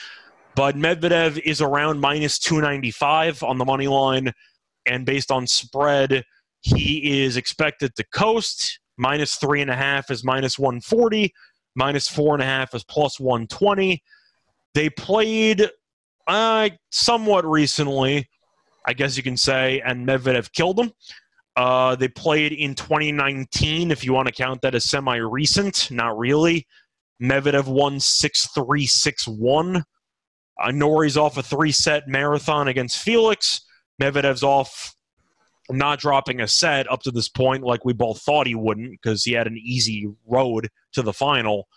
But 0.54 0.74
Medvedev 0.74 1.38
is 1.44 1.60
around 1.60 2.00
minus 2.00 2.38
295 2.38 3.42
on 3.42 3.58
the 3.58 3.64
money 3.64 3.86
line, 3.86 4.32
and 4.86 5.04
based 5.04 5.30
on 5.30 5.46
spread, 5.46 6.24
he 6.62 7.22
is 7.22 7.36
expected 7.36 7.94
to 7.96 8.04
coast. 8.12 8.80
Minus 8.96 9.36
three 9.36 9.60
and 9.60 9.70
a 9.70 9.76
half 9.76 10.10
is 10.10 10.24
minus 10.24 10.58
140 10.58 11.32
minus 11.74 12.08
four 12.08 12.34
and 12.34 12.42
a 12.42 12.46
half 12.46 12.74
is 12.74 12.84
plus 12.84 13.18
120. 13.20 14.02
They 14.74 14.90
played 14.90 15.68
uh, 16.26 16.70
somewhat 16.90 17.44
recently, 17.46 18.28
I 18.86 18.92
guess 18.92 19.16
you 19.16 19.22
can 19.22 19.36
say, 19.36 19.80
and 19.80 20.06
Medvedev 20.06 20.52
killed 20.52 20.76
them. 20.76 20.92
Uh, 21.56 21.96
they 21.96 22.08
played 22.08 22.52
in 22.52 22.74
2019, 22.74 23.90
if 23.90 24.04
you 24.04 24.12
want 24.12 24.28
to 24.28 24.34
count 24.34 24.62
that 24.62 24.74
as 24.74 24.88
semi 24.88 25.16
recent. 25.16 25.90
Not 25.90 26.16
really. 26.16 26.66
Medvedev 27.20 27.66
won 27.66 27.98
6 27.98 28.48
3 28.54 28.86
6 28.86 29.28
1. 29.28 29.84
Uh, 30.60 30.70
Norrie's 30.70 31.16
off 31.16 31.36
a 31.36 31.42
three 31.42 31.72
set 31.72 32.08
marathon 32.08 32.68
against 32.68 32.98
Felix. 32.98 33.60
Medvedev's 34.00 34.42
off 34.42 34.94
not 35.70 35.98
dropping 35.98 36.40
a 36.40 36.48
set 36.48 36.90
up 36.90 37.02
to 37.02 37.10
this 37.10 37.28
point 37.28 37.62
like 37.62 37.84
we 37.84 37.92
both 37.92 38.20
thought 38.22 38.46
he 38.46 38.54
wouldn't 38.54 38.92
because 38.92 39.24
he 39.24 39.32
had 39.32 39.46
an 39.46 39.58
easy 39.58 40.08
road 40.26 40.68
to 40.92 41.02
the 41.02 41.12
final. 41.12 41.68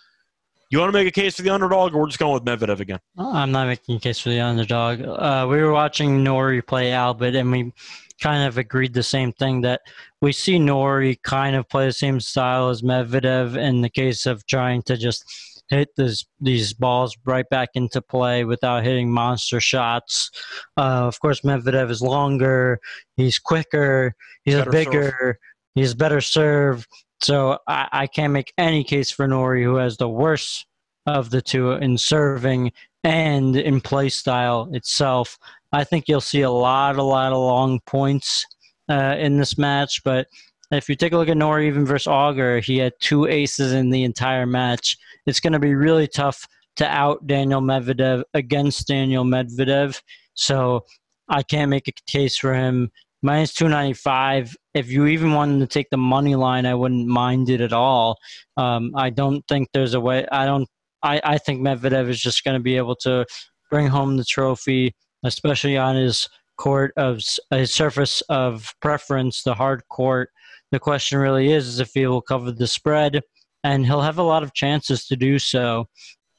You 0.69 0.79
want 0.79 0.89
to 0.89 0.97
make 0.97 1.07
a 1.07 1.11
case 1.11 1.35
for 1.35 1.41
the 1.41 1.49
underdog, 1.49 1.93
or 1.93 1.99
we're 1.99 2.07
just 2.07 2.19
going 2.19 2.33
with 2.33 2.45
Medvedev 2.45 2.79
again? 2.79 2.99
I'm 3.17 3.51
not 3.51 3.67
making 3.67 3.97
a 3.97 3.99
case 3.99 4.19
for 4.19 4.29
the 4.29 4.39
underdog. 4.39 5.01
Uh, 5.01 5.45
we 5.49 5.61
were 5.61 5.73
watching 5.73 6.23
Norrie 6.23 6.61
play 6.61 6.93
Albert, 6.93 7.35
and 7.35 7.51
we 7.51 7.73
kind 8.21 8.47
of 8.47 8.57
agreed 8.57 8.93
the 8.93 9.03
same 9.03 9.33
thing 9.33 9.61
that 9.61 9.81
we 10.21 10.31
see 10.31 10.57
Norrie 10.57 11.19
kind 11.23 11.57
of 11.57 11.67
play 11.67 11.87
the 11.87 11.91
same 11.91 12.21
style 12.21 12.69
as 12.69 12.83
Medvedev 12.83 13.57
in 13.57 13.81
the 13.81 13.89
case 13.89 14.25
of 14.25 14.45
trying 14.45 14.81
to 14.83 14.95
just 14.95 15.25
hit 15.71 15.89
this, 15.95 16.25
these 16.39 16.73
balls 16.73 17.17
right 17.25 17.49
back 17.49 17.69
into 17.73 18.01
play 18.01 18.43
without 18.43 18.83
hitting 18.83 19.11
monster 19.11 19.59
shots. 19.59 20.29
Uh, 20.77 21.07
of 21.07 21.19
course, 21.19 21.41
Medvedev 21.41 21.89
is 21.89 22.01
longer, 22.01 22.79
he's 23.17 23.39
quicker, 23.39 24.13
he's 24.43 24.55
Better 24.55 24.69
bigger, 24.69 25.39
he's 25.73 25.95
better 25.95 26.21
serve. 26.21 26.85
So 27.23 27.57
I, 27.67 27.87
I 27.91 28.07
can't 28.07 28.33
make 28.33 28.53
any 28.57 28.83
case 28.83 29.09
for 29.09 29.27
Norrie, 29.27 29.63
who 29.63 29.75
has 29.75 29.97
the 29.97 30.09
worst 30.09 30.67
of 31.07 31.31
the 31.31 31.41
two 31.41 31.71
in 31.71 31.97
serving 31.97 32.71
and 33.03 33.55
in 33.55 33.81
play 33.81 34.09
style 34.09 34.69
itself. 34.73 35.37
I 35.71 35.83
think 35.83 36.07
you'll 36.07 36.21
see 36.21 36.41
a 36.41 36.51
lot, 36.51 36.97
a 36.97 37.03
lot 37.03 37.31
of 37.31 37.39
long 37.39 37.79
points 37.85 38.45
uh, 38.89 39.15
in 39.17 39.37
this 39.37 39.57
match. 39.57 40.03
But 40.03 40.27
if 40.71 40.87
you 40.87 40.95
take 40.95 41.13
a 41.13 41.17
look 41.17 41.29
at 41.29 41.37
Norrie, 41.37 41.67
even 41.67 41.85
versus 41.85 42.07
Auger, 42.07 42.59
he 42.59 42.77
had 42.77 42.93
two 42.99 43.27
aces 43.27 43.73
in 43.73 43.89
the 43.89 44.03
entire 44.03 44.45
match. 44.45 44.97
It's 45.25 45.39
going 45.39 45.53
to 45.53 45.59
be 45.59 45.75
really 45.75 46.07
tough 46.07 46.47
to 46.77 46.87
out 46.87 47.27
Daniel 47.27 47.61
Medvedev 47.61 48.23
against 48.33 48.87
Daniel 48.87 49.25
Medvedev. 49.25 50.01
So 50.33 50.85
I 51.27 51.43
can't 51.43 51.69
make 51.69 51.87
a 51.87 51.91
case 52.07 52.37
for 52.37 52.53
him. 52.53 52.91
Minus 53.21 53.53
295. 53.53 54.55
If 54.73 54.89
you 54.89 55.05
even 55.05 55.33
wanted 55.33 55.59
to 55.59 55.67
take 55.67 55.89
the 55.91 55.97
money 55.97 56.35
line, 56.35 56.65
I 56.65 56.73
wouldn't 56.73 57.07
mind 57.07 57.49
it 57.49 57.61
at 57.61 57.73
all. 57.73 58.17
Um, 58.57 58.93
I 58.95 59.11
don't 59.11 59.45
think 59.47 59.69
there's 59.73 59.93
a 59.93 59.99
way. 59.99 60.25
I 60.31 60.45
don't. 60.45 60.67
I, 61.03 61.21
I 61.23 61.37
think 61.37 61.61
Medvedev 61.61 62.09
is 62.09 62.21
just 62.21 62.43
going 62.43 62.55
to 62.55 62.63
be 62.63 62.77
able 62.77 62.95
to 62.97 63.25
bring 63.69 63.87
home 63.87 64.17
the 64.17 64.25
trophy, 64.25 64.95
especially 65.23 65.77
on 65.77 65.95
his 65.95 66.27
court 66.57 66.93
of 66.97 67.21
his 67.49 67.73
surface 67.73 68.21
of 68.21 68.73
preference, 68.81 69.43
the 69.43 69.53
hard 69.53 69.81
court. 69.89 70.29
The 70.71 70.79
question 70.79 71.19
really 71.19 71.51
is, 71.51 71.67
is 71.67 71.79
if 71.79 71.91
he 71.93 72.07
will 72.07 72.21
cover 72.21 72.51
the 72.51 72.67
spread, 72.67 73.21
and 73.63 73.85
he'll 73.85 74.01
have 74.01 74.17
a 74.17 74.23
lot 74.23 74.43
of 74.43 74.53
chances 74.53 75.05
to 75.07 75.15
do 75.15 75.37
so. 75.37 75.87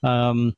Um, 0.03 0.55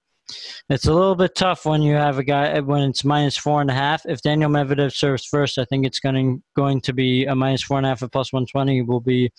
it's 0.71 0.87
a 0.87 0.95
little 0.95 1.15
bit 1.15 1.35
tough 1.35 1.67
when 1.67 1.83
you 1.83 1.95
have 1.95 2.19
a 2.19 2.25
guy 2.25 2.59
when 2.61 2.83
it's 2.83 3.05
minus 3.05 3.37
four 3.37 3.61
and 3.61 3.71
a 3.71 3.75
half. 3.75 4.07
If 4.07 4.23
Daniel 4.23 4.51
Medvedev 4.51 4.93
serves 4.93 5.27
first, 5.27 5.59
I 5.59 5.67
think 5.67 5.85
it's 5.85 6.01
going 6.01 6.43
going 6.57 6.81
to 6.83 6.93
be 6.93 7.27
a 7.27 7.35
minus 7.35 7.63
four 7.63 7.77
and 7.77 7.87
a 7.87 7.91
half 7.91 8.03
at 8.03 8.13
plus 8.13 8.33
one 8.33 8.47
twenty 8.47 8.81
will 8.81 9.01
be 9.01 9.31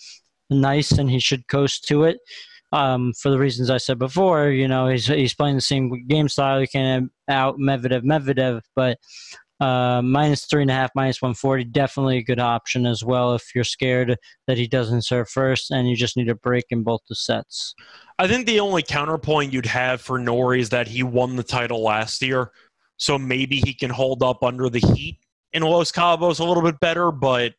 nice, 0.48 0.92
and 0.92 1.10
he 1.10 1.18
should 1.18 1.48
coast 1.48 1.86
to 1.88 2.04
it. 2.04 2.18
Um, 2.72 3.12
for 3.20 3.30
the 3.30 3.38
reasons 3.38 3.70
I 3.70 3.78
said 3.78 3.98
before, 3.98 4.50
you 4.50 4.68
know, 4.68 4.88
he's 4.88 5.06
he's 5.06 5.34
playing 5.34 5.56
the 5.56 5.60
same 5.60 6.06
game 6.06 6.28
style. 6.28 6.60
He 6.60 6.66
can 6.66 7.10
out 7.28 7.58
Medvedev 7.58 8.02
Medvedev, 8.02 8.60
but 8.76 8.98
uh, 9.60 10.02
minus 10.02 10.44
three 10.44 10.62
and 10.62 10.70
a 10.70 10.74
half, 10.74 10.90
minus 10.94 11.22
140, 11.22 11.64
definitely 11.64 12.18
a 12.18 12.22
good 12.22 12.40
option 12.40 12.86
as 12.86 13.02
well 13.02 13.34
if 13.34 13.54
you're 13.54 13.64
scared 13.64 14.16
that 14.46 14.58
he 14.58 14.66
doesn't 14.66 15.02
serve 15.02 15.28
first 15.28 15.70
and 15.70 15.88
you 15.88 15.96
just 15.96 16.16
need 16.16 16.28
a 16.28 16.34
break 16.34 16.64
in 16.70 16.82
both 16.82 17.00
the 17.08 17.14
sets. 17.14 17.74
I 18.18 18.28
think 18.28 18.46
the 18.46 18.60
only 18.60 18.82
counterpoint 18.82 19.52
you'd 19.52 19.66
have 19.66 20.00
for 20.00 20.18
Norrie 20.18 20.60
is 20.60 20.70
that 20.70 20.88
he 20.88 21.02
won 21.02 21.36
the 21.36 21.42
title 21.42 21.82
last 21.82 22.22
year, 22.22 22.50
so 22.98 23.18
maybe 23.18 23.60
he 23.60 23.72
can 23.72 23.90
hold 23.90 24.22
up 24.22 24.42
under 24.42 24.68
the 24.68 24.80
heat 24.80 25.18
in 25.52 25.62
Los 25.62 25.90
Cabos 25.90 26.40
a 26.40 26.44
little 26.44 26.62
bit 26.62 26.78
better, 26.80 27.10
but 27.10 27.54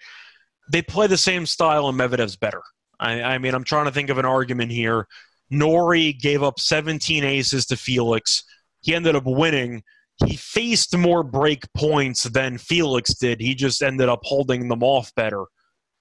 they 0.71 0.81
play 0.81 1.07
the 1.07 1.17
same 1.17 1.45
style 1.45 1.87
and 1.87 1.99
Medvedev's 1.99 2.35
better. 2.35 2.61
I, 2.99 3.21
I 3.21 3.37
mean, 3.37 3.55
I'm 3.55 3.63
trying 3.63 3.85
to 3.85 3.91
think 3.91 4.09
of 4.09 4.17
an 4.17 4.25
argument 4.25 4.71
here. 4.71 5.07
Norrie 5.49 6.13
gave 6.13 6.43
up 6.43 6.59
17 6.59 7.23
aces 7.23 7.65
to 7.67 7.77
Felix. 7.77 8.43
He 8.81 8.93
ended 8.93 9.15
up 9.15 9.23
winning– 9.25 9.81
he 10.25 10.35
faced 10.35 10.97
more 10.97 11.23
break 11.23 11.71
points 11.73 12.23
than 12.23 12.57
Felix 12.57 13.13
did. 13.13 13.39
He 13.39 13.53
just 13.53 13.83
ended 13.83 14.09
up 14.09 14.21
holding 14.23 14.67
them 14.67 14.83
off 14.83 15.13
better. 15.15 15.45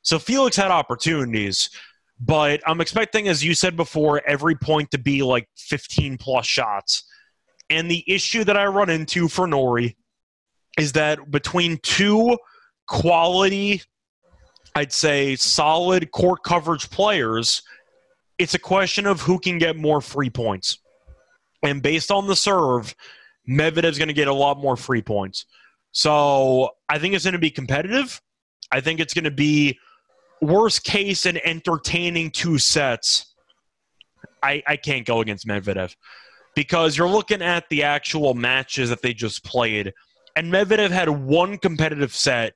So 0.02 0.18
Felix 0.18 0.56
had 0.56 0.70
opportunities, 0.70 1.68
but 2.20 2.60
I'm 2.66 2.80
expecting, 2.80 3.28
as 3.28 3.44
you 3.44 3.54
said 3.54 3.76
before, 3.76 4.22
every 4.26 4.54
point 4.54 4.90
to 4.92 4.98
be 4.98 5.22
like 5.22 5.48
15 5.56 6.16
plus 6.16 6.46
shots. 6.46 7.04
And 7.68 7.90
the 7.90 8.04
issue 8.06 8.44
that 8.44 8.56
I 8.56 8.66
run 8.66 8.88
into 8.88 9.28
for 9.28 9.46
Norrie 9.46 9.96
is 10.78 10.92
that 10.92 11.30
between 11.30 11.78
two 11.82 12.38
quality, 12.86 13.82
I'd 14.74 14.92
say 14.92 15.36
solid 15.36 16.10
court 16.12 16.42
coverage 16.42 16.88
players, 16.90 17.62
it's 18.38 18.54
a 18.54 18.58
question 18.58 19.06
of 19.06 19.20
who 19.20 19.38
can 19.38 19.58
get 19.58 19.76
more 19.76 20.00
free 20.00 20.30
points. 20.30 20.78
And 21.62 21.82
based 21.82 22.10
on 22.10 22.26
the 22.26 22.36
serve, 22.36 22.94
Medvedev's 23.48 23.98
going 23.98 24.08
to 24.08 24.14
get 24.14 24.28
a 24.28 24.34
lot 24.34 24.58
more 24.58 24.76
free 24.76 25.02
points. 25.02 25.46
So 25.92 26.70
I 26.88 26.98
think 26.98 27.14
it's 27.14 27.24
going 27.24 27.32
to 27.32 27.38
be 27.38 27.50
competitive. 27.50 28.20
I 28.70 28.80
think 28.80 29.00
it's 29.00 29.14
going 29.14 29.24
to 29.24 29.30
be 29.30 29.78
worst 30.40 30.84
case 30.84 31.26
and 31.26 31.40
entertaining 31.44 32.30
two 32.30 32.58
sets. 32.58 33.34
I, 34.42 34.62
I 34.66 34.76
can't 34.76 35.06
go 35.06 35.20
against 35.20 35.46
Medvedev 35.46 35.94
because 36.54 36.96
you're 36.96 37.08
looking 37.08 37.42
at 37.42 37.68
the 37.68 37.82
actual 37.82 38.34
matches 38.34 38.90
that 38.90 39.02
they 39.02 39.14
just 39.14 39.44
played, 39.44 39.92
and 40.34 40.52
Medvedev 40.52 40.90
had 40.90 41.08
one 41.08 41.58
competitive 41.58 42.14
set 42.14 42.52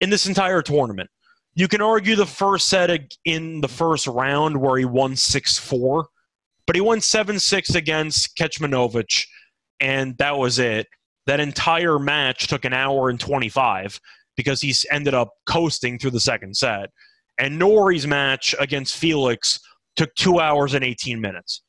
in 0.00 0.10
this 0.10 0.26
entire 0.26 0.62
tournament. 0.62 1.10
You 1.54 1.68
can 1.68 1.82
argue 1.82 2.16
the 2.16 2.26
first 2.26 2.68
set 2.68 3.16
in 3.24 3.60
the 3.60 3.68
first 3.68 4.06
round 4.06 4.56
where 4.56 4.78
he 4.78 4.84
won 4.84 5.16
6 5.16 5.58
4, 5.58 6.06
but 6.66 6.76
he 6.76 6.80
won 6.80 7.00
7 7.00 7.38
6 7.38 7.74
against 7.74 8.36
Kecmanovic 8.36 9.24
and 9.80 10.16
that 10.18 10.36
was 10.38 10.58
it. 10.58 10.86
That 11.26 11.40
entire 11.40 11.98
match 11.98 12.46
took 12.46 12.64
an 12.64 12.72
hour 12.72 13.08
and 13.08 13.20
25 13.20 14.00
because 14.36 14.60
he 14.60 14.74
ended 14.90 15.14
up 15.14 15.30
coasting 15.46 15.98
through 15.98 16.12
the 16.12 16.20
second 16.20 16.56
set. 16.56 16.90
And 17.38 17.58
Norrie's 17.58 18.06
match 18.06 18.54
against 18.58 18.96
Felix 18.96 19.60
took 19.96 20.14
two 20.14 20.40
hours 20.40 20.74
and 20.74 20.84
18 20.84 21.20
minutes. 21.20 21.62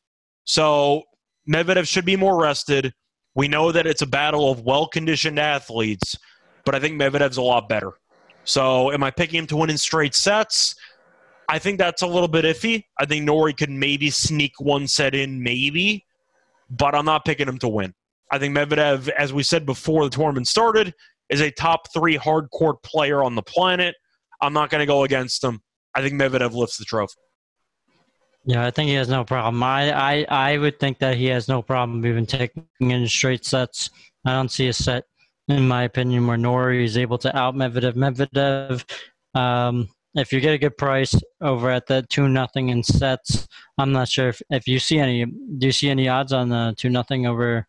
So 0.46 1.04
Medvedev 1.50 1.88
should 1.88 2.06
be 2.06 2.16
more 2.16 2.42
rested. 2.42 2.94
We 3.36 3.48
know 3.48 3.72
that 3.72 3.88
it's 3.88 4.02
a 4.02 4.08
battle 4.08 4.52
of 4.52 4.62
well 4.62 4.88
conditioned 4.88 5.40
athletes, 5.40 6.16
but 6.66 6.76
I 6.76 6.80
think 6.80 7.00
Medvedev's 7.00 7.38
a 7.38 7.42
lot 7.42 7.70
better. 7.70 7.94
So 8.44 8.92
am 8.92 9.04
I 9.04 9.12
picking 9.12 9.40
him 9.40 9.48
to 9.48 9.58
win 9.58 9.70
in 9.70 9.78
straight 9.78 10.16
sets? 10.16 10.76
I 11.48 11.60
think 11.60 11.78
that's 11.78 12.02
a 12.02 12.08
little 12.08 12.28
bit 12.28 12.46
iffy. 12.46 12.86
I 13.00 13.06
think 13.06 13.26
Norrie 13.26 13.54
could 13.54 13.70
maybe 13.70 14.10
sneak 14.10 14.54
one 14.60 14.88
set 14.88 15.14
in, 15.14 15.44
maybe, 15.44 16.06
but 16.70 16.96
I'm 16.96 17.06
not 17.06 17.26
picking 17.26 17.48
him 17.48 17.60
to 17.60 17.68
win. 17.68 17.94
I 18.32 18.40
think 18.40 18.56
Medvedev, 18.56 19.10
as 19.10 19.34
we 19.34 19.44
said 19.44 19.66
before 19.66 20.06
the 20.06 20.10
tournament 20.10 20.48
started, 20.48 20.94
is 21.30 21.42
a 21.42 21.52
top 21.52 21.92
three 21.94 22.16
hard 22.16 22.50
court 22.52 22.82
player 22.84 23.24
on 23.24 23.36
the 23.36 23.42
planet. 23.42 23.96
I'm 24.42 24.54
not 24.54 24.70
going 24.70 24.80
to 24.80 24.86
go 24.86 25.04
against 25.04 25.44
him. 25.44 25.62
I 25.94 26.02
think 26.02 26.14
Medvedev 26.14 26.54
lifts 26.54 26.78
the 26.78 26.86
trophy. 26.86 27.16
Yeah, 28.46 28.66
I 28.66 28.72
think 28.72 28.88
he 28.88 28.96
has 28.96 29.10
no 29.10 29.24
problem. 29.24 29.62
I, 29.62 29.92
I, 29.92 30.26
I 30.30 30.58
would 30.58 30.80
think 30.80 30.98
that 31.00 31.16
he 31.16 31.26
has 31.28 31.48
no 31.48 31.62
problem 31.62 32.06
even 32.06 32.26
taking 32.26 32.66
in 32.80 33.08
straight 33.08 33.46
sets. 33.46 33.90
I 34.26 34.32
don't 34.32 34.50
see 34.50 34.68
a 34.68 34.74
set, 34.74 35.04
in 35.48 35.68
my 35.68 35.84
opinion, 35.84 36.26
where 36.26 36.38
Norrie 36.38 36.84
is 36.84 36.98
able 36.98 37.20
to 37.20 37.38
out 37.38 37.54
Medvedev. 37.54 37.94
Medvedev, 37.94 38.84
um, 39.40 39.90
if 40.16 40.34
you 40.34 40.40
get 40.40 40.56
a 40.56 40.58
good 40.58 40.76
price 40.78 41.16
over 41.42 41.70
at 41.70 41.86
the 41.86 42.04
two 42.10 42.28
nothing 42.28 42.70
in 42.70 42.82
sets, 42.82 43.48
I'm 43.78 43.92
not 43.92 44.10
sure 44.10 44.30
if, 44.30 44.42
if 44.50 44.68
you 44.68 44.80
see 44.80 44.98
any. 44.98 45.26
Do 45.26 45.68
you 45.68 45.72
see 45.72 45.90
any 45.90 46.10
odds 46.10 46.34
on 46.34 46.50
the 46.50 46.74
two 46.78 46.90
nothing 46.90 47.28
over 47.28 47.68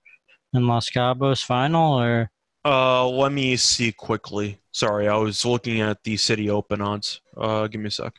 in 0.53 0.67
Los 0.67 0.91
Cabos 0.91 1.45
final 1.45 2.01
or? 2.01 2.31
Uh, 2.65 3.09
let 3.09 3.33
me 3.33 3.57
see 3.57 3.93
quickly. 3.93 4.59
Sorry, 4.71 5.09
I 5.09 5.17
was 5.17 5.45
looking 5.45 5.81
at 5.81 6.03
the 6.05 6.15
Citi 6.17 6.49
Open 6.49 6.81
odds. 6.81 7.21
Uh, 7.37 7.67
give 7.67 7.81
me 7.81 7.89
a 7.89 7.91
sec. 7.91 8.15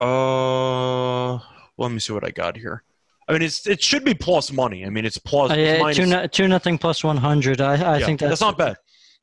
Uh, 0.00 1.34
let 1.78 1.90
me 1.90 1.98
see 1.98 2.12
what 2.12 2.24
I 2.24 2.30
got 2.30 2.56
here. 2.56 2.82
I 3.28 3.32
mean, 3.32 3.42
it's 3.42 3.66
it 3.66 3.82
should 3.82 4.04
be 4.04 4.14
plus 4.14 4.52
money. 4.52 4.84
I 4.84 4.90
mean, 4.90 5.04
it's 5.04 5.18
plus. 5.18 5.50
Uh, 5.50 5.54
yeah, 5.54 5.78
minus. 5.78 5.96
two, 5.96 6.06
no, 6.06 6.26
two 6.26 6.48
nothing 6.48 6.78
plus 6.78 7.02
one 7.02 7.16
hundred. 7.16 7.60
I 7.60 7.74
I 7.74 7.98
yeah, 7.98 8.06
think 8.06 8.20
that's, 8.20 8.30
that's 8.30 8.40
not 8.40 8.58
bad. 8.58 8.76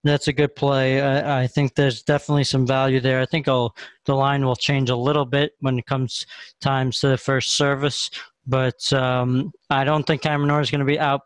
That's 0.04 0.28
a 0.28 0.34
good 0.34 0.54
play. 0.56 1.02
I, 1.02 1.44
I, 1.44 1.48
think 1.48 1.76
there's 1.76 2.04
definitely 2.04 2.44
some 2.44 2.68
value 2.68 3.00
there. 3.00 3.22
I 3.22 3.26
think 3.26 3.48
I'll, 3.48 3.74
the 4.06 4.14
line 4.14 4.46
will 4.46 4.58
change 4.58 4.90
a 4.90 4.96
little 4.98 5.24
bit 5.24 5.54
when 5.62 5.80
it 5.80 5.86
comes 5.86 6.26
times 6.60 7.00
to 7.00 7.08
the 7.08 7.18
first 7.18 7.56
service. 7.56 8.10
But 8.46 8.92
um, 8.94 9.52
I 9.70 9.84
don't 9.84 10.06
think 10.06 10.26
Norrie 10.26 10.62
is 10.62 10.72
going 10.72 10.80
to 10.80 10.86
be 10.86 11.00
out 11.00 11.22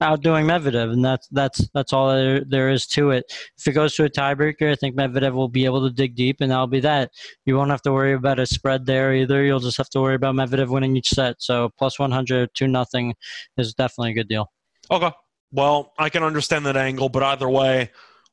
outdoing 0.00 0.46
Medvedev, 0.46 0.92
and 0.92 1.04
that's 1.04 1.26
that's 1.28 1.68
that's 1.74 1.92
all 1.92 2.14
there, 2.14 2.44
there 2.44 2.70
is 2.70 2.86
to 2.88 3.10
it. 3.10 3.24
If 3.58 3.66
it 3.66 3.72
goes 3.72 3.94
to 3.96 4.04
a 4.04 4.10
tiebreaker, 4.10 4.70
I 4.70 4.74
think 4.74 4.96
Medvedev 4.96 5.32
will 5.32 5.48
be 5.48 5.64
able 5.64 5.86
to 5.88 5.94
dig 5.94 6.14
deep, 6.14 6.40
and 6.40 6.50
that'll 6.50 6.66
be 6.66 6.80
that. 6.80 7.10
You 7.44 7.56
won't 7.56 7.70
have 7.70 7.82
to 7.82 7.92
worry 7.92 8.14
about 8.14 8.38
a 8.38 8.46
spread 8.46 8.86
there 8.86 9.14
either. 9.14 9.44
You'll 9.44 9.60
just 9.60 9.78
have 9.78 9.90
to 9.90 10.00
worry 10.00 10.14
about 10.14 10.34
Medvedev 10.34 10.68
winning 10.68 10.96
each 10.96 11.08
set. 11.08 11.36
So 11.40 11.70
plus 11.78 11.98
100, 11.98 12.50
two 12.54 12.68
nothing 12.68 13.14
is 13.56 13.74
definitely 13.74 14.12
a 14.12 14.14
good 14.14 14.28
deal. 14.28 14.50
Okay. 14.90 15.10
Well, 15.52 15.92
I 15.98 16.08
can 16.08 16.22
understand 16.22 16.64
that 16.66 16.76
angle, 16.76 17.08
but 17.08 17.22
either 17.22 17.48
way, 17.48 17.90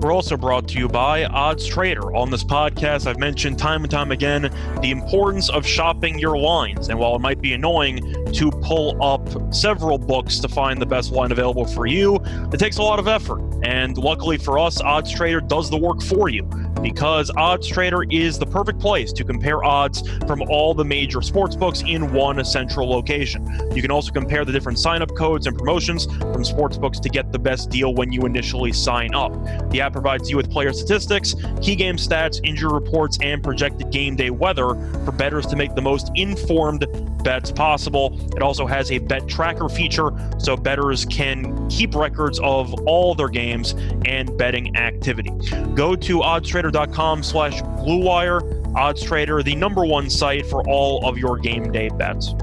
We're 0.00 0.12
also 0.12 0.36
brought 0.36 0.68
to 0.68 0.78
you 0.78 0.88
by 0.88 1.24
Odds 1.24 1.66
Trader. 1.66 2.14
On 2.14 2.30
this 2.30 2.44
podcast, 2.44 3.08
I've 3.08 3.18
mentioned 3.18 3.58
time 3.58 3.82
and 3.82 3.90
time 3.90 4.12
again 4.12 4.42
the 4.80 4.92
importance 4.92 5.50
of 5.50 5.66
shopping 5.66 6.20
your 6.20 6.38
lines. 6.38 6.88
And 6.88 7.00
while 7.00 7.16
it 7.16 7.18
might 7.18 7.40
be 7.40 7.52
annoying 7.52 8.27
to 8.34 8.50
pull 8.50 9.02
up 9.02 9.54
several 9.54 9.98
books 9.98 10.38
to 10.40 10.48
find 10.48 10.80
the 10.80 10.86
best 10.86 11.12
line 11.12 11.32
available 11.32 11.64
for 11.64 11.86
you, 11.86 12.16
it 12.52 12.58
takes 12.58 12.78
a 12.78 12.82
lot 12.82 12.98
of 12.98 13.08
effort. 13.08 13.40
And 13.62 13.96
luckily 13.98 14.38
for 14.38 14.58
us, 14.58 14.80
Odds 14.80 15.10
Trader 15.10 15.40
does 15.40 15.70
the 15.70 15.76
work 15.76 16.02
for 16.02 16.28
you 16.28 16.48
because 16.82 17.30
Odds 17.36 17.66
Trader 17.66 18.04
is 18.04 18.38
the 18.38 18.46
perfect 18.46 18.78
place 18.78 19.12
to 19.12 19.24
compare 19.24 19.64
odds 19.64 20.08
from 20.26 20.42
all 20.42 20.74
the 20.74 20.84
major 20.84 21.20
sports 21.22 21.56
books 21.56 21.82
in 21.86 22.12
one 22.12 22.42
central 22.44 22.88
location. 22.88 23.46
You 23.74 23.82
can 23.82 23.90
also 23.90 24.12
compare 24.12 24.44
the 24.44 24.52
different 24.52 24.78
sign 24.78 25.02
up 25.02 25.14
codes 25.16 25.46
and 25.46 25.56
promotions 25.56 26.06
from 26.06 26.44
sports 26.44 26.78
books 26.78 27.00
to 27.00 27.08
get 27.08 27.32
the 27.32 27.38
best 27.38 27.70
deal 27.70 27.94
when 27.94 28.12
you 28.12 28.22
initially 28.26 28.72
sign 28.72 29.14
up. 29.14 29.32
The 29.70 29.80
app 29.80 29.92
provides 29.92 30.30
you 30.30 30.36
with 30.36 30.50
player 30.50 30.72
statistics, 30.72 31.34
key 31.60 31.74
game 31.74 31.96
stats, 31.96 32.40
injury 32.44 32.72
reports, 32.72 33.18
and 33.20 33.42
projected 33.42 33.90
game 33.90 34.16
day 34.16 34.30
weather 34.30 34.68
for 35.04 35.12
bettors 35.12 35.46
to 35.46 35.56
make 35.56 35.74
the 35.74 35.82
most 35.82 36.10
informed 36.14 36.86
bets 37.24 37.50
possible. 37.50 38.17
It 38.36 38.42
also 38.42 38.66
has 38.66 38.90
a 38.92 38.98
bet 38.98 39.26
tracker 39.28 39.68
feature 39.68 40.10
so 40.38 40.56
bettors 40.56 41.04
can 41.06 41.68
keep 41.68 41.94
records 41.94 42.38
of 42.40 42.72
all 42.86 43.14
their 43.14 43.28
games 43.28 43.74
and 44.06 44.36
betting 44.38 44.76
activity. 44.76 45.30
Go 45.74 45.96
to 45.96 46.18
oddstrader.com 46.18 47.22
slash 47.22 47.62
bluewire. 47.62 48.40
OddsTrader, 48.74 49.42
the 49.44 49.54
number 49.56 49.84
one 49.84 50.10
site 50.10 50.46
for 50.46 50.62
all 50.68 51.08
of 51.08 51.18
your 51.18 51.38
game 51.38 51.72
day 51.72 51.88
bets. 51.88 52.34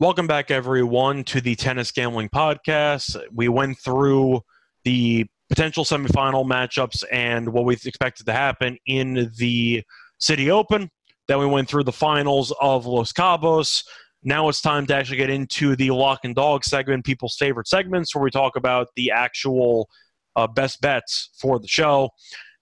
Welcome 0.00 0.26
back, 0.26 0.50
everyone, 0.50 1.24
to 1.24 1.40
the 1.40 1.56
Tennis 1.56 1.90
Gambling 1.90 2.28
Podcast. 2.28 3.20
We 3.32 3.48
went 3.48 3.78
through 3.78 4.42
the 4.84 5.26
potential 5.48 5.84
semifinal 5.84 6.46
matchups 6.46 7.04
and 7.10 7.52
what 7.52 7.64
we 7.64 7.74
expected 7.74 8.26
to 8.26 8.32
happen 8.32 8.78
in 8.86 9.32
the 9.38 9.82
Citi 10.20 10.50
Open. 10.50 10.90
Then 11.26 11.38
we 11.38 11.46
went 11.46 11.68
through 11.68 11.84
the 11.84 11.92
finals 11.92 12.52
of 12.60 12.86
Los 12.86 13.12
Cabos. 13.12 13.82
Now 14.22 14.48
it's 14.48 14.60
time 14.60 14.86
to 14.86 14.94
actually 14.94 15.18
get 15.18 15.30
into 15.30 15.76
the 15.76 15.90
lock 15.90 16.20
and 16.24 16.34
dog 16.34 16.64
segment, 16.64 17.04
people's 17.04 17.36
favorite 17.36 17.68
segments, 17.68 18.14
where 18.14 18.24
we 18.24 18.30
talk 18.30 18.56
about 18.56 18.88
the 18.96 19.10
actual 19.10 19.88
uh, 20.36 20.46
best 20.46 20.80
bets 20.80 21.30
for 21.40 21.58
the 21.58 21.68
show. 21.68 22.10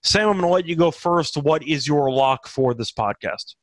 Sam, 0.03 0.29
I'm 0.29 0.37
going 0.37 0.43
to 0.43 0.53
let 0.53 0.67
you 0.67 0.75
go 0.75 0.91
first. 0.91 1.37
What 1.37 1.63
is 1.67 1.87
your 1.87 2.11
lock 2.11 2.47
for 2.47 2.73
this 2.73 2.91
podcast? 2.91 3.55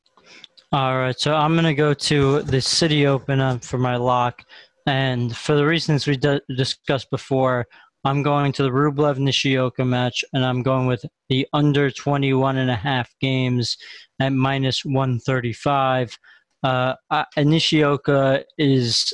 All 0.72 0.99
right, 0.99 1.18
so 1.18 1.34
I'm 1.34 1.53
going 1.53 1.64
to 1.64 1.74
go 1.74 1.95
to 1.95 2.42
the 2.42 2.57
Citi 2.57 3.07
Open 3.07 3.61
for 3.61 3.78
my 3.78 3.97
lock. 3.97 4.42
And 4.86 5.34
for 5.34 5.55
the 5.55 5.64
reasons 5.64 6.07
we 6.07 6.16
d- 6.16 6.40
discussed 6.57 7.11
before, 7.11 7.66
I'm 8.05 8.22
going 8.22 8.53
to 8.53 8.64
the 8.64 8.70
Rublev 8.70 9.18
Nishioka 9.18 9.84
match, 9.84 10.24
and 10.34 10.45
I'm 10.45 10.62
going 10.62 10.86
with 10.86 11.07
the 11.30 11.47
under 11.55 11.90
21 11.90 12.59
and 12.59 12.70
a 12.70 12.76
half 12.76 13.09
games 13.20 13.78
at 14.20 14.32
minus 14.32 14.84
135. 14.84 16.18
Uh, 16.64 16.94
Nishioka 17.36 18.44
is 18.56 19.12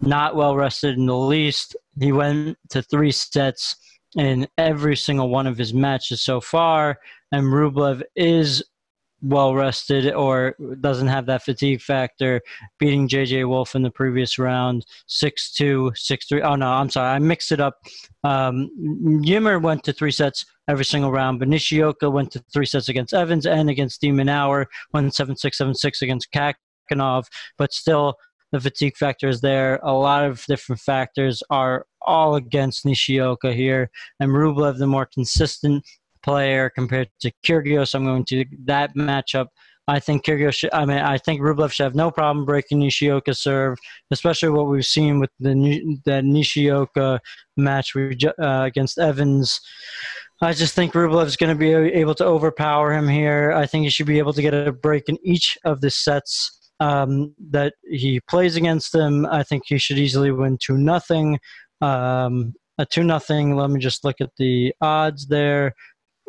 not 0.00 0.34
well 0.34 0.56
rested 0.56 0.96
in 0.96 1.06
the 1.06 1.16
least. 1.16 1.76
He 2.00 2.12
went 2.12 2.56
to 2.70 2.82
three 2.82 3.10
sets 3.10 3.76
in 4.16 4.48
every 4.56 4.96
single 4.96 5.28
one 5.28 5.46
of 5.46 5.58
his 5.58 5.74
matches 5.74 6.22
so 6.22 6.40
far, 6.40 6.98
and 7.30 7.44
Rublev 7.44 8.02
is 8.16 8.64
well 9.20 9.54
rested 9.54 10.12
or 10.14 10.54
doesn't 10.80 11.08
have 11.08 11.26
that 11.26 11.42
fatigue 11.42 11.82
factor, 11.82 12.40
beating 12.78 13.08
JJ 13.08 13.46
Wolf 13.48 13.74
in 13.74 13.82
the 13.82 13.90
previous 13.90 14.38
round 14.38 14.86
6 15.08 15.52
2, 15.54 15.92
6 15.94 16.26
3. 16.26 16.42
Oh, 16.42 16.54
no, 16.54 16.68
I'm 16.68 16.88
sorry. 16.88 17.10
I 17.10 17.18
mixed 17.18 17.52
it 17.52 17.60
up. 17.60 17.74
Um, 18.24 18.70
Ymer 19.26 19.58
went 19.58 19.84
to 19.84 19.92
three 19.92 20.12
sets 20.12 20.46
every 20.68 20.84
single 20.84 21.10
round, 21.10 21.38
but 21.38 21.48
Nishioka 21.48 22.08
went 22.08 22.30
to 22.32 22.44
three 22.52 22.66
sets 22.66 22.88
against 22.88 23.12
Evans 23.12 23.44
and 23.44 23.68
against 23.68 24.00
de 24.00 24.10
Minaur, 24.10 24.66
won 24.94 25.10
7 25.10 25.36
6 25.36 25.58
7 25.58 25.74
6 25.74 26.02
against 26.02 26.30
Kak. 26.30 26.56
But 27.56 27.72
still 27.72 28.16
the 28.52 28.60
fatigue 28.60 28.96
factor 28.96 29.28
is 29.28 29.40
there. 29.40 29.78
A 29.82 29.92
lot 29.92 30.24
of 30.24 30.44
different 30.46 30.80
factors 30.80 31.42
are 31.50 31.86
all 32.02 32.36
against 32.36 32.86
Nishioka 32.86 33.52
here, 33.52 33.90
and 34.20 34.30
Rublev, 34.30 34.78
the 34.78 34.86
more 34.86 35.06
consistent 35.06 35.84
player 36.22 36.70
compared 36.70 37.10
to 37.20 37.32
Kyrgios. 37.44 37.94
I'm 37.94 38.04
going 38.04 38.24
to 38.26 38.44
that 38.64 38.94
matchup. 38.96 39.48
I 39.86 40.00
think 40.00 40.24
Kyrgios. 40.24 40.54
Should, 40.54 40.72
I 40.72 40.84
mean, 40.84 40.98
I 40.98 41.18
think 41.18 41.40
Rublev 41.40 41.72
should 41.72 41.84
have 41.84 41.94
no 41.94 42.10
problem 42.10 42.44
breaking 42.44 42.80
Nishioka's 42.80 43.40
serve, 43.40 43.78
especially 44.10 44.50
what 44.50 44.68
we've 44.68 44.84
seen 44.84 45.20
with 45.20 45.30
the 45.40 46.00
the 46.04 46.22
Nishioka 46.22 47.20
match 47.56 47.94
uh, 47.96 48.32
against 48.38 48.98
Evans. 48.98 49.60
I 50.40 50.52
just 50.52 50.74
think 50.74 50.92
Rublev 50.92 51.26
is 51.26 51.36
going 51.36 51.50
to 51.50 51.58
be 51.58 51.72
able 51.72 52.14
to 52.16 52.24
overpower 52.24 52.92
him 52.92 53.08
here. 53.08 53.52
I 53.52 53.66
think 53.66 53.84
he 53.84 53.90
should 53.90 54.06
be 54.06 54.18
able 54.18 54.32
to 54.34 54.42
get 54.42 54.54
a 54.54 54.72
break 54.72 55.08
in 55.08 55.18
each 55.24 55.58
of 55.64 55.80
the 55.80 55.90
sets 55.90 56.57
um, 56.80 57.34
that 57.50 57.74
he 57.90 58.20
plays 58.28 58.56
against 58.56 58.92
them. 58.92 59.26
I 59.26 59.42
think 59.42 59.64
he 59.66 59.78
should 59.78 59.98
easily 59.98 60.30
win 60.30 60.58
two 60.60 60.76
nothing. 60.76 61.38
Um, 61.80 62.54
a 62.78 62.86
two 62.86 63.04
nothing. 63.04 63.56
Let 63.56 63.70
me 63.70 63.80
just 63.80 64.04
look 64.04 64.20
at 64.20 64.30
the 64.38 64.72
odds 64.80 65.26
there. 65.26 65.74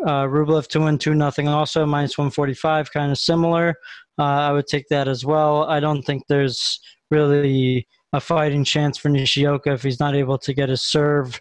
Uh, 0.02 0.24
Rublev 0.24 0.68
to 0.68 0.80
win 0.80 0.98
two 0.98 1.14
nothing. 1.14 1.48
Also 1.48 1.86
minus 1.86 2.18
one 2.18 2.32
forty 2.32 2.54
five, 2.54 2.92
kind 2.92 3.12
of 3.12 3.18
similar. 3.18 3.76
Uh, 4.18 4.24
I 4.24 4.52
would 4.52 4.68
take 4.68 4.88
that 4.90 5.08
as 5.08 5.26
well. 5.26 5.64
I 5.64 5.80
don't 5.80 6.02
think 6.02 6.24
there's 6.28 6.80
really 7.12 7.88
a 8.14 8.20
fighting 8.20 8.64
chance 8.64 8.98
for 8.98 9.10
Nishioka 9.10 9.74
if 9.74 9.84
he's 9.84 10.00
not 10.00 10.16
able 10.16 10.38
to 10.40 10.54
get 10.54 10.70
his 10.70 10.82
serve 10.82 11.40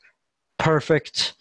perfect. 0.58 1.34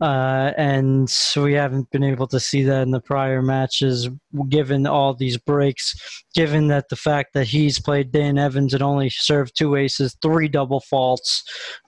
Uh, 0.00 0.52
and 0.56 1.12
we 1.36 1.54
haven't 1.54 1.90
been 1.90 2.04
able 2.04 2.28
to 2.28 2.38
see 2.38 2.62
that 2.62 2.82
in 2.82 2.92
the 2.92 3.00
prior 3.00 3.42
matches, 3.42 4.08
given 4.48 4.86
all 4.86 5.12
these 5.12 5.36
breaks. 5.36 6.22
Given 6.34 6.68
that 6.68 6.88
the 6.88 6.96
fact 6.96 7.34
that 7.34 7.48
he's 7.48 7.80
played 7.80 8.12
Dan 8.12 8.38
Evans 8.38 8.74
and 8.74 8.82
only 8.82 9.10
served 9.10 9.56
two 9.58 9.74
aces, 9.74 10.16
three 10.22 10.46
double 10.46 10.80
faults, 10.80 11.42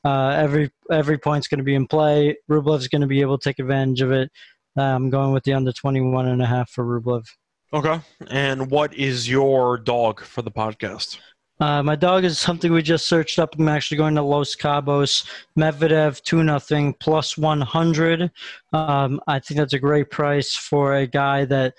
uh, 0.04 0.30
every 0.30 0.70
every 0.90 1.18
point's 1.18 1.46
going 1.46 1.58
to 1.58 1.64
be 1.64 1.74
in 1.74 1.86
play. 1.86 2.36
Rublev's 2.50 2.88
going 2.88 3.02
to 3.02 3.06
be 3.06 3.20
able 3.20 3.38
to 3.38 3.48
take 3.48 3.60
advantage 3.60 4.00
of 4.00 4.10
it. 4.10 4.30
Uh, 4.76 4.82
I'm 4.82 5.10
going 5.10 5.32
with 5.32 5.44
the 5.44 5.52
under 5.52 5.72
21 5.72 6.26
and 6.26 6.42
a 6.42 6.46
half 6.46 6.70
for 6.70 6.84
Rublev. 6.84 7.24
Okay. 7.72 8.00
And 8.28 8.70
what 8.70 8.92
is 8.94 9.28
your 9.28 9.78
dog 9.78 10.20
for 10.20 10.42
the 10.42 10.50
podcast? 10.50 11.18
Uh, 11.60 11.82
my 11.82 11.94
dog 11.94 12.24
is 12.24 12.38
something 12.38 12.72
we 12.72 12.80
just 12.82 13.06
searched 13.06 13.38
up. 13.38 13.54
I'm 13.58 13.68
actually 13.68 13.98
going 13.98 14.14
to 14.14 14.22
Los 14.22 14.56
Cabos. 14.56 15.26
Medvedev, 15.58 16.22
2 16.22 16.42
nothing 16.42 16.94
plus 16.94 17.36
100. 17.36 18.30
Um, 18.72 19.20
I 19.26 19.38
think 19.40 19.58
that's 19.58 19.74
a 19.74 19.78
great 19.78 20.10
price 20.10 20.54
for 20.56 20.94
a 20.96 21.06
guy 21.06 21.44
that 21.44 21.74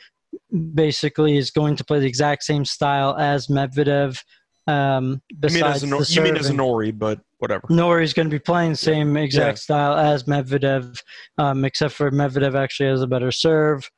basically 0.75 1.35
is 1.37 1.49
going 1.49 1.75
to 1.77 1.83
play 1.83 1.99
the 1.99 2.05
exact 2.07 2.43
same 2.43 2.63
style 2.63 3.15
as 3.17 3.47
Medvedev. 3.47 4.21
Um, 4.67 5.21
You 5.29 5.49
mean, 5.49 5.63
as 5.63 5.81
besides 5.81 6.15
you 6.15 6.21
mean 6.21 6.37
as 6.37 6.49
a. 6.49 6.53
Norrie, 6.53 6.91
but 6.91 7.19
whatever. 7.39 7.65
Norrie's 7.71 8.13
going 8.13 8.29
to 8.29 8.33
be 8.33 8.39
playing 8.39 8.71
the 8.71 8.77
same 8.77 9.17
exact 9.17 9.57
Yeah. 9.57 9.61
style 9.61 9.97
as 9.97 10.25
Medvedev, 10.25 11.01
um, 11.39 11.65
except 11.65 11.95
for 11.95 12.11
Medvedev 12.11 12.53
actually 12.55 12.89
has 12.89 13.01
a 13.01 13.07
better 13.07 13.31
serve. 13.31 13.89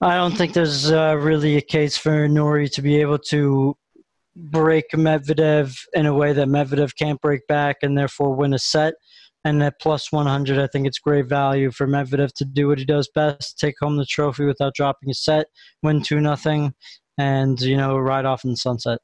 I 0.00 0.16
don't 0.16 0.34
think 0.36 0.54
there's 0.54 0.90
uh, 0.90 1.16
really 1.20 1.56
a 1.58 1.60
case 1.60 1.98
for 1.98 2.26
Norrie 2.28 2.70
to 2.70 2.80
be 2.82 3.00
able 3.00 3.18
to 3.30 3.76
break 4.36 4.84
Medvedev 4.92 5.74
in 5.94 6.06
a 6.06 6.14
way 6.14 6.32
that 6.32 6.48
Medvedev 6.48 6.92
can't 6.96 7.20
break 7.20 7.46
back 7.46 7.76
and 7.82 7.96
therefore 7.96 8.34
win 8.34 8.54
a 8.54 8.58
set. 8.58 8.94
And 9.44 9.62
at 9.62 9.80
plus 9.80 10.10
100, 10.10 10.58
I 10.58 10.66
think 10.66 10.86
it's 10.86 10.98
great 10.98 11.26
value 11.26 11.70
for 11.70 11.86
Medvedev 11.86 12.32
to 12.34 12.44
do 12.44 12.68
what 12.68 12.78
he 12.78 12.84
does 12.84 13.08
best: 13.14 13.58
take 13.58 13.74
home 13.80 13.96
the 13.96 14.04
trophy 14.04 14.44
without 14.44 14.74
dropping 14.74 15.10
a 15.10 15.14
set, 15.14 15.46
win 15.82 16.02
two 16.02 16.20
nothing, 16.20 16.74
and 17.16 17.60
you 17.60 17.76
know 17.76 17.96
ride 17.96 18.24
off 18.24 18.44
in 18.44 18.50
the 18.50 18.56
sunset. 18.56 18.98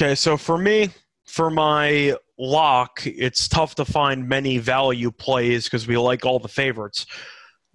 Okay, 0.00 0.14
so 0.14 0.36
for 0.36 0.56
me, 0.56 0.90
for 1.26 1.50
my 1.50 2.14
lock, 2.38 3.00
it's 3.04 3.48
tough 3.48 3.74
to 3.74 3.84
find 3.84 4.28
many 4.28 4.58
value 4.58 5.10
plays 5.10 5.64
because 5.64 5.88
we 5.88 5.96
like 5.96 6.24
all 6.24 6.38
the 6.38 6.48
favorites. 6.48 7.04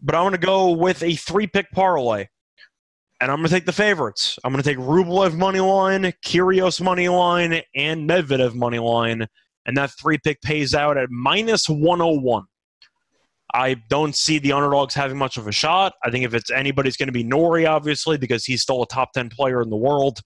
But 0.02 0.16
I'm 0.16 0.24
going 0.24 0.34
to 0.34 0.38
go 0.38 0.72
with 0.72 1.04
a 1.04 1.16
three 1.16 1.48
pick 1.48 1.70
parlay. 1.72 2.28
And 3.24 3.32
I'm 3.32 3.38
going 3.38 3.48
to 3.48 3.54
take 3.54 3.66
the 3.66 3.72
favorites. 3.72 4.38
I'm 4.44 4.52
going 4.52 4.62
to 4.62 4.70
take 4.70 4.78
Rublev 4.78 5.34
money 5.34 5.62
line, 5.62 6.12
Kyrgios 6.26 6.82
money 6.82 7.08
line, 7.08 7.62
and 7.74 8.10
Medvedev 8.10 8.54
money 8.54 8.80
line. 8.80 9.28
And 9.66 9.78
that 9.78 9.92
three 9.92 10.18
pick 10.18 10.42
pays 10.42 10.76
out 10.76 10.98
at 10.98 11.10
minus 11.10 11.70
101. 11.70 12.44
I 13.54 13.78
don't 13.88 14.14
see 14.14 14.40
the 14.40 14.52
underdogs 14.52 14.94
having 14.94 15.18
much 15.18 15.38
of 15.38 15.48
a 15.48 15.54
shot. 15.54 15.94
I 16.04 16.12
think 16.12 16.26
if 16.26 16.34
it's 16.34 16.52
anybody's 16.52 16.98
going 16.98 17.08
to 17.08 17.14
be 17.14 17.24
Norrie, 17.24 17.66
obviously, 17.66 18.18
because 18.18 18.44
he's 18.44 18.62
still 18.62 18.84
a 18.84 18.88
top 18.88 19.14
10 19.14 19.30
player 19.30 19.62
in 19.62 19.70
the 19.70 19.78
world, 19.78 20.20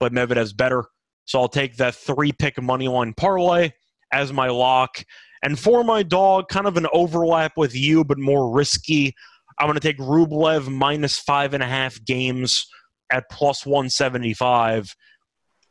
but 0.00 0.12
Medvedev's 0.12 0.52
better. 0.52 0.86
So 1.26 1.40
I'll 1.40 1.48
take 1.48 1.76
that 1.76 1.94
three 1.94 2.32
pick 2.32 2.60
money 2.60 2.88
line 2.88 3.14
parlay 3.16 3.70
as 4.12 4.32
my 4.32 4.48
lock. 4.48 5.04
And 5.44 5.56
for 5.56 5.84
my 5.84 6.02
dog, 6.02 6.48
kind 6.48 6.66
of 6.66 6.76
an 6.76 6.88
overlap 6.92 7.52
with 7.56 7.76
you, 7.76 8.02
but 8.02 8.18
more 8.18 8.52
risky. 8.52 9.14
I'm 9.60 9.66
going 9.66 9.74
to 9.74 9.80
take 9.80 9.98
Rublev 9.98 10.68
minus 10.68 11.18
five 11.18 11.52
and 11.52 11.62
a 11.62 11.66
half 11.66 12.02
games 12.04 12.66
at 13.12 13.28
plus 13.30 13.66
175. 13.66 14.96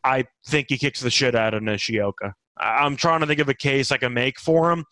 I 0.04 0.26
think 0.48 0.68
he 0.70 0.78
kicks 0.78 1.02
the 1.02 1.10
shit 1.10 1.34
out 1.34 1.56
of 1.56 1.64
Nishioka. 1.64 2.36
I'm 2.58 2.96
trying 2.96 3.22
to 3.22 3.26
think 3.26 3.40
of 3.40 3.50
a 3.50 3.54
case 3.56 3.92
I 3.92 3.98
can 3.98 4.14
make 4.14 4.40
for 4.40 4.72
him. 4.72 4.86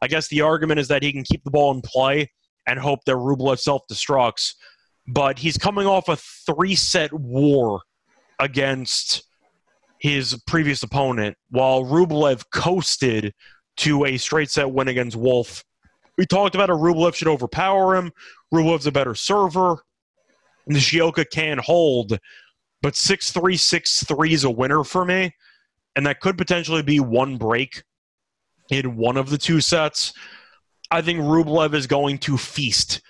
I 0.00 0.06
guess 0.06 0.28
the 0.28 0.42
argument 0.42 0.78
is 0.78 0.88
that 0.88 1.02
he 1.02 1.12
can 1.12 1.24
keep 1.24 1.42
the 1.42 1.50
ball 1.50 1.72
in 1.72 1.82
play 1.82 2.30
and 2.66 2.78
hope 2.78 3.00
that 3.06 3.16
Rublev 3.16 3.58
self 3.58 3.82
destructs. 3.90 4.54
But 5.06 5.38
he's 5.38 5.58
coming 5.58 5.86
off 5.86 6.08
a 6.08 6.16
three 6.16 6.76
set 6.76 7.12
war 7.12 7.80
against 8.38 9.24
his 9.98 10.40
previous 10.46 10.82
opponent, 10.82 11.36
while 11.50 11.82
Rublev 11.84 12.44
coasted 12.52 13.34
to 13.78 14.04
a 14.04 14.16
straight 14.16 14.50
set 14.50 14.70
win 14.70 14.88
against 14.88 15.16
Wolf. 15.16 15.64
We 16.16 16.26
talked 16.26 16.54
about 16.54 16.68
how 16.68 16.76
Rublev 16.76 17.14
should 17.14 17.28
overpower 17.28 17.96
him. 17.96 18.12
Rublev's 18.52 18.86
a 18.86 18.92
better 18.92 19.14
server. 19.14 19.76
Nishioka 20.66 21.24
can 21.24 21.58
hold, 21.58 22.18
but 22.80 22.96
6 22.96 23.32
3 23.32 23.56
6 23.56 24.04
3 24.04 24.32
is 24.32 24.44
a 24.44 24.50
winner 24.50 24.84
for 24.84 25.04
me. 25.04 25.34
And 25.96 26.06
that 26.06 26.20
could 26.20 26.38
potentially 26.38 26.82
be 26.82 27.00
one 27.00 27.36
break 27.36 27.82
in 28.70 28.96
one 28.96 29.16
of 29.16 29.30
the 29.30 29.38
two 29.38 29.60
sets. 29.60 30.12
I 30.90 31.02
think 31.02 31.20
Rublev 31.20 31.74
is 31.74 31.86
going 31.86 32.18
to 32.18 32.38
feast 32.38 33.00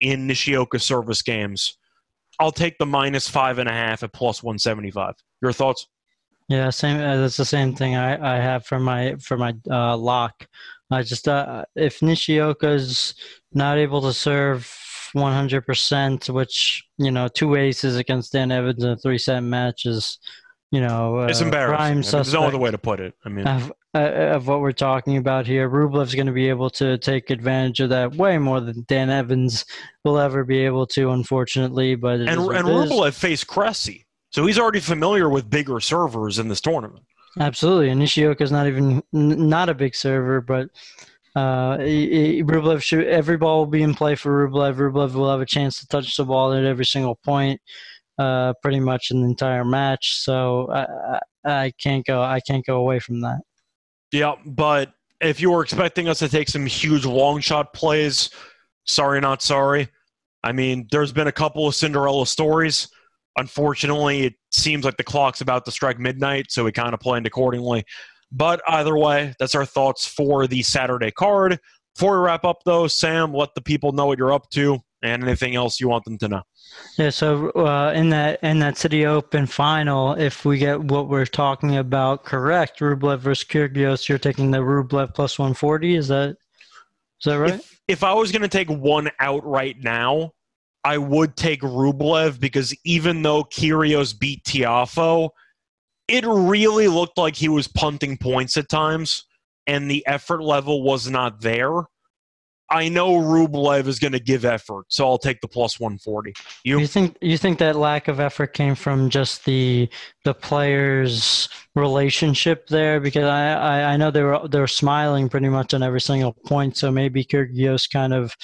in 0.00 0.26
Nishioka 0.26 0.78
service 0.78 1.22
games. 1.22 1.76
I'll 2.40 2.52
take 2.52 2.78
the 2.78 2.86
minus 2.86 3.28
five 3.28 3.58
and 3.58 3.68
a 3.68 3.72
half 3.72 4.02
at 4.02 4.12
plus 4.12 4.42
175. 4.42 5.14
Your 5.42 5.52
thoughts? 5.52 5.86
Yeah, 6.48 6.70
same. 6.70 6.96
Uh, 6.96 7.16
that's 7.18 7.36
the 7.36 7.44
same 7.44 7.74
thing 7.74 7.94
I, 7.94 8.36
I 8.36 8.40
have 8.40 8.66
for 8.66 8.78
my 8.78 9.14
for 9.20 9.36
my 9.36 9.54
uh, 9.70 9.96
lock. 9.96 10.46
I 10.92 11.02
just 11.02 11.28
uh, 11.28 11.64
if 11.74 12.00
Nishioka's 12.00 13.14
not 13.52 13.78
able 13.78 14.02
to 14.02 14.12
serve 14.12 14.70
100%, 15.14 16.30
which 16.30 16.84
you 16.98 17.10
know 17.10 17.28
two 17.28 17.54
aces 17.56 17.96
against 17.96 18.32
Dan 18.32 18.50
Evans 18.50 18.82
in 18.82 18.90
a 18.90 18.96
three 18.96 19.18
set 19.18 19.40
match 19.40 19.86
is, 19.86 20.18
you 20.70 20.80
know, 20.80 21.20
uh, 21.20 21.26
It's 21.26 21.40
embarrassing. 21.40 21.80
I 21.80 21.94
mean, 21.94 22.02
there's 22.02 22.32
no 22.32 22.44
other 22.44 22.58
way 22.58 22.70
to 22.70 22.78
put 22.78 23.00
it. 23.00 23.14
I 23.24 23.28
mean, 23.28 23.46
of, 23.46 23.72
uh, 23.94 23.98
of 23.98 24.46
what 24.46 24.60
we're 24.60 24.72
talking 24.72 25.18
about 25.18 25.46
here. 25.46 25.68
Rublev's 25.68 26.14
going 26.14 26.26
to 26.26 26.32
be 26.32 26.48
able 26.48 26.70
to 26.70 26.96
take 26.98 27.30
advantage 27.30 27.80
of 27.80 27.90
that 27.90 28.14
way 28.14 28.38
more 28.38 28.60
than 28.60 28.84
Dan 28.88 29.10
Evans 29.10 29.64
will 30.04 30.18
ever 30.18 30.44
be 30.44 30.58
able 30.60 30.86
to, 30.88 31.10
unfortunately. 31.10 31.94
But 31.94 32.20
and 32.20 32.28
and. 32.28 32.38
Rublev 32.38 33.12
faced 33.14 33.46
Cressy, 33.46 34.06
so 34.30 34.46
he's 34.46 34.58
already 34.58 34.80
familiar 34.80 35.28
with 35.28 35.50
bigger 35.50 35.80
servers 35.80 36.38
in 36.38 36.48
this 36.48 36.60
tournament. 36.60 37.04
Absolutely, 37.40 37.88
and 37.88 38.02
is 38.02 38.52
not 38.52 38.66
even 38.66 39.02
not 39.12 39.68
a 39.68 39.74
big 39.74 39.94
server, 39.94 40.40
but 40.40 40.68
uh, 41.34 41.78
Rublev 41.78 42.82
should 42.82 43.06
every 43.06 43.38
ball 43.38 43.60
will 43.60 43.66
be 43.66 43.82
in 43.82 43.94
play 43.94 44.14
for 44.16 44.46
Rublev. 44.46 44.74
Rublev 44.74 45.14
will 45.14 45.30
have 45.30 45.40
a 45.40 45.46
chance 45.46 45.80
to 45.80 45.86
touch 45.86 46.16
the 46.16 46.26
ball 46.26 46.52
at 46.52 46.64
every 46.64 46.84
single 46.84 47.14
point, 47.14 47.58
uh, 48.18 48.52
pretty 48.62 48.80
much 48.80 49.10
in 49.10 49.22
the 49.22 49.28
entire 49.28 49.64
match. 49.64 50.18
So 50.18 50.70
I, 50.70 51.20
I 51.44 51.72
can't 51.78 52.04
go 52.04 52.22
I 52.22 52.40
can't 52.40 52.66
go 52.66 52.76
away 52.76 52.98
from 52.98 53.22
that. 53.22 53.40
Yeah, 54.12 54.34
but 54.44 54.92
if 55.22 55.40
you 55.40 55.50
were 55.50 55.62
expecting 55.62 56.08
us 56.08 56.18
to 56.18 56.28
take 56.28 56.50
some 56.50 56.66
huge 56.66 57.06
long 57.06 57.40
shot 57.40 57.72
plays, 57.72 58.28
sorry, 58.84 59.20
not 59.20 59.40
sorry. 59.40 59.88
I 60.44 60.52
mean, 60.52 60.86
there's 60.90 61.12
been 61.12 61.28
a 61.28 61.32
couple 61.32 61.66
of 61.66 61.74
Cinderella 61.74 62.26
stories. 62.26 62.88
Unfortunately, 63.36 64.26
it 64.26 64.34
seems 64.50 64.84
like 64.84 64.96
the 64.96 65.04
clock's 65.04 65.40
about 65.40 65.64
to 65.64 65.70
strike 65.70 65.98
midnight, 65.98 66.46
so 66.50 66.64
we 66.64 66.72
kind 66.72 66.94
of 66.94 67.00
planned 67.00 67.26
accordingly. 67.26 67.84
But 68.30 68.62
either 68.68 68.96
way, 68.96 69.34
that's 69.38 69.54
our 69.54 69.64
thoughts 69.64 70.06
for 70.06 70.46
the 70.46 70.62
Saturday 70.62 71.10
card. 71.10 71.58
Before 71.94 72.18
we 72.18 72.26
wrap 72.26 72.44
up, 72.44 72.60
though, 72.64 72.86
Sam, 72.86 73.34
let 73.34 73.54
the 73.54 73.60
people 73.60 73.92
know 73.92 74.06
what 74.06 74.18
you're 74.18 74.32
up 74.32 74.48
to 74.50 74.80
and 75.02 75.22
anything 75.22 75.54
else 75.54 75.80
you 75.80 75.88
want 75.88 76.04
them 76.04 76.16
to 76.18 76.28
know. 76.28 76.42
Yeah, 76.96 77.10
so 77.10 77.50
uh, 77.50 77.92
in 77.94 78.08
that 78.10 78.42
in 78.42 78.60
that 78.60 78.74
Citi 78.74 79.04
Open 79.06 79.46
final, 79.46 80.14
if 80.14 80.44
we 80.44 80.58
get 80.58 80.80
what 80.80 81.08
we're 81.08 81.26
talking 81.26 81.76
about 81.76 82.24
correct, 82.24 82.80
Rublev 82.80 83.18
versus 83.18 83.46
Kyrgios, 83.46 84.08
you're 84.08 84.18
taking 84.18 84.50
the 84.50 84.58
Rublev 84.58 85.14
plus 85.14 85.38
140. 85.38 85.96
Is 85.96 86.08
that 86.08 86.30
is 86.30 86.36
that 87.24 87.34
right? 87.34 87.54
If, 87.54 87.80
if 87.88 88.04
I 88.04 88.14
was 88.14 88.32
going 88.32 88.42
to 88.42 88.48
take 88.48 88.70
one 88.70 89.10
out 89.20 89.44
right 89.44 89.76
now, 89.82 90.32
I 90.84 90.98
would 90.98 91.36
take 91.36 91.60
Rublev 91.60 92.40
because 92.40 92.74
even 92.84 93.22
though 93.22 93.44
Kyrgios 93.44 94.18
beat 94.18 94.42
Tiafoe, 94.44 95.30
it 96.08 96.24
really 96.26 96.88
looked 96.88 97.16
like 97.16 97.36
he 97.36 97.48
was 97.48 97.68
punting 97.68 98.16
points 98.18 98.56
at 98.56 98.68
times, 98.68 99.24
and 99.66 99.90
the 99.90 100.04
effort 100.06 100.42
level 100.42 100.82
was 100.82 101.08
not 101.08 101.40
there. 101.40 101.82
I 102.72 102.88
know 102.88 103.12
Rublev 103.12 103.86
is 103.86 103.98
going 103.98 104.14
to 104.14 104.20
give 104.20 104.46
effort, 104.46 104.86
so 104.88 105.06
I'll 105.06 105.18
take 105.18 105.42
the 105.42 105.48
plus 105.48 105.78
140. 105.78 106.32
You? 106.64 106.78
You 106.80 106.86
think 106.86 107.18
you 107.20 107.36
think 107.36 107.58
that 107.58 107.76
lack 107.76 108.08
of 108.08 108.18
effort 108.18 108.54
came 108.54 108.74
from 108.74 109.10
just 109.10 109.44
the 109.44 109.90
the 110.24 110.32
players' 110.32 111.50
relationship 111.74 112.68
there? 112.68 112.98
Because 112.98 113.24
I, 113.24 113.52
I, 113.52 113.92
I 113.92 113.96
know 113.98 114.10
they 114.10 114.22
were 114.22 114.48
they 114.48 114.58
were 114.58 114.66
smiling 114.66 115.28
pretty 115.28 115.50
much 115.50 115.74
on 115.74 115.82
every 115.82 116.00
single 116.00 116.32
point. 116.32 116.78
So 116.78 116.90
maybe 116.90 117.24
Kyrgios 117.24 117.90
kind 117.92 118.14
of, 118.14 118.34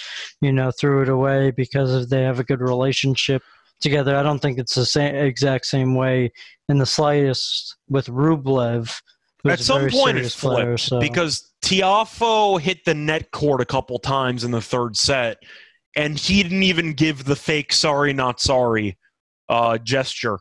you 0.43 0.53
know, 0.53 0.71
threw 0.71 1.03
it 1.03 1.09
away 1.09 1.51
because 1.51 2.09
they 2.09 2.23
have 2.23 2.39
a 2.39 2.45
good 2.45 2.61
relationship 2.61 3.43
together. 3.81 4.15
I 4.15 4.23
don't 4.23 4.41
think 4.41 4.59
it's 4.59 4.75
the 4.75 4.87
same 4.87 5.15
exact 5.15 5.65
same 5.65 5.95
way 5.95 6.33
in 6.69 6.77
the 6.77 6.87
slightest 6.87 7.77
with 7.89 8.09
Rublev. 8.09 9.01
At 9.47 9.61
some 9.61 9.89
point, 9.89 10.19
it 10.19 10.29
serious 10.29 10.39
player, 10.39 10.77
flipped 10.77 10.81
so- 10.81 11.01
because 11.01 11.48
Tiafoe 11.63 12.61
hit 12.61 12.85
the 12.85 12.95
net 12.95 13.31
court 13.31 13.61
a 13.61 13.67
couple 13.67 13.99
times 13.99 14.45
in 14.45 14.51
the 14.51 14.61
third 14.61 14.97
set, 14.97 15.39
and 15.97 16.19
he 16.19 16.43
didn't 16.43 16.63
even 16.63 16.93
give 16.93 17.25
the 17.25 17.37
fake 17.37 17.73
"sorry, 17.73 18.13
not 18.13 18.41
sorry" 18.41 18.97
uh, 19.49 19.79
gesture 19.79 20.39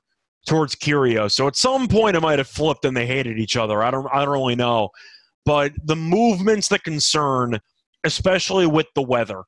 towards 0.47 0.75
Kyrgios. 0.75 1.31
So 1.31 1.47
at 1.47 1.55
some 1.55 1.87
point, 1.87 2.15
it 2.15 2.21
might 2.21 2.39
have 2.39 2.47
flipped, 2.47 2.85
and 2.85 2.95
they 2.95 3.05
hated 3.05 3.39
each 3.39 3.57
other. 3.57 3.83
I 3.83 3.91
don't, 3.91 4.07
I 4.13 4.23
don't 4.23 4.33
really 4.33 4.55
know, 4.55 4.89
but 5.45 5.73
the 5.83 5.95
movements 5.95 6.69
that 6.69 6.83
concern, 6.83 7.59
especially 8.03 8.67
with 8.67 8.87
the 8.95 9.01
weather, 9.01 9.43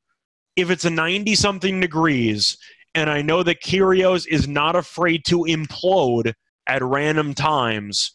if 0.55 0.69
it's 0.69 0.85
a 0.85 0.89
ninety-something 0.89 1.79
degrees, 1.79 2.57
and 2.95 3.09
I 3.09 3.21
know 3.21 3.43
that 3.43 3.61
Kyrgios 3.61 4.27
is 4.27 4.47
not 4.47 4.75
afraid 4.75 5.23
to 5.25 5.41
implode 5.41 6.33
at 6.67 6.81
random 6.81 7.33
times 7.33 8.11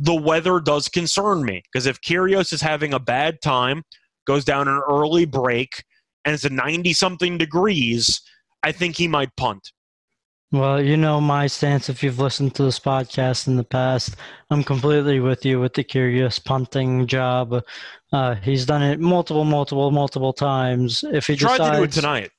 the 0.00 0.14
weather 0.14 0.60
does 0.60 0.88
concern 0.88 1.44
me 1.44 1.62
because 1.70 1.86
if 1.86 2.00
Kyrgios 2.00 2.52
is 2.52 2.62
having 2.62 2.94
a 2.94 2.98
bad 2.98 3.40
time, 3.42 3.82
goes 4.26 4.44
down 4.44 4.66
an 4.66 4.80
early 4.88 5.26
break, 5.26 5.84
and 6.24 6.34
it's 6.34 6.44
a 6.44 6.50
90 6.50 6.92
something 6.94 7.36
degrees, 7.36 8.20
I 8.62 8.72
think 8.72 8.96
he 8.96 9.06
might 9.06 9.36
punt. 9.36 9.72
Well, 10.52 10.82
you 10.82 10.96
know 10.96 11.20
my 11.20 11.46
stance 11.46 11.88
if 11.88 12.02
you've 12.02 12.18
listened 12.18 12.54
to 12.56 12.64
this 12.64 12.80
podcast 12.80 13.46
in 13.46 13.56
the 13.56 13.62
past. 13.62 14.16
I'm 14.50 14.64
completely 14.64 15.20
with 15.20 15.44
you 15.44 15.60
with 15.60 15.74
the 15.74 15.84
Kyrgios 15.84 16.42
punting 16.42 17.06
job. 17.06 17.62
Uh, 18.12 18.34
he's 18.36 18.66
done 18.66 18.82
it 18.82 18.98
multiple, 18.98 19.44
multiple, 19.44 19.90
multiple 19.92 20.32
times. 20.32 21.04
If 21.12 21.26
he, 21.26 21.36
tried 21.36 21.58
decides, 21.58 21.70
to 21.70 21.76
do 21.76 21.84
it 21.84 21.92
tonight, 21.92 22.30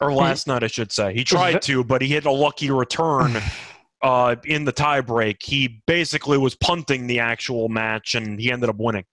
or 0.00 0.12
last 0.12 0.48
night, 0.48 0.64
I 0.64 0.66
should 0.66 0.90
say. 0.90 1.14
He 1.14 1.22
tried 1.22 1.62
to, 1.62 1.84
but 1.84 2.02
he 2.02 2.08
hit 2.08 2.24
a 2.24 2.32
lucky 2.32 2.70
return 2.70 3.40
uh, 4.02 4.36
in 4.44 4.64
the 4.64 4.72
tiebreak. 4.72 5.42
He 5.42 5.82
basically 5.86 6.38
was 6.38 6.54
punting 6.54 7.06
the 7.06 7.20
actual 7.20 7.68
match, 7.68 8.14
and 8.14 8.40
he 8.40 8.50
ended 8.50 8.68
up 8.68 8.76
winning. 8.76 9.04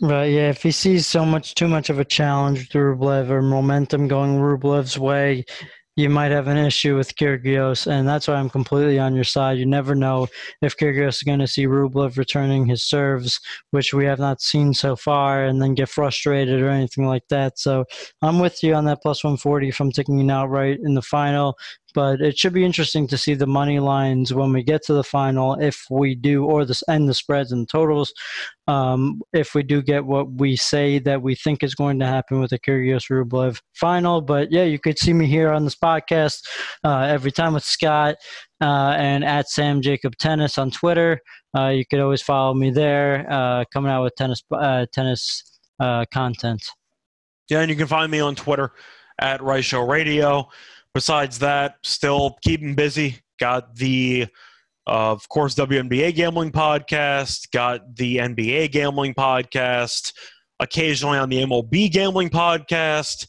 Right, 0.00 0.26
yeah. 0.26 0.50
If 0.50 0.62
he 0.62 0.72
sees 0.72 1.06
so 1.06 1.24
much, 1.24 1.54
too 1.54 1.68
much 1.68 1.88
of 1.88 1.98
a 1.98 2.04
challenge 2.04 2.58
with 2.60 2.68
Rublev 2.70 3.30
or 3.30 3.40
momentum 3.40 4.08
going 4.08 4.38
Rublev's 4.38 4.98
way, 4.98 5.46
you 5.96 6.10
might 6.10 6.30
have 6.30 6.46
an 6.46 6.58
issue 6.58 6.94
with 6.94 7.16
Kyrgios, 7.16 7.86
and 7.86 8.06
that's 8.06 8.28
why 8.28 8.34
I'm 8.34 8.50
completely 8.50 8.98
on 8.98 9.14
your 9.14 9.24
side. 9.24 9.56
You 9.56 9.64
never 9.64 9.94
know 9.94 10.28
if 10.60 10.76
Kyrgios 10.76 11.16
is 11.16 11.22
going 11.22 11.38
to 11.38 11.46
see 11.46 11.66
Rublev 11.66 12.18
returning 12.18 12.66
his 12.66 12.84
serves, 12.84 13.40
which 13.70 13.94
we 13.94 14.04
have 14.04 14.18
not 14.18 14.42
seen 14.42 14.74
so 14.74 14.94
far, 14.94 15.46
and 15.46 15.60
then 15.62 15.74
get 15.74 15.88
frustrated 15.88 16.60
or 16.60 16.68
anything 16.68 17.06
like 17.06 17.26
that. 17.30 17.58
So 17.58 17.86
I'm 18.20 18.38
with 18.38 18.62
you 18.62 18.74
on 18.74 18.84
that 18.84 19.00
plus 19.00 19.24
140 19.24 19.68
if 19.68 19.80
I'm 19.80 19.90
taking 19.90 20.20
it 20.20 20.30
outright 20.30 20.80
in 20.84 20.92
the 20.92 21.00
final 21.00 21.56
but 21.96 22.20
it 22.20 22.38
should 22.38 22.52
be 22.52 22.62
interesting 22.62 23.06
to 23.06 23.16
see 23.16 23.32
the 23.32 23.46
money 23.46 23.80
lines 23.80 24.34
when 24.34 24.52
we 24.52 24.62
get 24.62 24.82
to 24.84 24.92
the 24.92 25.02
final 25.02 25.54
if 25.54 25.86
we 25.90 26.14
do 26.14 26.44
or 26.44 26.66
this 26.66 26.82
and 26.88 27.08
the 27.08 27.14
spreads 27.14 27.52
and 27.52 27.66
totals. 27.70 28.12
Um, 28.68 29.22
if 29.32 29.54
we 29.54 29.62
do 29.62 29.80
get 29.80 30.04
what 30.04 30.30
we 30.30 30.56
say 30.56 30.98
that 30.98 31.22
we 31.22 31.34
think 31.34 31.62
is 31.62 31.74
going 31.74 31.98
to 32.00 32.06
happen 32.06 32.38
with 32.38 32.50
the 32.50 32.58
Kyrgios 32.58 33.08
Rublev 33.08 33.62
final 33.74 34.20
but 34.20 34.52
yeah 34.52 34.64
you 34.64 34.78
could 34.78 34.98
see 34.98 35.14
me 35.14 35.24
here 35.24 35.50
on 35.50 35.64
this 35.64 35.76
podcast 35.76 36.42
uh, 36.84 37.00
every 37.00 37.32
time 37.32 37.54
with 37.54 37.64
Scott 37.64 38.16
uh, 38.60 38.94
and 38.98 39.24
at 39.24 39.48
Sam 39.48 39.80
Jacob 39.80 40.16
Tennis 40.18 40.58
on 40.58 40.70
Twitter. 40.70 41.20
Uh, 41.56 41.68
you 41.68 41.86
could 41.86 42.00
always 42.00 42.20
follow 42.20 42.52
me 42.52 42.70
there 42.70 43.24
uh, 43.32 43.64
coming 43.72 43.90
out 43.90 44.02
with 44.02 44.14
tennis 44.16 44.42
uh, 44.52 44.84
tennis 44.92 45.58
uh, 45.80 46.04
content. 46.12 46.62
Yeah 47.48 47.60
and 47.60 47.70
you 47.70 47.76
can 47.76 47.86
find 47.86 48.12
me 48.12 48.20
on 48.20 48.34
Twitter 48.34 48.72
at 49.18 49.42
Rice 49.42 49.64
Show 49.64 49.86
Radio 49.86 50.50
besides 50.96 51.40
that, 51.40 51.74
still 51.82 52.38
keeping 52.40 52.74
busy. 52.74 53.18
Got 53.38 53.76
the, 53.76 54.28
uh, 54.86 55.12
of 55.12 55.28
course, 55.28 55.54
WNBA 55.54 56.14
gambling 56.14 56.52
podcast. 56.52 57.50
Got 57.52 57.96
the 57.96 58.16
NBA 58.16 58.72
gambling 58.72 59.12
podcast. 59.12 60.14
Occasionally 60.58 61.18
on 61.18 61.28
the 61.28 61.42
MLB 61.42 61.92
gambling 61.92 62.30
podcast. 62.30 63.26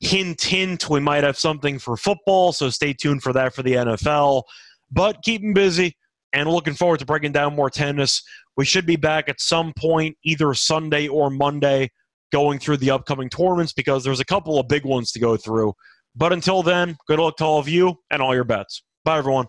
Hint, 0.00 0.42
hint, 0.42 0.90
we 0.90 1.00
might 1.00 1.24
have 1.24 1.38
something 1.38 1.78
for 1.78 1.96
football, 1.96 2.52
so 2.52 2.68
stay 2.68 2.92
tuned 2.92 3.22
for 3.22 3.32
that 3.32 3.54
for 3.54 3.62
the 3.62 3.72
NFL. 3.72 4.42
But 4.90 5.22
keeping 5.22 5.54
busy 5.54 5.96
and 6.34 6.50
looking 6.50 6.74
forward 6.74 6.98
to 6.98 7.06
breaking 7.06 7.32
down 7.32 7.56
more 7.56 7.70
tennis. 7.70 8.22
We 8.58 8.66
should 8.66 8.84
be 8.84 8.96
back 8.96 9.30
at 9.30 9.40
some 9.40 9.72
point, 9.78 10.18
either 10.22 10.52
Sunday 10.52 11.08
or 11.08 11.30
Monday, 11.30 11.92
going 12.30 12.58
through 12.58 12.76
the 12.76 12.90
upcoming 12.90 13.30
tournaments 13.30 13.72
because 13.72 14.04
there's 14.04 14.20
a 14.20 14.24
couple 14.26 14.58
of 14.58 14.68
big 14.68 14.84
ones 14.84 15.12
to 15.12 15.18
go 15.18 15.38
through. 15.38 15.72
But 16.16 16.32
until 16.32 16.62
then, 16.62 16.96
good 17.06 17.18
luck 17.18 17.36
to 17.36 17.44
all 17.44 17.58
of 17.58 17.68
you 17.68 17.96
and 18.10 18.22
all 18.22 18.34
your 18.34 18.44
bets. 18.44 18.82
Bye, 19.04 19.18
everyone. 19.18 19.46